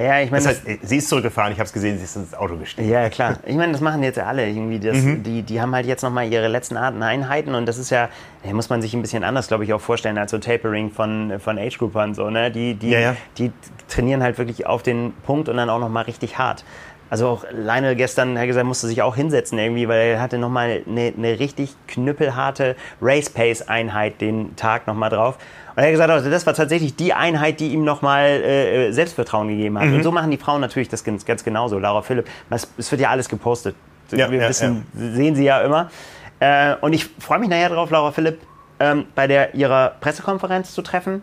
Ja, 0.00 0.20
ich 0.20 0.30
meine, 0.30 0.44
Das 0.44 0.64
heißt, 0.66 0.78
sie 0.82 0.96
ist 0.96 1.08
zurückgefahren, 1.08 1.52
ich 1.52 1.58
habe 1.58 1.66
es 1.66 1.72
gesehen, 1.72 1.98
sie 1.98 2.04
ist 2.04 2.16
ins 2.16 2.34
Auto 2.34 2.56
gestiegen. 2.56 2.88
Ja, 2.88 3.08
klar. 3.08 3.38
Ich 3.46 3.54
meine, 3.54 3.72
das 3.72 3.80
machen 3.80 4.02
jetzt 4.02 4.16
ja 4.16 4.24
alle 4.26 4.48
irgendwie. 4.48 4.80
Das, 4.80 4.96
die, 4.96 5.42
die 5.42 5.60
haben 5.60 5.74
halt 5.74 5.86
jetzt 5.86 6.02
nochmal 6.02 6.30
ihre 6.32 6.48
letzten 6.48 6.76
Arten 6.76 7.02
Einheiten 7.02 7.54
und 7.54 7.66
das 7.66 7.78
ist 7.78 7.90
ja, 7.90 8.08
da 8.42 8.52
muss 8.52 8.68
man 8.68 8.82
sich 8.82 8.94
ein 8.94 9.02
bisschen 9.02 9.22
anders, 9.24 9.48
glaube 9.48 9.64
ich, 9.64 9.72
auch 9.72 9.80
vorstellen 9.80 10.18
als 10.18 10.32
so 10.32 10.38
Tapering 10.38 10.90
von, 10.90 11.38
von 11.38 11.58
Age-Groupern. 11.58 12.14
So, 12.14 12.28
ne? 12.30 12.50
die, 12.50 12.74
die, 12.74 12.90
Ja, 12.90 12.98
ja. 12.98 13.16
die 13.38 13.52
trainieren 13.88 14.22
halt 14.22 14.38
wirklich 14.38 14.66
auf 14.66 14.82
den 14.82 15.12
Punkt 15.24 15.48
und 15.48 15.56
dann 15.56 15.70
auch 15.70 15.78
nochmal 15.78 16.04
richtig 16.04 16.38
hart. 16.38 16.64
Also 17.10 17.28
auch 17.28 17.44
Lionel 17.52 17.94
gestern, 17.94 18.36
hat 18.38 18.46
gesagt, 18.46 18.66
musste 18.66 18.88
sich 18.88 19.02
auch 19.02 19.14
hinsetzen 19.14 19.58
irgendwie, 19.58 19.86
weil 19.86 20.14
er 20.14 20.20
hatte 20.20 20.38
nochmal 20.38 20.82
eine, 20.88 21.12
eine 21.16 21.38
richtig 21.38 21.76
knüppelharte 21.86 22.74
Race-Pace-Einheit 23.00 24.20
den 24.20 24.56
Tag 24.56 24.86
nochmal 24.86 25.10
drauf. 25.10 25.38
Und 25.76 25.82
er 25.82 25.84
hat 25.84 25.90
gesagt, 25.92 26.10
also 26.10 26.30
das 26.30 26.46
war 26.46 26.54
tatsächlich 26.54 26.94
die 26.94 27.12
Einheit, 27.12 27.60
die 27.60 27.72
ihm 27.72 27.84
nochmal 27.84 28.26
äh, 28.26 28.92
Selbstvertrauen 28.92 29.48
gegeben 29.48 29.78
hat. 29.78 29.88
Und 29.88 30.02
so 30.02 30.12
machen 30.12 30.30
die 30.30 30.36
Frauen 30.36 30.60
natürlich 30.60 30.88
das 30.88 31.02
ganz, 31.02 31.24
ganz 31.24 31.42
genauso. 31.42 31.78
Laura 31.78 32.02
Philipp, 32.02 32.28
es, 32.50 32.90
wird 32.90 33.00
ja 33.00 33.10
alles 33.10 33.28
gepostet. 33.28 33.74
Ja, 34.12 34.30
Wir 34.30 34.40
ja, 34.40 34.48
wissen, 34.48 34.86
sehen 34.94 35.34
sie 35.34 35.44
ja 35.44 35.60
immer. 35.62 35.90
Äh, 36.38 36.76
und 36.80 36.92
ich 36.92 37.06
freue 37.18 37.38
mich 37.38 37.48
nachher 37.48 37.70
drauf, 37.70 37.90
Laura 37.90 38.12
Philipp. 38.12 38.40
Äh, 38.40 38.54
ähm, 38.80 39.06
bei 39.14 39.26
der, 39.26 39.54
ihrer 39.54 39.94
Pressekonferenz 40.00 40.74
zu 40.74 40.82
treffen. 40.82 41.22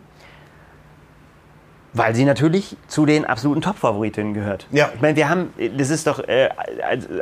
Weil 1.94 2.16
sie 2.16 2.24
natürlich 2.24 2.78
zu 2.88 3.06
den 3.06 3.26
absoluten 3.26 3.62
Top-Favoritinnen 3.62 4.34
gehört. 4.34 4.66
Ja. 4.72 4.90
Ich 4.96 5.02
meine, 5.02 5.18
wir 5.18 5.28
haben, 5.28 5.54
das 5.78 5.90
ist 5.90 6.08
doch 6.08 6.20
äh, 6.20 6.50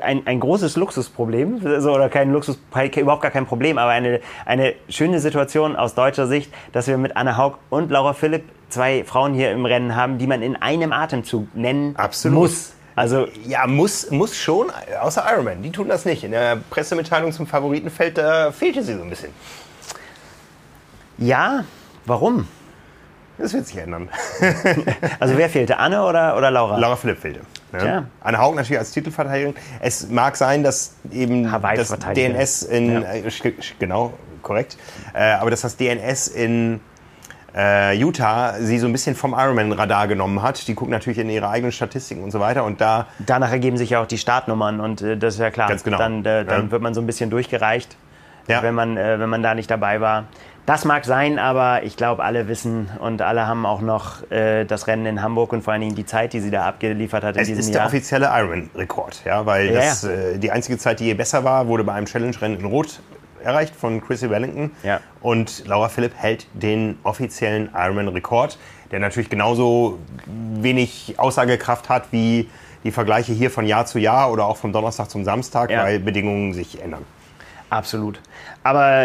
ein, 0.02 0.28
ein 0.28 0.40
großes 0.40 0.76
Luxusproblem, 0.76 1.62
also, 1.66 1.92
oder 1.92 2.08
kein 2.10 2.32
Luxus, 2.32 2.60
überhaupt 2.96 3.24
gar 3.24 3.32
kein 3.32 3.48
Problem, 3.48 3.80
aber 3.80 3.90
eine, 3.90 4.22
eine 4.46 4.76
schöne 4.88 5.20
Situation 5.20 5.76
aus 5.76 5.96
deutscher 5.96 6.28
Sicht, 6.28 6.54
dass 6.72 6.88
wir 6.88 6.98
mit 7.00 7.18
Anne 7.18 7.36
Haug 7.36 7.58
und 7.72 7.90
Laura 7.90 8.14
Philipp 8.14 8.44
zwei 8.70 9.04
Frauen 9.04 9.34
hier 9.34 9.52
im 9.52 9.66
Rennen 9.66 9.96
haben, 9.96 10.20
die 10.20 10.28
man 10.28 10.44
in 10.44 10.56
einem 10.56 10.94
Atemzug 10.94 11.48
nennen 11.56 11.96
Absolut. 11.96 12.38
muss. 12.38 12.74
Also 12.96 13.28
Ja, 13.48 13.66
muss, 13.66 14.12
muss 14.12 14.36
schon, 14.36 14.68
außer 15.02 15.26
Ironman. 15.32 15.64
Die 15.64 15.72
tun 15.72 15.88
das 15.88 16.06
nicht. 16.06 16.24
In 16.24 16.32
der 16.32 16.58
Pressemitteilung 16.70 17.32
zum 17.32 17.48
Favoritenfeld 17.48 18.18
da 18.18 18.52
fehlte 18.52 18.84
sie 18.84 18.96
so 18.96 19.02
ein 19.02 19.10
bisschen. 19.10 19.32
ja, 21.18 21.64
warum? 22.06 22.48
Das 23.40 23.54
wird 23.54 23.66
sich 23.68 23.78
ändern. 23.78 24.10
Also 25.20 25.38
wer 25.38 25.50
fehlte, 25.50 25.78
Anne 25.80 26.04
oder, 26.04 26.38
oder 26.38 26.52
Laura? 26.52 26.78
Laura 26.78 26.96
Philipp 26.96 27.20
fehlte. 27.20 27.40
Ne? 27.72 27.80
Tja. 27.80 28.04
Anne 28.22 28.38
Haug 28.38 28.56
natürlich 28.56 28.80
als 28.80 28.92
Titelverteidigerin. 28.92 29.56
Es 29.80 30.10
mag 30.10 30.36
sein, 30.36 30.64
dass 30.64 30.94
eben 31.12 31.52
Hawaii 31.52 31.78
das. 31.78 31.90
DNS 31.90 32.64
in, 32.64 33.02
Ja. 33.02 33.14
äh, 33.14 33.24
genau, 33.80 34.14
korrekt, 34.42 34.78
äh, 35.14 35.32
aber 35.34 35.50
dass 35.52 35.62
das 35.62 35.78
DNS 35.78 36.28
in 36.30 36.80
äh, 37.56 37.96
Utah 37.98 38.56
sie 38.60 38.78
so 38.80 38.86
ein 38.88 38.92
bisschen 38.92 39.16
vom 39.16 39.34
Ironman-Radar 39.34 40.08
genommen 40.08 40.42
hat. 40.42 40.68
Die 40.68 40.76
gucken 40.76 40.92
natürlich 40.92 41.20
in 41.20 41.30
ihre 41.30 41.50
eigenen 41.50 41.72
Statistiken 41.72 42.24
und 42.24 42.32
so 42.32 42.40
weiter 42.40 42.64
und 42.64 42.80
da 42.82 43.08
Danach 43.20 43.52
ergeben 43.52 43.78
sich 43.78 43.92
ja 43.92 44.02
auch 44.02 44.08
die 44.08 44.18
Startnummern 44.18 44.80
und 44.80 45.02
äh, 45.02 45.18
das 45.18 45.36
ist 45.36 45.40
ja 45.40 45.50
klar. 45.52 45.68
Ganz 45.70 45.84
genau. 45.84 45.98
Dann, 45.98 46.26
äh, 46.26 46.46
dann 46.46 46.66
Ja. 46.66 46.72
wird 46.72 46.82
man 46.82 46.94
so 46.94 47.02
ein 47.02 47.08
bisschen 47.08 47.30
durchgereicht, 47.30 47.96
Ja. 48.48 48.62
wenn, 48.64 48.76
man, 48.76 48.98
äh, 48.98 49.20
wenn 49.20 49.30
man 49.30 49.42
da 49.44 49.54
nicht 49.56 49.70
dabei 49.72 50.00
war. 50.02 50.26
Das 50.70 50.86
mag 50.86 51.04
sein, 51.04 51.40
aber 51.40 51.82
ich 51.82 51.98
glaube, 51.98 52.24
alle 52.24 52.48
wissen 52.48 52.92
und 53.00 53.24
alle 53.24 53.48
haben 53.48 53.66
auch 53.66 53.82
noch 53.82 54.30
äh, 54.32 54.66
das 54.66 54.86
Rennen 54.86 55.08
in 55.08 55.24
Hamburg 55.24 55.52
und 55.52 55.64
vor 55.64 55.74
allen 55.74 55.82
Dingen 55.82 55.96
die 55.96 56.06
Zeit, 56.06 56.32
die 56.34 56.40
sie 56.42 56.52
da 56.52 56.68
abgeliefert 56.68 57.24
hat 57.24 57.38
in 57.38 57.42
Es 57.42 57.48
diesem 57.48 57.60
ist 57.62 57.70
der 57.74 57.78
Jahr. 57.80 57.88
offizielle 57.88 58.28
Ironman-Rekord, 58.32 59.24
ja, 59.26 59.44
weil 59.48 59.72
Ja, 59.72 59.80
das, 59.80 60.04
Äh, 60.04 60.38
die 60.38 60.52
einzige 60.52 60.78
Zeit, 60.78 61.00
die 61.00 61.06
je 61.06 61.16
besser 61.16 61.44
war, 61.44 61.66
wurde 61.68 61.84
bei 61.84 61.94
einem 61.94 62.06
Challenge-Rennen 62.06 62.60
in 62.60 62.66
Rot 62.66 63.00
erreicht 63.44 63.76
von 63.76 64.00
Chrissy 64.00 64.30
Wellington. 64.30 64.70
Ja. 64.84 65.00
Und 65.22 65.66
Laura 65.66 65.90
Philipp 65.90 66.12
hält 66.16 66.46
den 66.54 67.00
offiziellen 67.02 67.70
Ironman-Rekord, 67.74 68.60
der 68.92 69.00
natürlich 69.00 69.32
genauso 69.32 69.98
wenig 70.28 71.16
Aussagekraft 71.18 71.90
hat 71.90 72.12
wie 72.12 72.48
die 72.84 72.92
Vergleiche 72.92 73.34
hier 73.34 73.50
von 73.50 73.66
Jahr 73.66 73.88
zu 73.88 73.98
Jahr 73.98 74.32
oder 74.32 74.46
auch 74.46 74.58
vom 74.58 74.72
Donnerstag 74.72 75.10
zum 75.10 75.24
Samstag, 75.26 75.72
Ja. 75.72 75.82
weil 75.84 76.00
Bedingungen 76.00 76.54
sich 76.54 76.80
ändern. 76.80 77.06
Absolut. 77.70 78.20
Aber 78.64 79.04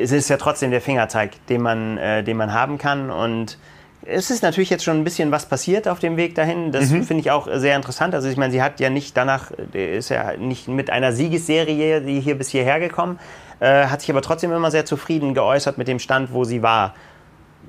es 0.00 0.12
ist 0.12 0.28
ja 0.28 0.36
trotzdem 0.36 0.70
der 0.70 0.80
Fingerzeig, 0.80 1.44
den 1.46 1.62
man, 1.62 1.98
äh, 1.98 2.22
den 2.22 2.36
man 2.36 2.52
haben 2.52 2.78
kann. 2.78 3.10
Und 3.10 3.58
es 4.02 4.30
ist 4.30 4.42
natürlich 4.42 4.70
jetzt 4.70 4.84
schon 4.84 4.98
ein 4.98 5.04
bisschen 5.04 5.32
was 5.32 5.46
passiert 5.46 5.88
auf 5.88 5.98
dem 5.98 6.16
Weg 6.16 6.34
dahin. 6.34 6.70
Das 6.70 6.88
finde 6.90 7.18
ich 7.18 7.30
auch 7.30 7.48
sehr 7.52 7.76
interessant. 7.76 8.14
Also 8.14 8.28
ich 8.28 8.36
meine, 8.36 8.52
sie 8.52 8.62
hat 8.62 8.78
ja 8.80 8.90
nicht 8.90 9.16
danach, 9.16 9.50
äh, 9.74 9.98
ist 9.98 10.10
ja 10.10 10.36
nicht 10.36 10.68
mit 10.68 10.90
einer 10.90 11.12
Siegesserie 11.12 12.00
die 12.00 12.20
hier 12.20 12.38
bis 12.38 12.48
hierher 12.48 12.78
gekommen, 12.78 13.18
äh, 13.60 13.86
hat 13.86 14.00
sich 14.00 14.10
aber 14.10 14.22
trotzdem 14.22 14.52
immer 14.52 14.70
sehr 14.70 14.84
zufrieden 14.84 15.34
geäußert 15.34 15.78
mit 15.78 15.88
dem 15.88 15.98
Stand, 15.98 16.32
wo 16.32 16.44
sie 16.44 16.62
war. 16.62 16.94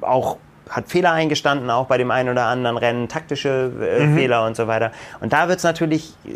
Auch 0.02 0.38
hat 0.70 0.90
Fehler 0.90 1.12
eingestanden, 1.12 1.70
auch 1.70 1.88
bei 1.88 1.98
dem 1.98 2.12
einen 2.12 2.30
oder 2.30 2.46
anderen 2.46 2.78
Rennen, 2.78 3.08
taktische 3.08 3.72
äh, 3.82 4.14
Fehler 4.14 4.46
und 4.46 4.56
so 4.56 4.68
weiter. 4.68 4.92
Und 5.20 5.34
da 5.34 5.48
wird 5.48 5.60
es 5.60 5.64
natürlich 5.64 6.14
äh, 6.26 6.30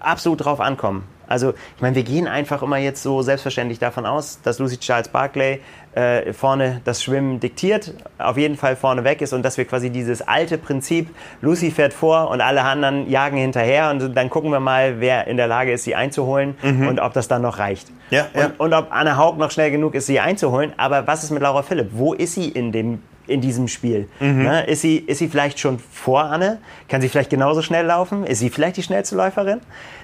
absolut 0.00 0.44
drauf 0.44 0.60
ankommen. 0.60 1.04
Also, 1.28 1.54
ich 1.76 1.80
meine, 1.80 1.96
wir 1.96 2.02
gehen 2.02 2.28
einfach 2.28 2.62
immer 2.62 2.76
jetzt 2.76 3.02
so 3.02 3.22
selbstverständlich 3.22 3.78
davon 3.78 4.04
aus, 4.04 4.40
dass 4.42 4.58
Lucy 4.58 4.76
Charles 4.76 5.08
Barclay 5.08 5.60
äh, 5.94 6.34
vorne 6.34 6.82
das 6.84 7.02
Schwimmen 7.02 7.40
diktiert, 7.40 7.94
auf 8.18 8.36
jeden 8.36 8.56
Fall 8.56 8.76
vorne 8.76 9.02
weg 9.04 9.22
ist 9.22 9.32
und 9.32 9.42
dass 9.42 9.56
wir 9.56 9.64
quasi 9.64 9.88
dieses 9.88 10.20
alte 10.20 10.58
Prinzip, 10.58 11.08
Lucy 11.40 11.70
fährt 11.70 11.94
vor 11.94 12.28
und 12.28 12.42
alle 12.42 12.62
anderen 12.62 13.08
jagen 13.08 13.38
hinterher 13.38 13.90
und 13.90 14.14
dann 14.14 14.28
gucken 14.28 14.50
wir 14.50 14.60
mal, 14.60 15.00
wer 15.00 15.26
in 15.26 15.38
der 15.38 15.46
Lage 15.46 15.72
ist, 15.72 15.84
sie 15.84 15.94
einzuholen 15.94 16.54
und 16.62 17.00
ob 17.00 17.14
das 17.14 17.28
dann 17.28 17.42
noch 17.42 17.58
reicht. 17.58 17.88
Ja, 18.10 18.26
und, 18.34 18.40
ja. 18.40 18.50
und 18.58 18.74
ob 18.74 18.88
Anne 18.90 19.16
Haug 19.16 19.38
noch 19.38 19.50
schnell 19.50 19.70
genug 19.70 19.94
ist, 19.94 20.06
sie 20.06 20.20
einzuholen. 20.20 20.72
Aber 20.76 21.06
was 21.06 21.24
ist 21.24 21.30
mit 21.30 21.42
Laura 21.42 21.62
Philipp? 21.62 21.88
Wo 21.92 22.12
ist 22.12 22.34
sie 22.34 22.48
in 22.48 22.72
dem 22.72 23.02
in 23.26 23.40
diesem 23.40 23.68
Spiel? 23.68 24.08
Mhm. 24.20 24.42
Ne? 24.42 24.64
Ist, 24.66 24.82
sie, 24.82 24.96
ist 24.98 25.18
sie 25.18 25.28
vielleicht 25.28 25.58
schon 25.60 25.78
vor 25.78 26.24
Anne? 26.24 26.58
Kann 26.88 27.00
sie 27.00 27.08
vielleicht 27.08 27.30
genauso 27.30 27.62
schnell 27.62 27.86
laufen? 27.86 28.24
Ist 28.26 28.40
sie 28.40 28.50
vielleicht 28.50 28.76
die 28.76 28.82
schnellste 28.82 29.16
Läuferin? 29.16 29.60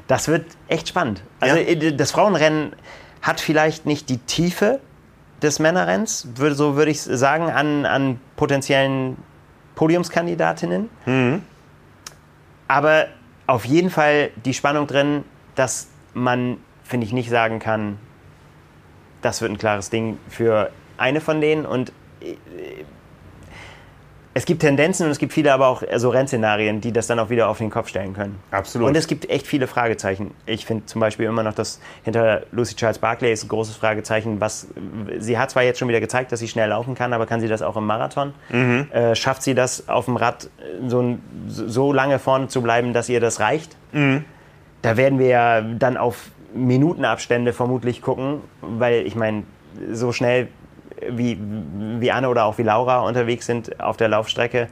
Das 0.06 0.28
wird 0.28 0.46
echt 0.68 0.88
spannend. 0.88 1.22
Also 1.40 1.56
Ja. 1.56 1.62
äh, 1.62 1.94
das 1.96 2.10
Frauenrennen 2.12 2.72
hat 3.22 3.40
vielleicht 3.40 3.86
nicht 3.86 4.08
die 4.08 4.18
Tiefe 4.18 4.80
des 5.42 5.58
Männerrenns, 5.58 6.28
würde, 6.36 6.54
so 6.54 6.76
würde 6.76 6.90
ich 6.90 7.00
sagen, 7.00 7.50
an, 7.50 7.84
an 7.86 8.20
potenziellen 8.36 9.16
Podiumskandidatinnen. 9.74 10.88
Mhm. 11.06 11.42
Aber 12.66 13.06
auf 13.46 13.64
jeden 13.64 13.90
Fall 13.90 14.30
die 14.44 14.54
Spannung 14.54 14.86
drin, 14.86 15.24
dass 15.54 15.88
man, 16.14 16.58
finde 16.84 17.06
ich, 17.06 17.12
nicht 17.12 17.30
sagen 17.30 17.58
kann, 17.60 17.98
das 19.22 19.40
wird 19.40 19.50
ein 19.52 19.58
klares 19.58 19.90
Ding 19.90 20.18
für 20.28 20.70
eine 20.96 21.20
von 21.20 21.40
denen. 21.40 21.66
Und 21.66 21.92
äh, 22.20 22.34
es 24.38 24.44
gibt 24.44 24.60
Tendenzen 24.60 25.04
und 25.04 25.10
es 25.10 25.18
gibt 25.18 25.32
viele 25.32 25.52
aber 25.52 25.66
auch 25.66 25.82
so 25.96 26.10
Rennszenarien, 26.10 26.80
die 26.80 26.92
das 26.92 27.08
dann 27.08 27.18
auch 27.18 27.28
wieder 27.28 27.48
auf 27.48 27.58
den 27.58 27.70
Kopf 27.70 27.88
stellen 27.88 28.14
können. 28.14 28.38
Absolut. 28.52 28.86
Und 28.86 28.96
es 28.96 29.08
gibt 29.08 29.28
echt 29.28 29.48
viele 29.48 29.66
Fragezeichen. 29.66 30.30
Ich 30.46 30.64
finde 30.64 30.86
zum 30.86 31.00
Beispiel 31.00 31.26
immer 31.26 31.42
noch, 31.42 31.54
dass 31.54 31.80
hinter 32.04 32.42
Lucy 32.52 32.76
Charles 32.76 33.00
Barclay 33.00 33.32
ist 33.32 33.42
ein 33.42 33.48
großes 33.48 33.74
Fragezeichen. 33.74 34.40
Was, 34.40 34.68
sie 35.18 35.38
hat 35.38 35.50
zwar 35.50 35.64
jetzt 35.64 35.80
schon 35.80 35.88
wieder 35.88 35.98
gezeigt, 35.98 36.30
dass 36.30 36.38
sie 36.38 36.46
schnell 36.46 36.68
laufen 36.68 36.94
kann, 36.94 37.12
aber 37.12 37.26
kann 37.26 37.40
sie 37.40 37.48
das 37.48 37.62
auch 37.62 37.76
im 37.76 37.84
Marathon? 37.84 38.32
Äh, 38.52 39.16
schafft 39.16 39.42
sie 39.42 39.56
das 39.56 39.88
auf 39.88 40.04
dem 40.04 40.14
Rad 40.14 40.44
äh, 40.44 40.88
so, 40.88 41.18
so 41.48 41.92
lange 41.92 42.20
vorne 42.20 42.46
zu 42.46 42.62
bleiben, 42.62 42.92
dass 42.92 43.08
ihr 43.08 43.18
das 43.18 43.40
reicht? 43.40 43.76
Da 44.82 44.96
werden 44.96 45.18
wir 45.18 45.26
ja 45.26 45.60
dann 45.62 45.96
auf 45.96 46.30
Minutenabstände 46.54 47.52
vermutlich 47.52 48.02
gucken, 48.02 48.42
weil 48.60 49.04
ich 49.04 49.16
meine, 49.16 49.42
so 49.90 50.12
schnell 50.12 50.46
wie, 51.08 51.38
wie 51.40 52.10
Anne 52.10 52.28
oder 52.28 52.44
auch 52.44 52.58
wie 52.58 52.62
Laura 52.62 53.00
unterwegs 53.00 53.46
sind 53.46 53.80
auf 53.80 53.96
der 53.96 54.08
Laufstrecke. 54.08 54.68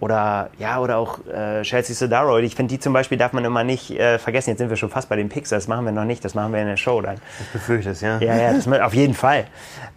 Oder 0.00 0.48
ja, 0.58 0.80
oder 0.80 0.96
auch 0.96 1.18
äh, 1.26 1.60
Chelsea 1.62 1.94
Sodaro. 1.94 2.38
Ich 2.38 2.54
finde, 2.54 2.72
die 2.72 2.80
zum 2.80 2.94
Beispiel 2.94 3.18
darf 3.18 3.34
man 3.34 3.44
immer 3.44 3.64
nicht 3.64 3.90
äh, 3.90 4.18
vergessen. 4.18 4.50
Jetzt 4.50 4.58
sind 4.58 4.70
wir 4.70 4.76
schon 4.76 4.88
fast 4.88 5.10
bei 5.10 5.16
den 5.16 5.28
Picks, 5.28 5.50
das 5.50 5.68
machen 5.68 5.84
wir 5.84 5.92
noch 5.92 6.06
nicht, 6.06 6.24
das 6.24 6.34
machen 6.34 6.54
wir 6.54 6.60
in 6.60 6.68
der 6.68 6.78
Show 6.78 7.02
dann. 7.02 7.16
Befürchtest, 7.52 8.00
ja. 8.00 8.18
Ja, 8.18 8.34
ja, 8.34 8.52
das 8.54 8.66
auf 8.66 8.94
jeden 8.94 9.12
Fall. 9.12 9.44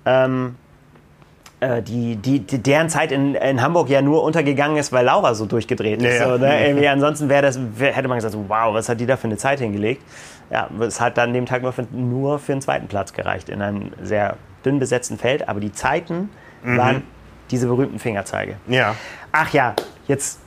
Ähm, 0.05 0.55
äh, 1.61 1.81
die, 1.81 2.17
die, 2.17 2.41
deren 2.41 2.89
Zeit 2.89 3.13
in, 3.13 3.35
in 3.35 3.61
Hamburg 3.61 3.89
ja 3.89 4.01
nur 4.01 4.23
untergegangen 4.23 4.75
ist, 4.75 4.91
weil 4.91 5.05
Laura 5.05 5.33
so 5.35 5.45
durchgedreht 5.45 6.01
ist. 6.01 6.19
Ja, 6.19 6.35
ja. 6.35 6.37
So, 6.37 6.37
ne? 6.37 6.89
Ansonsten 6.89 7.29
wäre 7.29 7.41
das, 7.41 7.57
wär, 7.77 7.93
hätte 7.93 8.09
man 8.09 8.17
gesagt, 8.17 8.33
so, 8.33 8.43
wow, 8.49 8.73
was 8.73 8.89
hat 8.89 8.99
die 8.99 9.05
da 9.05 9.15
für 9.15 9.27
eine 9.27 9.37
Zeit 9.37 9.59
hingelegt? 9.59 10.03
Ja, 10.51 10.67
es 10.81 10.99
hat 10.99 11.17
dann 11.17 11.29
an 11.29 11.33
dem 11.33 11.45
Tag 11.45 11.61
nur 11.61 11.71
für, 11.71 11.83
nur 11.91 12.39
für 12.39 12.51
den 12.51 12.61
zweiten 12.61 12.87
Platz 12.87 13.13
gereicht 13.13 13.47
in 13.47 13.61
einem 13.61 13.91
sehr 14.01 14.35
dünn 14.65 14.79
besetzten 14.79 15.17
Feld. 15.17 15.47
Aber 15.47 15.59
die 15.59 15.71
Zeiten 15.71 16.29
waren 16.63 17.03
diese 17.51 17.67
berühmten 17.67 17.99
Fingerzeige. 17.99 18.55
Ja. 18.67 18.95
Ach 19.31 19.51
ja, 19.53 19.75
jetzt. 20.07 20.39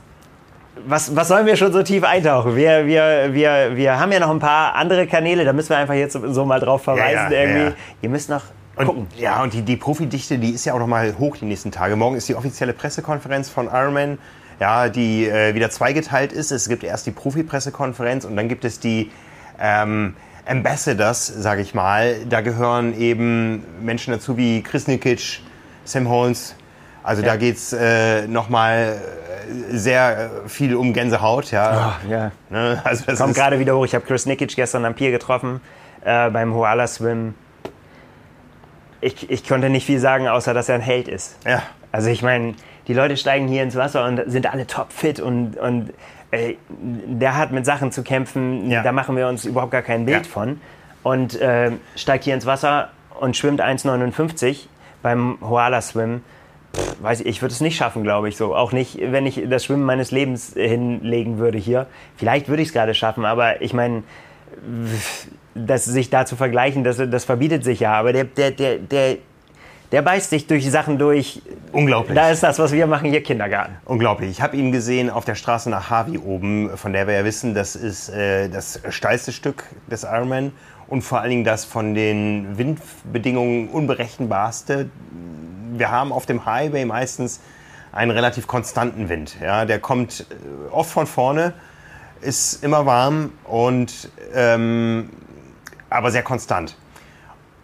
Was, 0.85 1.15
was 1.15 1.27
sollen 1.27 1.45
wir 1.45 1.55
schon 1.55 1.73
so 1.73 1.81
tief 1.81 2.03
eintauchen? 2.03 2.55
Wir, 2.55 2.85
wir, 2.85 3.33
wir, 3.33 3.75
wir 3.75 3.99
haben 3.99 4.11
ja 4.11 4.19
noch 4.19 4.29
ein 4.29 4.39
paar 4.39 4.75
andere 4.75 5.07
Kanäle, 5.07 5.43
da 5.43 5.51
müssen 5.51 5.69
wir 5.69 5.77
einfach 5.77 5.95
jetzt 5.95 6.13
so 6.13 6.45
mal 6.45 6.59
drauf 6.59 6.83
verweisen. 6.83 7.31
Ja, 7.31 7.31
ja, 7.31 7.39
irgendwie. 7.41 7.63
ja. 7.63 7.71
Ihr 8.03 8.09
müsst 8.09 8.29
noch 8.29 8.43
Und, 8.75 8.85
gucken. 8.85 9.07
Ja, 9.17 9.41
und 9.41 9.53
die, 9.53 9.63
die 9.63 9.75
Profidichte, 9.75 10.37
die 10.37 10.51
ist 10.51 10.65
ja 10.65 10.73
auch 10.73 10.79
noch 10.79 10.87
mal 10.87 11.15
hoch 11.17 11.37
die 11.37 11.45
nächsten 11.45 11.71
Tage. 11.71 11.95
Morgen 11.95 12.15
ist 12.15 12.29
die 12.29 12.35
offizielle 12.35 12.73
Pressekonferenz 12.73 13.49
von 13.49 13.67
Ironman, 13.67 14.19
ja, 14.59 14.89
die 14.89 15.27
äh, 15.27 15.55
wieder 15.55 15.71
zweigeteilt 15.71 16.31
ist. 16.31 16.51
Es 16.51 16.69
gibt 16.69 16.83
erst 16.83 17.07
die 17.07 17.11
Profi-Pressekonferenz 17.11 18.25
und 18.25 18.35
dann 18.35 18.47
gibt 18.47 18.63
es 18.63 18.79
die 18.79 19.11
ähm, 19.59 20.15
Ambassadors, 20.47 21.27
sage 21.27 21.61
ich 21.61 21.73
mal. 21.73 22.25
Da 22.25 22.41
gehören 22.41 22.97
eben 22.99 23.63
Menschen 23.81 24.13
dazu 24.13 24.37
wie 24.37 24.63
Chris 24.63 24.87
Nikic, 24.87 25.41
Sam 25.83 26.09
Holmes. 26.09 26.55
Also 27.03 27.21
da 27.21 27.37
geht's 27.37 27.71
äh, 27.71 28.27
noch 28.27 28.49
mal 28.49 28.97
äh, 29.71 29.77
sehr 29.77 30.31
äh, 30.45 30.49
viel 30.49 30.75
um 30.75 30.93
Gänsehaut. 30.93 31.51
Ja. 31.51 31.99
ja. 32.09 32.31
Ne? 32.49 32.81
Also 32.83 33.05
das 33.05 33.19
Kommt 33.19 33.35
gerade 33.35 33.59
wieder 33.59 33.75
hoch. 33.75 33.85
Ich 33.85 33.95
habe 33.95 34.05
Chris 34.05 34.25
Nikic 34.25 34.55
gestern 34.55 34.83
am 34.83 34.93
Pier 34.93 35.11
getroffen 35.11 35.61
äh, 36.03 36.29
beim 36.29 36.53
Hoala 36.53 36.87
Swim. 36.87 37.33
Ich, 38.99 39.29
ich 39.29 39.47
konnte 39.47 39.69
nicht 39.69 39.85
viel 39.85 39.99
sagen, 39.99 40.27
außer 40.27 40.53
dass 40.53 40.69
er 40.69 40.75
ein 40.75 40.81
Held 40.81 41.07
ist. 41.07 41.37
ja. 41.45 41.61
Also 41.91 42.09
ich 42.09 42.21
meine, 42.21 42.53
die 42.87 42.93
Leute 42.93 43.17
steigen 43.17 43.47
hier 43.47 43.63
ins 43.63 43.75
Wasser 43.75 44.05
und 44.05 44.21
sind 44.27 44.51
alle 44.51 44.67
topfit 44.67 45.19
und, 45.19 45.57
und 45.57 45.93
äh, 46.31 46.55
der 46.69 47.37
hat 47.37 47.51
mit 47.51 47.65
Sachen 47.65 47.91
zu 47.91 48.03
kämpfen, 48.03 48.69
Ja. 48.69 48.83
da 48.83 48.91
machen 48.91 49.15
wir 49.15 49.27
uns 49.27 49.45
überhaupt 49.45 49.71
gar 49.71 49.81
kein 49.81 50.05
Bild 50.05 50.25
Ja. 50.25 50.31
von. 50.31 50.59
Und 51.03 51.39
äh, 51.39 51.71
steigt 51.95 52.23
hier 52.25 52.33
ins 52.33 52.45
Wasser 52.45 52.89
und 53.19 53.37
schwimmt 53.37 53.61
1,59 53.61 54.67
beim 55.01 55.37
Hoala 55.41 55.81
Swim. 55.81 56.21
Pff, 56.75 56.97
weiß 57.01 57.21
ich, 57.21 57.27
ich 57.27 57.41
würde 57.41 57.53
es 57.53 57.61
nicht 57.61 57.77
schaffen, 57.77 58.03
glaube 58.03 58.27
ich 58.29 58.35
so. 58.35 58.55
Auch 58.55 58.71
nicht, 58.73 58.99
wenn 59.01 59.25
ich 59.25 59.41
das 59.49 59.63
Schwimmen 59.65 59.83
meines 59.85 60.11
Lebens 60.11 60.53
hinlegen 60.53 61.37
würde 61.37 61.57
hier. 61.57 61.87
Vielleicht 62.17 62.49
würde 62.49 62.61
ich 62.61 62.69
es 62.69 62.73
gerade 62.73 62.93
schaffen, 62.93 63.23
aber 63.25 63.61
ich 63.61 63.73
meine, 63.73 64.03
das 65.55 65.85
sich 65.85 66.09
da 66.09 66.25
zu 66.25 66.35
vergleichen, 66.35 66.83
das, 66.83 66.97
das 66.97 67.25
verbietet 67.25 67.63
sich 67.63 67.79
ja. 67.79 67.93
Aber 67.93 68.13
der, 68.13 68.25
der, 68.25 68.51
der, 68.51 68.77
der, 68.77 69.17
Der 69.91 70.01
beißt 70.01 70.29
sich 70.29 70.47
durch 70.47 70.69
Sachen 70.69 70.97
durch. 70.97 71.41
Unglaublich. 71.71 72.15
Da 72.15 72.29
ist 72.29 72.43
das, 72.43 72.59
was 72.59 72.73
wir 72.73 72.87
machen, 72.87 73.09
hier 73.09 73.23
Kindergarten. 73.23 73.77
Unglaublich. 73.85 74.29
Ich 74.29 74.41
habe 74.41 74.57
ihn 74.57 74.71
gesehen 74.71 75.09
auf 75.09 75.23
der 75.23 75.35
Straße 75.35 75.69
nach 75.69 75.89
Harvey 75.89 76.17
oben, 76.17 76.75
von 76.77 76.91
der 76.91 77.07
wir 77.07 77.13
ja 77.13 77.23
wissen, 77.23 77.53
das 77.53 77.75
ist 77.75 78.09
äh, 78.09 78.49
das 78.49 78.81
steilste 78.89 79.31
Stück 79.31 79.63
des 79.89 80.03
Ironman 80.03 80.51
und 80.87 81.03
vor 81.03 81.21
allen 81.21 81.29
Dingen 81.29 81.43
das 81.45 81.63
von 81.63 81.93
den 81.93 82.57
Windbedingungen 82.57 83.69
unberechenbarste. 83.69 84.89
Wir 85.73 85.89
haben 85.89 86.11
auf 86.11 86.25
dem 86.25 86.45
Highway 86.45 86.83
meistens 86.83 87.39
einen 87.93 88.11
relativ 88.11 88.45
konstanten 88.45 89.07
Wind. 89.07 89.37
Ja, 89.41 89.63
der 89.63 89.79
kommt 89.79 90.21
äh, 90.21 90.71
oft 90.71 90.91
von 90.91 91.07
vorne, 91.07 91.53
ist 92.19 92.61
immer 92.63 92.85
warm 92.85 93.31
und 93.45 94.09
ähm, 94.33 95.09
aber 95.89 96.11
sehr 96.11 96.23
konstant. 96.23 96.75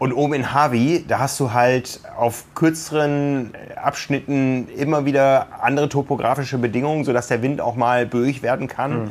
Und 0.04 0.12
oben 0.12 0.34
in 0.34 0.54
Harvey, 0.54 1.06
da 1.08 1.20
hast 1.20 1.40
du 1.40 1.54
halt 1.54 2.02
auf 2.18 2.44
kürzeren 2.56 3.54
Abschnitten 3.82 4.68
immer 4.76 5.06
wieder 5.06 5.48
andere 5.62 5.88
topografische 5.88 6.58
Bedingungen, 6.58 7.06
sodass 7.06 7.30
der 7.30 7.42
Wind 7.42 7.62
auch 7.62 7.78
mal 7.78 8.06
böig 8.06 8.44
werden 8.44 8.68
kann, 8.68 9.04
mhm. 9.04 9.10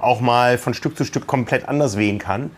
auch 0.00 0.20
mal 0.20 0.58
von 0.58 0.74
Stück 0.74 0.98
zu 0.98 1.06
Stück 1.06 1.26
komplett 1.26 1.66
anders 1.66 1.96
wehen 1.96 2.18
kann. 2.18 2.50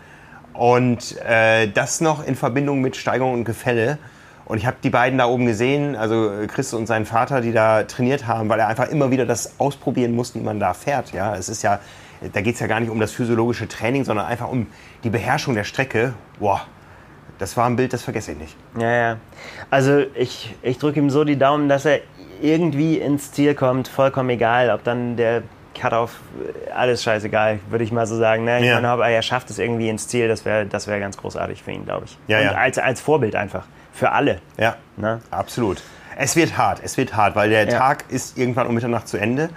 Und 0.52 1.16
äh, 1.24 1.68
das 1.68 2.00
noch 2.00 2.26
in 2.26 2.34
Verbindung 2.34 2.80
mit 2.80 2.96
Steigung 2.96 3.32
und 3.32 3.44
Gefälle. 3.44 3.98
Und 4.46 4.58
ich 4.58 4.66
habe 4.66 4.78
die 4.82 4.90
beiden 4.90 5.16
da 5.16 5.26
oben 5.26 5.46
gesehen, 5.46 5.94
also 5.94 6.32
Chris 6.48 6.74
und 6.74 6.86
sein 6.88 7.06
Vater, 7.06 7.40
die 7.40 7.52
da 7.52 7.84
trainiert 7.84 8.26
haben, 8.26 8.48
weil 8.48 8.58
er 8.58 8.66
einfach 8.66 8.88
immer 8.88 9.12
wieder 9.12 9.26
das 9.26 9.60
ausprobieren 9.60 10.12
musste, 10.12 10.40
wie 10.40 10.44
man 10.44 10.58
da 10.58 10.74
fährt. 10.74 11.12
Ja, 11.12 11.36
es 11.36 11.48
ist 11.48 11.62
ja, 11.62 11.78
da 12.32 12.40
geht 12.40 12.54
es 12.54 12.60
ja 12.60 12.66
gar 12.66 12.80
nicht 12.80 12.90
um 12.90 12.98
das 12.98 13.12
physiologische 13.12 13.68
Training, 13.68 14.04
sondern 14.04 14.26
einfach 14.26 14.50
um 14.50 14.66
die 15.04 15.10
Beherrschung 15.10 15.54
der 15.54 15.62
Strecke. 15.62 16.14
Boah, 16.40 16.66
das 17.38 17.56
war 17.56 17.66
ein 17.66 17.76
Bild, 17.76 17.92
das 17.92 18.02
vergesse 18.02 18.32
ich 18.32 18.38
nicht. 18.38 18.56
Ja, 18.78 18.90
ja. 18.90 19.16
Also 19.70 20.04
ich, 20.14 20.54
ich 20.62 20.78
drücke 20.78 20.98
ihm 20.98 21.10
so 21.10 21.24
die 21.24 21.38
Daumen, 21.38 21.68
dass 21.68 21.84
er 21.84 22.00
irgendwie 22.40 22.98
ins 22.98 23.32
Ziel 23.32 23.54
kommt, 23.54 23.88
vollkommen 23.88 24.30
egal, 24.30 24.70
ob 24.70 24.84
dann 24.84 25.16
der 25.16 25.42
Cut-Off, 25.74 26.20
alles 26.74 27.02
scheißegal, 27.02 27.60
würde 27.68 27.84
ich 27.84 27.92
mal 27.92 28.06
so 28.06 28.16
sagen. 28.16 28.44
Ne? 28.44 28.60
Ich 28.60 28.66
ja. 28.66 28.74
meine, 28.76 28.88
aber 28.88 29.08
er 29.08 29.22
schafft 29.22 29.50
es 29.50 29.58
irgendwie 29.58 29.88
ins 29.88 30.08
Ziel, 30.08 30.28
das 30.28 30.44
wäre 30.44 30.66
das 30.66 30.86
wär 30.86 30.98
ganz 31.00 31.16
großartig 31.16 31.62
für 31.62 31.72
ihn, 31.72 31.84
glaube 31.84 32.06
ich. 32.06 32.18
Ja, 32.26 32.38
Und 32.38 32.44
ja. 32.44 32.52
Als, 32.52 32.78
als 32.78 33.00
Vorbild 33.00 33.36
einfach, 33.36 33.66
für 33.92 34.12
alle. 34.12 34.40
Ja, 34.56 34.76
ne? 34.96 35.20
absolut. 35.30 35.82
Es 36.18 36.34
wird 36.34 36.56
hart, 36.56 36.80
es 36.82 36.96
wird 36.96 37.14
hart, 37.14 37.36
weil 37.36 37.50
der 37.50 37.68
ja. 37.68 37.78
Tag 37.78 38.04
ist 38.08 38.38
irgendwann 38.38 38.66
um 38.66 38.74
Mitternacht 38.74 39.06
zu 39.06 39.18
Ende. 39.18 39.50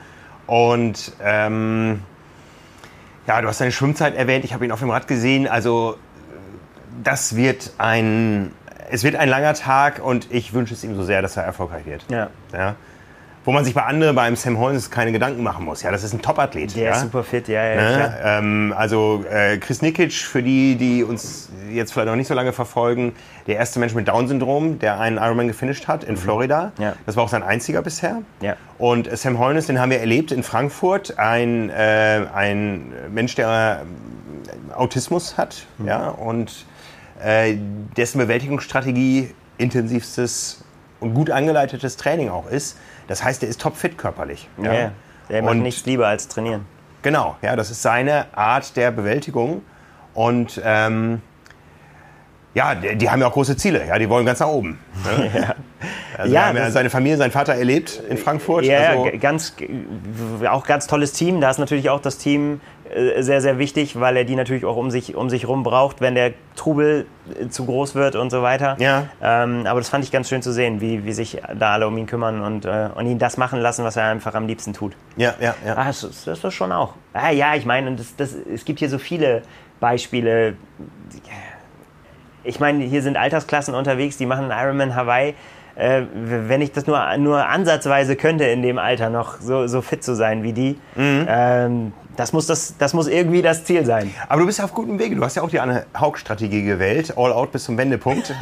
Und 0.45 1.13
ähm, 1.23 2.01
ja, 3.27 3.41
du 3.41 3.47
hast 3.47 3.61
deine 3.61 3.71
Schwimmzeit 3.71 4.15
erwähnt, 4.15 4.43
ich 4.43 4.53
habe 4.53 4.65
ihn 4.65 4.71
auf 4.71 4.79
dem 4.79 4.89
Rad 4.89 5.07
gesehen. 5.07 5.47
Also 5.47 5.97
das 7.03 7.35
wird 7.35 7.73
ein, 7.77 8.51
es 8.91 9.03
wird 9.03 9.15
ein 9.15 9.29
langer 9.29 9.53
Tag 9.53 9.99
und 10.03 10.27
ich 10.31 10.53
wünsche 10.53 10.73
es 10.73 10.83
ihm 10.83 10.95
so 10.95 11.03
sehr, 11.03 11.21
dass 11.21 11.37
er 11.37 11.43
erfolgreich 11.43 11.85
wird. 11.85 12.05
Ja. 12.09 12.29
ja? 12.53 12.75
Wo 13.45 13.51
man 13.51 13.63
sich 13.63 13.73
bei 13.73 13.83
anderen, 13.83 14.15
beim 14.15 14.35
Sam 14.35 14.59
Holmes, 14.59 14.91
keine 14.91 15.11
Gedanken 15.11 15.43
machen 15.43 15.63
muss. 15.63 15.81
Ja, 15.81 15.91
das 15.91 16.03
ist 16.03 16.13
ein 16.13 16.21
Top-Athlet. 16.21 16.75
Der 16.75 16.83
ja? 16.83 16.91
ist 16.91 17.01
super 17.01 17.23
fit, 17.23 17.47
ja, 17.47 17.63
ja. 17.63 17.75
Ne? 17.75 18.17
Ähm, 18.23 18.73
also 18.77 19.23
äh, 19.31 19.57
Chris 19.57 19.81
Nikic, 19.81 20.11
für 20.13 20.43
die, 20.43 20.75
die 20.75 21.03
uns 21.03 21.49
jetzt 21.71 21.93
vielleicht 21.93 22.09
noch 22.09 22.15
nicht 22.15 22.27
so 22.27 22.33
lange 22.33 22.51
verfolgen, 22.51 23.13
der 23.47 23.55
erste 23.55 23.79
Mensch 23.79 23.95
mit 23.95 24.07
Down-Syndrom, 24.07 24.79
der 24.79 24.99
einen 24.99 25.17
Ironman 25.17 25.47
gefinisht 25.47 25.87
hat 25.87 26.03
in 26.03 26.15
mhm. 26.15 26.17
Florida. 26.17 26.73
Ja. 26.79 26.93
Das 27.05 27.15
war 27.15 27.23
auch 27.23 27.29
sein 27.29 27.41
einziger 27.41 27.81
bisher. 27.81 28.21
Ja. 28.41 28.55
Und 28.77 29.09
Sam 29.17 29.39
Holmes, 29.39 29.67
den 29.67 29.79
haben 29.79 29.89
wir 29.89 29.99
erlebt 29.99 30.31
in 30.31 30.43
Frankfurt. 30.43 31.17
Ein, 31.17 31.69
äh, 31.69 32.25
ein 32.33 32.91
Mensch, 33.11 33.35
der 33.35 33.83
Autismus 34.75 35.37
hat. 35.37 35.65
Mhm. 35.77 35.87
Ja, 35.87 36.09
und 36.09 36.65
äh, 37.23 37.57
dessen 37.97 38.17
Bewältigungsstrategie 38.19 39.33
intensivstes 39.57 40.63
und 40.99 41.13
gut 41.13 41.31
angeleitetes 41.31 41.97
Training 41.97 42.29
auch 42.29 42.47
ist. 42.47 42.77
Das 43.07 43.23
heißt, 43.23 43.43
er 43.43 43.49
ist 43.49 43.61
topfit 43.61 43.97
körperlich. 43.97 44.49
Ja, 44.61 44.73
ja. 44.73 44.91
Der 45.29 45.41
macht 45.41 45.51
und 45.51 45.61
nichts 45.61 45.85
lieber 45.85 46.07
als 46.07 46.27
trainieren. 46.27 46.65
Genau, 47.01 47.37
ja, 47.41 47.55
das 47.55 47.71
ist 47.71 47.81
seine 47.81 48.25
Art 48.35 48.75
der 48.75 48.91
Bewältigung. 48.91 49.61
Und 50.13 50.59
ähm, 50.63 51.21
ja, 52.59 52.75
die, 52.75 52.95
die, 52.97 53.09
haben 53.09 53.21
ja 53.21 53.27
auch 53.27 53.33
große 53.33 53.55
Ziele. 53.55 53.87
Ja, 53.87 53.97
die 53.97 54.09
wollen 54.09 54.25
ganz 54.25 54.39
nach 54.39 54.47
oben. 54.47 54.79
Ne? 55.05 55.31
ja. 55.41 55.55
Also 56.17 56.33
ja, 56.33 56.47
haben 56.47 56.57
ja 56.57 56.69
seine 56.71 56.89
Familie, 56.89 57.17
seinen 57.17 57.31
Vater 57.31 57.53
erlebt 57.53 58.01
in 58.09 58.17
Frankfurt. 58.17 58.65
Ja, 58.65 58.89
also 58.89 59.09
ganz, 59.19 59.55
auch 60.49 60.65
ganz 60.65 60.85
tolles 60.87 61.13
Team. 61.13 61.39
Da 61.39 61.49
ist 61.49 61.57
natürlich 61.57 61.89
auch 61.89 62.01
das 62.01 62.17
Team 62.17 62.59
äh, 62.93 63.21
sehr, 63.21 63.39
sehr 63.39 63.59
wichtig, 63.59 63.97
weil 63.97 64.17
er 64.17 64.25
die 64.25 64.35
natürlich 64.35 64.65
auch 64.65 64.75
um 64.75 64.91
sich, 64.91 65.15
um 65.15 65.29
sich 65.29 65.47
rum 65.47 65.63
braucht, 65.63 66.01
wenn 66.01 66.15
der 66.15 66.33
Trubel 66.57 67.05
äh, 67.39 67.47
zu 67.47 67.65
groß 67.65 67.95
wird 67.95 68.17
und 68.17 68.29
so 68.29 68.41
weiter. 68.41 68.75
Ja. 68.79 69.05
Ähm, 69.21 69.65
aber 69.65 69.79
das 69.79 69.87
fand 69.87 70.03
ich 70.03 70.11
ganz 70.11 70.27
schön 70.27 70.41
zu 70.41 70.51
sehen, 70.51 70.81
wie, 70.81 71.05
wie 71.05 71.13
sich 71.13 71.41
da 71.57 71.73
alle 71.73 71.87
um 71.87 71.97
ihn 71.97 72.07
kümmern 72.07 72.41
und, 72.41 72.65
äh, 72.65 72.89
und 72.93 73.05
ihn 73.05 73.19
das 73.19 73.37
machen 73.37 73.61
lassen, 73.61 73.85
was 73.85 73.95
er 73.95 74.05
einfach 74.05 74.33
am 74.33 74.47
liebsten 74.47 74.73
tut. 74.73 74.97
Ja, 75.15 75.35
ja, 75.39 75.55
ja. 75.65 75.77
Ah, 75.77 75.85
das, 75.85 76.01
das 76.01 76.27
ist 76.27 76.43
das 76.43 76.53
schon 76.53 76.73
auch. 76.73 76.95
Ah, 77.13 77.31
ja, 77.31 77.55
ich 77.55 77.65
meine, 77.65 77.95
das, 77.95 78.17
das, 78.17 78.33
es 78.33 78.65
gibt 78.65 78.79
hier 78.79 78.89
so 78.89 78.97
viele 78.97 79.43
Beispiele. 79.79 80.55
Ich 82.43 82.59
meine, 82.59 82.83
hier 82.83 83.01
sind 83.01 83.17
Altersklassen 83.17 83.75
unterwegs, 83.75 84.17
die 84.17 84.25
machen 84.25 84.49
Ironman 84.51 84.95
Hawaii 84.95 85.33
äh, 85.79 86.03
wenn 86.13 86.61
ich 86.61 86.71
das 86.71 86.87
nur, 86.87 86.99
nur 87.17 87.47
ansatzweise 87.47 88.15
könnte 88.15 88.43
in 88.45 88.61
dem 88.61 88.77
Alter 88.77 89.09
noch 89.09 89.39
so, 89.39 89.67
so 89.67 89.81
fit 89.81 90.03
zu 90.03 90.15
sein 90.15 90.43
wie 90.43 90.53
die, 90.53 90.77
mhm. 90.95 91.25
ähm, 91.27 91.93
das 92.17 92.33
muss, 92.33 92.47
das, 92.47 92.75
das 92.77 92.93
muss 92.93 93.07
irgendwie 93.07 93.41
das 93.41 93.63
Ziel 93.63 93.85
sein. 93.85 94.13
Aber 94.27 94.41
du 94.41 94.45
bist 94.45 94.59
ja 94.59 94.65
auf 94.65 94.73
gutem 94.73 94.99
Wege. 94.99 95.15
Du 95.15 95.23
hast 95.23 95.35
ja 95.35 95.41
auch 95.41 95.49
die 95.49 95.61
Anne 95.61 95.85
Haug-Strategie 95.97 96.63
gewählt. 96.63 97.13
All 97.15 97.31
out 97.31 97.53
bis 97.53 97.63
zum 97.63 97.77
Wendepunkt. 97.77 98.35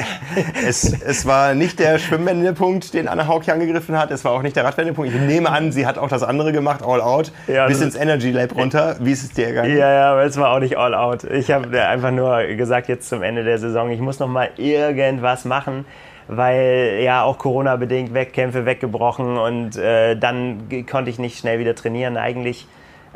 es, 0.66 0.92
es 0.92 1.24
war 1.24 1.54
nicht 1.54 1.78
der 1.78 2.00
Schwimmwendepunkt, 2.00 2.94
den 2.94 3.06
Anne 3.06 3.28
Haug 3.28 3.42
hier 3.44 3.54
angegriffen 3.54 3.96
hat. 3.96 4.10
Es 4.10 4.24
war 4.24 4.32
auch 4.32 4.42
nicht 4.42 4.56
der 4.56 4.64
Radwendepunkt. 4.64 5.14
Ich 5.14 5.20
nehme 5.20 5.50
an, 5.50 5.70
sie 5.70 5.86
hat 5.86 5.98
auch 5.98 6.08
das 6.08 6.24
andere 6.24 6.50
gemacht, 6.50 6.80
All 6.84 7.00
out. 7.00 7.30
Ja, 7.46 7.68
bis 7.68 7.80
ins 7.80 7.94
Energy 7.94 8.32
Lab 8.32 8.56
runter. 8.56 8.96
Wie 8.98 9.12
ist 9.12 9.22
es 9.22 9.30
dir 9.30 9.48
gegangen? 9.48 9.76
Ja, 9.76 9.92
ja, 9.92 10.10
aber 10.10 10.24
es 10.24 10.36
war 10.36 10.50
auch 10.50 10.58
nicht 10.58 10.76
All 10.76 10.92
out. 10.92 11.22
Ich 11.22 11.52
habe 11.52 11.80
einfach 11.80 12.10
nur 12.10 12.42
gesagt, 12.56 12.88
jetzt 12.88 13.08
zum 13.08 13.22
Ende 13.22 13.44
der 13.44 13.58
Saison, 13.58 13.90
ich 13.90 14.00
muss 14.00 14.18
noch 14.18 14.26
mal 14.26 14.50
irgendwas 14.56 15.44
machen 15.44 15.84
weil 16.28 17.00
ja 17.02 17.22
auch 17.22 17.38
Corona-bedingt 17.38 18.14
Wettkämpfe 18.14 18.66
weggebrochen 18.66 19.36
und 19.38 19.76
äh, 19.76 20.16
dann 20.16 20.68
konnte 20.90 21.10
ich 21.10 21.18
nicht 21.18 21.38
schnell 21.38 21.58
wieder 21.58 21.74
trainieren. 21.74 22.16
Eigentlich 22.16 22.66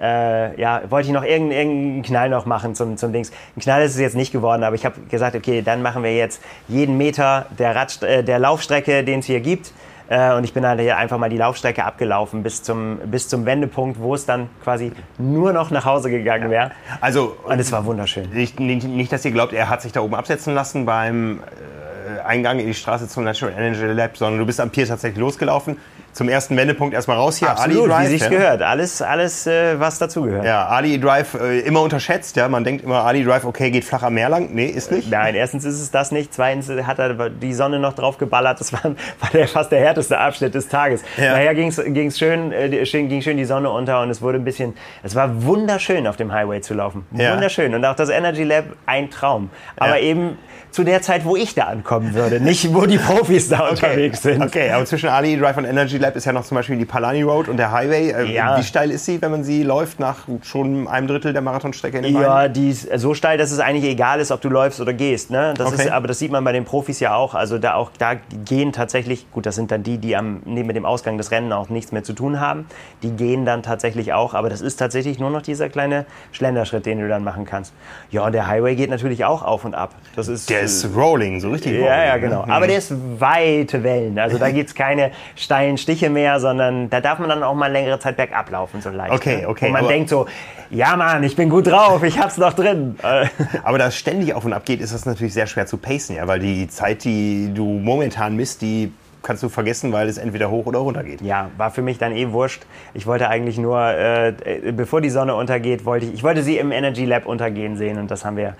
äh, 0.00 0.60
ja, 0.60 0.82
wollte 0.88 1.08
ich 1.08 1.14
noch 1.14 1.24
irgendeinen, 1.24 1.52
irgendeinen 1.52 2.02
Knall 2.02 2.28
noch 2.28 2.46
machen 2.46 2.74
zum, 2.74 2.96
zum 2.96 3.12
Dings. 3.12 3.32
Ein 3.56 3.60
Knall 3.60 3.82
ist 3.82 3.94
es 3.94 4.00
jetzt 4.00 4.16
nicht 4.16 4.32
geworden, 4.32 4.62
aber 4.62 4.74
ich 4.74 4.84
habe 4.84 5.00
gesagt, 5.08 5.36
okay, 5.36 5.62
dann 5.62 5.82
machen 5.82 6.02
wir 6.02 6.14
jetzt 6.14 6.42
jeden 6.68 6.98
Meter 6.98 7.46
der, 7.58 7.74
Rad, 7.74 8.02
äh, 8.02 8.22
der 8.22 8.38
Laufstrecke, 8.38 9.04
den 9.04 9.20
es 9.20 9.26
hier 9.26 9.40
gibt. 9.40 9.72
Äh, 10.08 10.34
und 10.34 10.44
ich 10.44 10.52
bin 10.52 10.62
dann 10.62 10.78
hier 10.78 10.96
einfach 10.96 11.18
mal 11.18 11.30
die 11.30 11.36
Laufstrecke 11.36 11.84
abgelaufen 11.84 12.42
bis 12.42 12.62
zum, 12.62 12.98
bis 13.06 13.28
zum 13.28 13.44
Wendepunkt, 13.44 13.98
wo 13.98 14.14
es 14.14 14.24
dann 14.24 14.48
quasi 14.62 14.92
nur 15.18 15.52
noch 15.52 15.70
nach 15.70 15.84
Hause 15.84 16.10
gegangen 16.10 16.50
wäre. 16.50 16.70
Also, 17.00 17.36
und 17.44 17.58
es 17.58 17.72
war 17.72 17.84
wunderschön. 17.86 18.30
Nicht, 18.30 18.60
nicht, 18.60 18.86
nicht, 18.86 19.12
dass 19.12 19.24
ihr 19.24 19.32
glaubt, 19.32 19.52
er 19.52 19.68
hat 19.68 19.82
sich 19.82 19.92
da 19.92 20.00
oben 20.00 20.14
absetzen 20.14 20.54
lassen 20.54 20.86
beim 20.86 21.40
äh, 21.40 21.85
Eingang 22.24 22.58
in 22.58 22.66
die 22.66 22.74
Straße 22.74 23.08
zum 23.08 23.24
Natural 23.24 23.54
Energy 23.54 23.84
Lab, 23.84 24.16
sondern 24.16 24.38
du 24.38 24.46
bist 24.46 24.60
am 24.60 24.70
Pier 24.70 24.86
tatsächlich 24.86 25.18
losgelaufen. 25.18 25.78
Zum 26.16 26.30
ersten 26.30 26.56
Wendepunkt 26.56 26.94
erstmal 26.94 27.18
raus 27.18 27.36
hier. 27.36 27.50
Absolut, 27.50 27.76
Ali 27.76 27.88
Drive, 27.88 28.04
wie 28.04 28.06
sich's 28.06 28.24
ja. 28.24 28.30
gehört. 28.30 28.62
Alles, 28.62 29.02
alles 29.02 29.46
äh, 29.46 29.78
was 29.78 29.98
dazugehört. 29.98 30.46
Ja, 30.46 30.66
Ali 30.66 30.98
Drive 30.98 31.34
äh, 31.34 31.58
immer 31.58 31.82
unterschätzt. 31.82 32.36
Ja, 32.36 32.48
man 32.48 32.64
denkt 32.64 32.82
immer, 32.82 33.04
Ali 33.04 33.22
Drive, 33.22 33.44
okay, 33.44 33.70
geht 33.70 33.84
flach 33.84 34.02
am 34.02 34.14
Meer 34.14 34.30
lang. 34.30 34.48
Nee, 34.54 34.64
ist 34.64 34.90
nicht. 34.90 35.10
Nein, 35.10 35.34
erstens 35.34 35.66
ist 35.66 35.78
es 35.78 35.90
das 35.90 36.12
nicht. 36.12 36.32
Zweitens 36.32 36.70
hat 36.70 36.98
er 36.98 37.28
die 37.28 37.52
Sonne 37.52 37.78
noch 37.80 37.92
drauf 37.92 38.16
geballert. 38.16 38.58
Das 38.60 38.72
war, 38.72 38.82
war 38.84 39.30
der, 39.34 39.46
fast 39.46 39.70
der 39.70 39.80
härteste 39.80 40.18
Abschnitt 40.18 40.54
des 40.54 40.68
Tages. 40.68 41.02
Ja. 41.18 41.32
Daher 41.32 41.54
ging's, 41.54 41.78
ging's 41.84 42.18
schön, 42.18 42.50
äh, 42.50 42.70
ging 42.70 43.20
schön 43.20 43.36
die 43.36 43.44
Sonne 43.44 43.68
unter 43.68 44.00
und 44.00 44.08
es 44.08 44.22
wurde 44.22 44.38
ein 44.38 44.44
bisschen. 44.44 44.72
Es 45.02 45.14
war 45.14 45.44
wunderschön 45.44 46.06
auf 46.06 46.16
dem 46.16 46.32
Highway 46.32 46.62
zu 46.62 46.72
laufen. 46.72 47.04
Ja. 47.12 47.34
Wunderschön 47.34 47.74
und 47.74 47.84
auch 47.84 47.94
das 47.94 48.08
Energy 48.08 48.44
Lab 48.44 48.64
ein 48.86 49.10
Traum. 49.10 49.50
Aber 49.76 49.98
ja. 49.98 50.04
eben 50.04 50.38
zu 50.70 50.84
der 50.84 51.02
Zeit, 51.02 51.24
wo 51.24 51.36
ich 51.36 51.54
da 51.54 51.64
ankommen 51.64 52.14
würde, 52.14 52.40
nicht 52.40 52.74
wo 52.74 52.86
die 52.86 52.98
Profis 52.98 53.48
da 53.48 53.60
okay. 53.60 53.70
unterwegs 53.70 54.22
sind. 54.22 54.42
Okay, 54.42 54.70
aber 54.70 54.84
zwischen 54.84 55.08
Ali 55.08 55.38
Drive 55.38 55.56
und 55.56 55.64
Energy 55.64 55.98
Lab 55.98 56.05
ist 56.14 56.26
ja 56.26 56.32
noch 56.32 56.44
zum 56.44 56.56
Beispiel 56.56 56.76
die 56.76 56.84
Palani 56.84 57.22
Road 57.22 57.48
und 57.48 57.56
der 57.56 57.72
Highway. 57.72 58.10
Äh, 58.10 58.34
ja. 58.34 58.58
Wie 58.58 58.62
steil 58.62 58.90
ist 58.90 59.04
sie, 59.04 59.20
wenn 59.20 59.30
man 59.30 59.42
sie 59.42 59.62
läuft, 59.62 59.98
nach 59.98 60.18
schon 60.42 60.86
einem 60.86 61.08
Drittel 61.08 61.32
der 61.32 61.42
Marathonstrecke 61.42 61.96
in 61.96 62.04
den 62.04 62.20
Ja, 62.20 62.48
die 62.48 62.70
ist 62.70 62.88
so 62.96 63.14
steil, 63.14 63.38
dass 63.38 63.50
es 63.50 63.58
eigentlich 63.58 63.90
egal 63.90 64.20
ist, 64.20 64.30
ob 64.30 64.40
du 64.40 64.48
läufst 64.48 64.80
oder 64.80 64.92
gehst. 64.92 65.30
Ne? 65.30 65.54
Das 65.56 65.72
okay. 65.72 65.86
ist, 65.86 65.90
aber 65.90 66.06
das 66.06 66.18
sieht 66.18 66.30
man 66.30 66.44
bei 66.44 66.52
den 66.52 66.64
Profis 66.64 67.00
ja 67.00 67.14
auch. 67.14 67.34
Also 67.34 67.58
da, 67.58 67.74
auch, 67.74 67.90
da 67.98 68.14
gehen 68.44 68.72
tatsächlich, 68.72 69.30
gut, 69.32 69.46
das 69.46 69.54
sind 69.54 69.70
dann 69.70 69.82
die, 69.82 69.98
die 69.98 70.14
am, 70.14 70.42
neben 70.44 70.72
dem 70.72 70.84
Ausgang 70.84 71.18
des 71.18 71.30
Rennen 71.30 71.52
auch 71.52 71.68
nichts 71.68 71.90
mehr 71.90 72.04
zu 72.04 72.12
tun 72.12 72.38
haben. 72.38 72.66
Die 73.02 73.10
gehen 73.10 73.44
dann 73.44 73.62
tatsächlich 73.62 74.12
auch, 74.12 74.34
aber 74.34 74.50
das 74.50 74.60
ist 74.60 74.76
tatsächlich 74.76 75.18
nur 75.18 75.30
noch 75.30 75.42
dieser 75.42 75.68
kleine 75.68 76.04
Schlenderschritt, 76.32 76.86
den 76.86 77.00
du 77.00 77.08
dann 77.08 77.24
machen 77.24 77.46
kannst. 77.46 77.72
Ja, 78.10 78.24
und 78.26 78.32
der 78.32 78.46
Highway 78.46 78.76
geht 78.76 78.90
natürlich 78.90 79.24
auch 79.24 79.42
auf 79.42 79.64
und 79.64 79.74
ab. 79.74 79.94
Das 80.14 80.28
ist, 80.28 80.50
der 80.50 80.60
ist 80.60 80.88
rolling, 80.94 81.40
so 81.40 81.50
richtig 81.50 81.72
rolling. 81.72 81.86
Ja, 81.86 82.04
ja, 82.04 82.16
genau. 82.18 82.44
Mhm. 82.44 82.50
Aber 82.50 82.66
der 82.66 82.78
ist 82.78 82.92
weite 83.18 83.82
Wellen. 83.82 84.18
Also 84.18 84.38
da 84.38 84.50
gibt 84.50 84.68
es 84.68 84.74
keine 84.74 85.12
steilen 85.34 85.78
Stiche 85.78 85.95
Schliche 85.96 86.10
mehr, 86.10 86.40
sondern 86.40 86.90
da 86.90 87.00
darf 87.00 87.18
man 87.18 87.28
dann 87.28 87.42
auch 87.42 87.54
mal 87.54 87.72
längere 87.72 87.98
Zeit 87.98 88.16
bergab 88.16 88.50
laufen, 88.50 88.82
so 88.82 88.90
leicht. 88.90 89.12
Okay, 89.12 89.42
ne? 89.42 89.48
okay, 89.48 89.66
Und 89.66 89.72
man 89.72 89.88
denkt 89.88 90.10
so, 90.10 90.26
ja 90.70 90.96
Mann, 90.96 91.22
ich 91.24 91.36
bin 91.36 91.48
gut 91.48 91.66
drauf, 91.66 92.02
ich 92.02 92.18
hab's 92.18 92.36
noch 92.36 92.52
drin. 92.52 92.98
Aber 93.62 93.78
da 93.78 93.88
es 93.88 93.96
ständig 93.96 94.34
auf 94.34 94.44
und 94.44 94.52
ab 94.52 94.64
geht, 94.66 94.80
ist 94.80 94.92
das 94.92 95.06
natürlich 95.06 95.32
sehr 95.32 95.46
schwer 95.46 95.66
zu 95.66 95.78
pacen, 95.78 96.16
ja, 96.16 96.26
weil 96.26 96.38
die 96.38 96.68
Zeit, 96.68 97.04
die 97.04 97.50
du 97.54 97.64
momentan 97.64 98.36
misst, 98.36 98.62
die 98.62 98.92
kannst 99.22 99.42
du 99.42 99.48
vergessen, 99.48 99.92
weil 99.92 100.08
es 100.08 100.18
entweder 100.18 100.50
hoch 100.50 100.66
oder 100.66 100.78
runter 100.80 101.02
geht. 101.02 101.20
Ja, 101.20 101.50
war 101.56 101.70
für 101.70 101.82
mich 101.82 101.98
dann 101.98 102.12
eh 102.12 102.30
wurscht. 102.30 102.64
Ich 102.94 103.06
wollte 103.06 103.28
eigentlich 103.28 103.58
nur, 103.58 103.80
äh, 103.80 104.28
äh, 104.28 104.72
bevor 104.72 105.00
die 105.00 105.10
Sonne 105.10 105.34
untergeht, 105.34 105.84
wollte 105.84 106.06
ich, 106.06 106.14
ich 106.14 106.22
wollte 106.22 106.42
sie 106.42 106.58
im 106.58 106.70
Energy 106.70 107.04
Lab 107.04 107.26
untergehen 107.26 107.76
sehen 107.76 107.98
und 107.98 108.10
das 108.10 108.24
haben 108.24 108.36
wir 108.36 108.54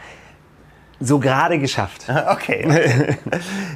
so 1.01 1.19
gerade 1.19 1.59
geschafft. 1.59 2.07
Okay. 2.29 3.17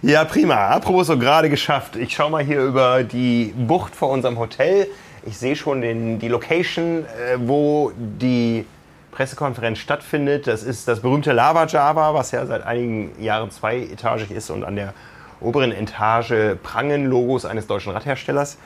ja, 0.03 0.25
prima. 0.25 0.69
Apropos 0.69 1.07
so 1.07 1.19
gerade 1.19 1.49
geschafft. 1.51 1.97
Ich 1.97 2.15
schaue 2.15 2.31
mal 2.31 2.43
hier 2.43 2.61
über 2.63 3.05
die 3.05 3.55
Bucht 3.57 3.95
vor 3.95 4.11
unserem 4.11 4.39
Hotel. 4.39 4.87
Ich 5.27 5.39
sehe 5.39 5.55
schon 5.57 5.81
den, 5.81 6.19
die 6.19 6.29
Location, 6.29 7.05
äh, 7.05 7.37
wo 7.39 7.93
die 7.97 8.65
Pressekonferenz 9.13 9.79
stattfindet. 9.79 10.47
Das 10.47 10.63
ist 10.63 10.89
das 10.89 11.01
berühmte 11.01 11.33
Lava 11.33 11.67
Java, 11.67 12.15
was 12.15 12.31
ja 12.31 12.47
seit 12.47 12.65
einigen 12.65 13.23
Jahren 13.23 13.51
zweietagig 13.51 14.31
ist 14.31 14.51
und 14.51 14.65
an 14.65 14.77
der 14.77 14.95
oberen 15.41 15.73
Etage 15.73 16.57
prangen 16.63 17.07
Logos 17.07 17.45
eines 17.45 17.67
deutschen 17.67 17.93
Radherstellers. 17.93 18.59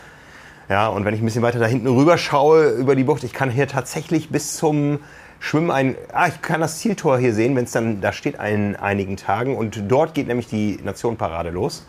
Ja, 0.69 0.89
und 0.89 1.05
wenn 1.05 1.15
ich 1.15 1.21
ein 1.21 1.25
bisschen 1.25 1.43
weiter 1.43 1.59
da 1.59 1.67
hinten 1.67 1.89
rüber 1.89 2.17
schaue 2.17 2.69
über 2.71 2.97
die 2.97 3.05
Bucht, 3.05 3.23
ich 3.25 3.33
kann 3.33 3.51
hier 3.51 3.69
tatsächlich 3.69 4.31
bis 4.31 4.57
zum 4.57 5.01
Schwimmen 5.45 5.71
ein. 5.71 5.97
Ah, 6.11 6.29
ich 6.29 6.41
kann 6.41 6.63
das 6.63 6.79
Zieltor 6.79 7.19
hier 7.19 7.35
sehen, 7.35 7.55
wenn 7.55 7.65
es 7.65 7.73
dann 7.73 8.01
da 8.01 8.13
steht 8.13 8.37
in 8.37 8.77
einigen 8.77 9.19
Tagen. 9.19 9.59
Und 9.59 9.79
dort 9.89 10.15
geht 10.15 10.27
nämlich 10.27 10.47
die 10.47 10.79
Nationenparade 10.83 11.51
los. 11.51 11.85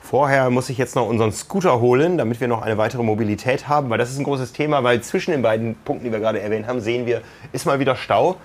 Vorher 0.00 0.50
muss 0.50 0.70
ich 0.70 0.78
jetzt 0.78 0.94
noch 0.94 1.08
unseren 1.08 1.32
Scooter 1.32 1.80
holen, 1.80 2.16
damit 2.16 2.40
wir 2.40 2.46
noch 2.46 2.62
eine 2.62 2.78
weitere 2.78 3.02
Mobilität 3.02 3.66
haben, 3.66 3.90
weil 3.90 3.98
das 3.98 4.12
ist 4.12 4.18
ein 4.18 4.24
großes 4.24 4.52
Thema, 4.52 4.84
weil 4.84 5.00
zwischen 5.00 5.32
den 5.32 5.42
beiden 5.42 5.74
Punkten, 5.84 6.04
die 6.04 6.12
wir 6.12 6.20
gerade 6.20 6.40
erwähnt 6.40 6.68
haben, 6.68 6.80
sehen 6.80 7.06
wir, 7.06 7.22
ist 7.52 7.66
mal 7.66 7.80
wieder 7.80 7.96
Stau. 7.96 8.36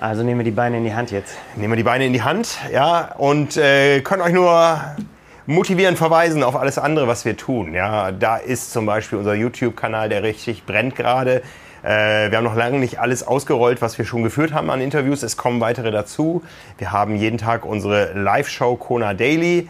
Also 0.00 0.22
nehmen 0.22 0.40
wir 0.40 0.44
die 0.44 0.50
Beine 0.50 0.78
in 0.78 0.84
die 0.84 0.94
Hand 0.94 1.10
jetzt. 1.10 1.36
Nehmen 1.56 1.72
wir 1.72 1.76
die 1.76 1.82
Beine 1.82 2.06
in 2.06 2.14
die 2.14 2.22
Hand, 2.22 2.56
ja, 2.72 3.16
und 3.18 3.58
äh, 3.58 4.00
können 4.00 4.22
euch 4.22 4.32
nur 4.32 4.80
motivieren, 5.44 5.96
verweisen 5.96 6.42
auf 6.42 6.56
alles 6.56 6.78
andere, 6.78 7.06
was 7.06 7.26
wir 7.26 7.36
tun. 7.36 7.74
Ja, 7.74 8.12
da 8.12 8.38
ist 8.38 8.72
zum 8.72 8.86
Beispiel 8.86 9.18
unser 9.18 9.34
YouTube-Kanal, 9.34 10.08
der 10.08 10.22
richtig 10.22 10.64
brennt 10.64 10.96
gerade. 10.96 11.42
Äh, 11.86 12.32
wir 12.32 12.38
haben 12.38 12.44
noch 12.44 12.56
lange 12.56 12.80
nicht 12.80 12.98
alles 12.98 13.24
ausgerollt, 13.24 13.80
was 13.80 13.96
wir 13.96 14.04
schon 14.04 14.24
geführt 14.24 14.52
haben 14.52 14.70
an 14.70 14.80
Interviews. 14.80 15.22
Es 15.22 15.36
kommen 15.36 15.60
weitere 15.60 15.92
dazu. 15.92 16.42
Wir 16.78 16.90
haben 16.90 17.14
jeden 17.14 17.38
Tag 17.38 17.64
unsere 17.64 18.12
Live-Show 18.12 18.74
Kona 18.74 19.14
Daily. 19.14 19.68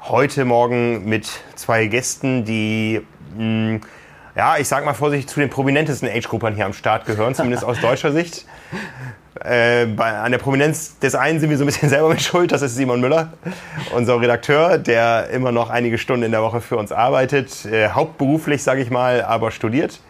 Heute 0.00 0.46
Morgen 0.46 1.06
mit 1.06 1.28
zwei 1.56 1.86
Gästen, 1.86 2.46
die 2.46 3.02
mh, 3.36 3.80
ja, 4.34 4.56
ich 4.56 4.66
sag 4.66 4.86
mal 4.86 4.94
vorsichtig, 4.94 5.28
zu 5.28 5.40
den 5.40 5.50
prominentesten 5.50 6.08
Age-Gruppern 6.08 6.54
hier 6.54 6.64
am 6.64 6.72
Start 6.72 7.04
gehören, 7.04 7.34
zumindest 7.34 7.64
aus 7.64 7.78
deutscher 7.80 8.12
Sicht. 8.12 8.46
Äh, 9.44 9.86
bei, 9.86 10.18
an 10.18 10.32
der 10.32 10.38
Prominenz 10.38 10.98
des 10.98 11.14
einen 11.14 11.38
sind 11.38 11.48
wir 11.48 11.56
so 11.56 11.62
ein 11.62 11.66
bisschen 11.66 11.88
selber 11.90 12.08
mit 12.08 12.20
schuld. 12.20 12.50
Das 12.50 12.60
ist 12.60 12.74
Simon 12.74 13.00
Müller, 13.00 13.34
unser 13.94 14.20
Redakteur, 14.20 14.78
der 14.78 15.30
immer 15.30 15.52
noch 15.52 15.70
einige 15.70 15.96
Stunden 15.96 16.24
in 16.24 16.32
der 16.32 16.42
Woche 16.42 16.60
für 16.60 16.76
uns 16.76 16.90
arbeitet. 16.90 17.64
Äh, 17.64 17.90
hauptberuflich, 17.90 18.64
sage 18.64 18.82
ich 18.82 18.90
mal, 18.90 19.22
aber 19.22 19.52
studiert 19.52 20.00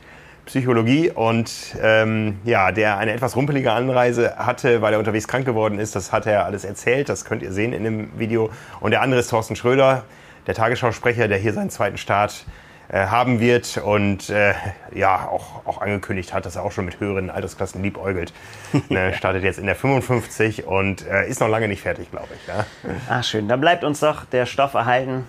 Psychologie 0.49 1.11
und 1.11 1.77
ähm, 1.81 2.39
ja, 2.45 2.73
der 2.73 2.97
eine 2.97 3.13
etwas 3.13 3.37
rumpelige 3.37 3.71
Anreise 3.73 4.37
hatte, 4.39 4.81
weil 4.81 4.95
er 4.95 4.99
unterwegs 4.99 5.29
krank 5.29 5.45
geworden 5.45 5.79
ist. 5.79 5.95
Das 5.95 6.11
hat 6.11 6.27
er 6.27 6.47
alles 6.47 6.65
erzählt. 6.65 7.11
Das 7.11 7.25
könnt 7.25 7.43
ihr 7.43 7.53
sehen 7.53 7.73
in 7.75 7.85
dem 7.85 8.19
Video. 8.19 8.51
Und 8.81 8.93
der 8.93 9.03
andere 9.03 9.21
ist 9.21 9.29
Thorsten 9.29 9.57
Schröder, 9.57 10.05
der 10.47 10.55
Tagesschausprecher, 10.55 11.29
der 11.29 11.37
hier 11.37 11.53
seinen 11.53 11.69
zweiten 11.69 11.99
Start 11.99 12.47
äh, 12.89 13.07
haben 13.07 13.41
wird 13.41 13.77
und 13.77 14.31
äh, 14.31 14.55
ja 14.95 15.29
auch, 15.29 15.67
auch 15.67 15.83
angekündigt 15.83 16.33
hat, 16.33 16.47
dass 16.47 16.57
er 16.57 16.65
auch 16.65 16.73
schon 16.73 16.87
mit 16.87 16.99
höheren 16.99 17.29
Altersklassen 17.29 17.83
liebäugelt. 17.83 18.33
ne, 18.89 19.13
startet 19.13 19.45
jetzt 19.45 19.59
in 19.59 19.67
der 19.67 19.77
55 19.77 20.67
und 20.67 21.07
äh, 21.07 21.29
ist 21.29 21.41
noch 21.41 21.49
lange 21.49 21.69
nicht 21.69 21.83
fertig, 21.83 22.11
glaube 22.11 22.29
ich. 22.35 22.49
Ja? 22.49 22.65
Ach 23.11 23.23
schön, 23.23 23.49
da 23.49 23.57
bleibt 23.57 23.85
uns 23.85 24.01
doch 24.01 24.25
der 24.25 24.47
Stoff 24.47 24.73
erhalten. 24.73 25.25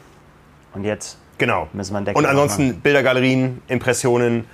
Und 0.73 0.85
jetzt 0.85 1.17
Genau. 1.39 1.69
Und 1.71 2.25
ansonsten 2.25 2.81
Bildergalerien, 2.81 3.61
Impressionen, 3.69 4.45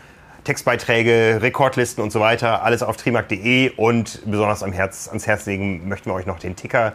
Textbeiträge, 0.45 1.39
Rekordlisten 1.41 2.03
und 2.03 2.11
so 2.11 2.19
weiter, 2.19 2.63
alles 2.63 2.83
auf 2.83 2.97
trimark.de 2.97 3.71
und 3.71 4.21
besonders 4.25 4.61
am 4.61 4.71
Herz, 4.71 5.07
ans 5.07 5.25
Herz 5.25 5.47
legen 5.47 5.87
möchten 5.89 6.09
wir 6.09 6.13
euch 6.13 6.27
noch 6.27 6.37
den 6.37 6.55
Ticker, 6.55 6.93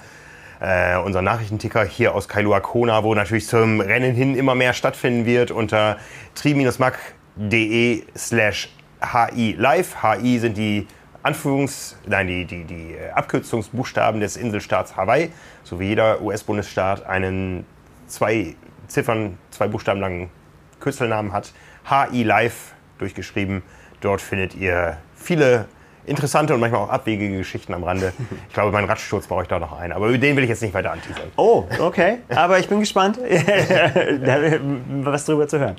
äh, 0.61 0.97
unseren 0.99 1.25
Nachrichtenticker 1.25 1.85
hier 1.85 2.15
aus 2.15 2.29
Kailua 2.29 2.61
Kona, 2.61 3.03
wo 3.03 3.13
natürlich 3.13 3.49
zum 3.49 3.81
Rennen 3.81 4.15
hin 4.15 4.37
immer 4.37 4.55
mehr 4.55 4.73
stattfinden 4.73 5.27
wird 5.27 5.51
unter 5.51 5.99
tri-mac.de 6.37 8.05
slash 8.17 8.73
hi 9.03 9.57
live. 9.59 9.97
HI 10.01 10.39
sind 10.39 10.57
die 10.57 10.87
Anführungs-, 11.25 11.97
nein, 12.07 12.29
die, 12.29 12.45
die, 12.45 12.65
die 12.65 12.97
Abkürzungsbuchstaben 13.13 14.21
des 14.21 14.37
Inselstaats 14.37 14.97
Hawaii, 14.97 15.33
so 15.65 15.81
wie 15.81 15.89
jeder 15.89 16.23
US-Bundesstaat 16.23 17.05
einen 17.05 17.67
zwei 18.07 18.55
Ziffern, 18.87 19.39
zwei 19.51 19.67
Buchstaben 19.67 20.01
langen 20.01 20.31
Kürzelnamen 20.79 21.33
hat. 21.33 21.53
HI 21.89 22.23
Live 22.23 22.75
durchgeschrieben. 23.01 23.63
Dort 24.01 24.21
findet 24.21 24.55
ihr 24.55 24.99
viele 25.17 25.67
interessante 26.07 26.55
und 26.55 26.61
manchmal 26.61 26.83
auch 26.83 26.89
abwegige 26.89 27.37
Geschichten 27.39 27.75
am 27.75 27.85
Rande. 27.85 28.13
Ich 28.49 28.55
glaube, 28.55 28.73
mein 28.73 28.85
Radsturz 28.85 29.27
brauche 29.27 29.43
ich 29.43 29.49
da 29.49 29.59
noch 29.61 29.79
einen, 29.79 29.93
aber 29.93 30.09
über 30.09 30.19
den 30.19 30.37
will 30.37 30.43
ich 30.43 30.51
jetzt 30.51 30.63
nicht 30.63 30.75
weiter 30.75 30.91
anteasern. 30.91 31.31
Oh, 31.37 31.65
okay. 31.79 32.19
Aber 32.35 32.59
ich 32.59 32.69
bin 32.69 32.81
gespannt, 32.81 33.17
was 35.05 35.25
drüber 35.25 35.47
zu 35.47 35.61
hören. 35.61 35.77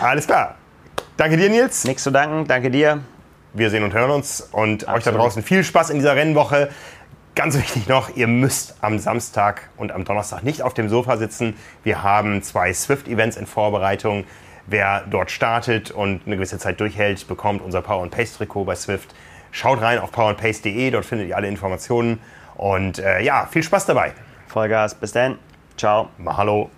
Alles 0.00 0.26
klar. 0.26 0.54
Danke 1.16 1.36
dir, 1.36 1.50
Nils. 1.50 1.84
Nichts 1.84 2.02
zu 2.02 2.10
danken, 2.10 2.46
danke 2.46 2.70
dir. 2.70 3.00
Wir 3.52 3.70
sehen 3.70 3.84
und 3.84 3.92
hören 3.92 4.10
uns 4.10 4.40
und 4.40 4.82
euch 4.82 4.86
da 4.86 4.94
Absolut. 4.94 5.20
draußen 5.20 5.42
viel 5.42 5.62
Spaß 5.62 5.90
in 5.90 5.98
dieser 5.98 6.16
Rennwoche. 6.16 6.70
Ganz 7.34 7.56
wichtig 7.58 7.88
noch, 7.88 8.16
ihr 8.16 8.26
müsst 8.26 8.76
am 8.80 8.98
Samstag 8.98 9.68
und 9.76 9.92
am 9.92 10.04
Donnerstag 10.04 10.44
nicht 10.44 10.62
auf 10.62 10.72
dem 10.72 10.88
Sofa 10.88 11.16
sitzen. 11.16 11.54
Wir 11.82 12.02
haben 12.02 12.42
zwei 12.42 12.72
Swift-Events 12.72 13.36
in 13.36 13.46
Vorbereitung. 13.46 14.24
Wer 14.66 15.04
dort 15.10 15.30
startet 15.30 15.90
und 15.90 16.22
eine 16.26 16.36
gewisse 16.36 16.58
Zeit 16.58 16.80
durchhält, 16.80 17.26
bekommt 17.28 17.62
unser 17.62 17.82
Power 17.82 18.02
and 18.02 18.12
Pace 18.12 18.36
Trikot 18.36 18.64
bei 18.64 18.74
Swift. 18.74 19.14
Schaut 19.50 19.80
rein 19.80 19.98
auf 19.98 20.10
powerandpace.de, 20.10 20.90
dort 20.90 21.04
findet 21.04 21.28
ihr 21.28 21.36
alle 21.36 21.48
Informationen. 21.48 22.18
Und 22.56 22.98
äh, 22.98 23.22
ja, 23.22 23.46
viel 23.46 23.62
Spaß 23.62 23.86
dabei. 23.86 24.12
Vollgas, 24.48 24.94
bis 24.94 25.12
dann. 25.12 25.38
Ciao. 25.76 26.08
Mahalo. 26.18 26.70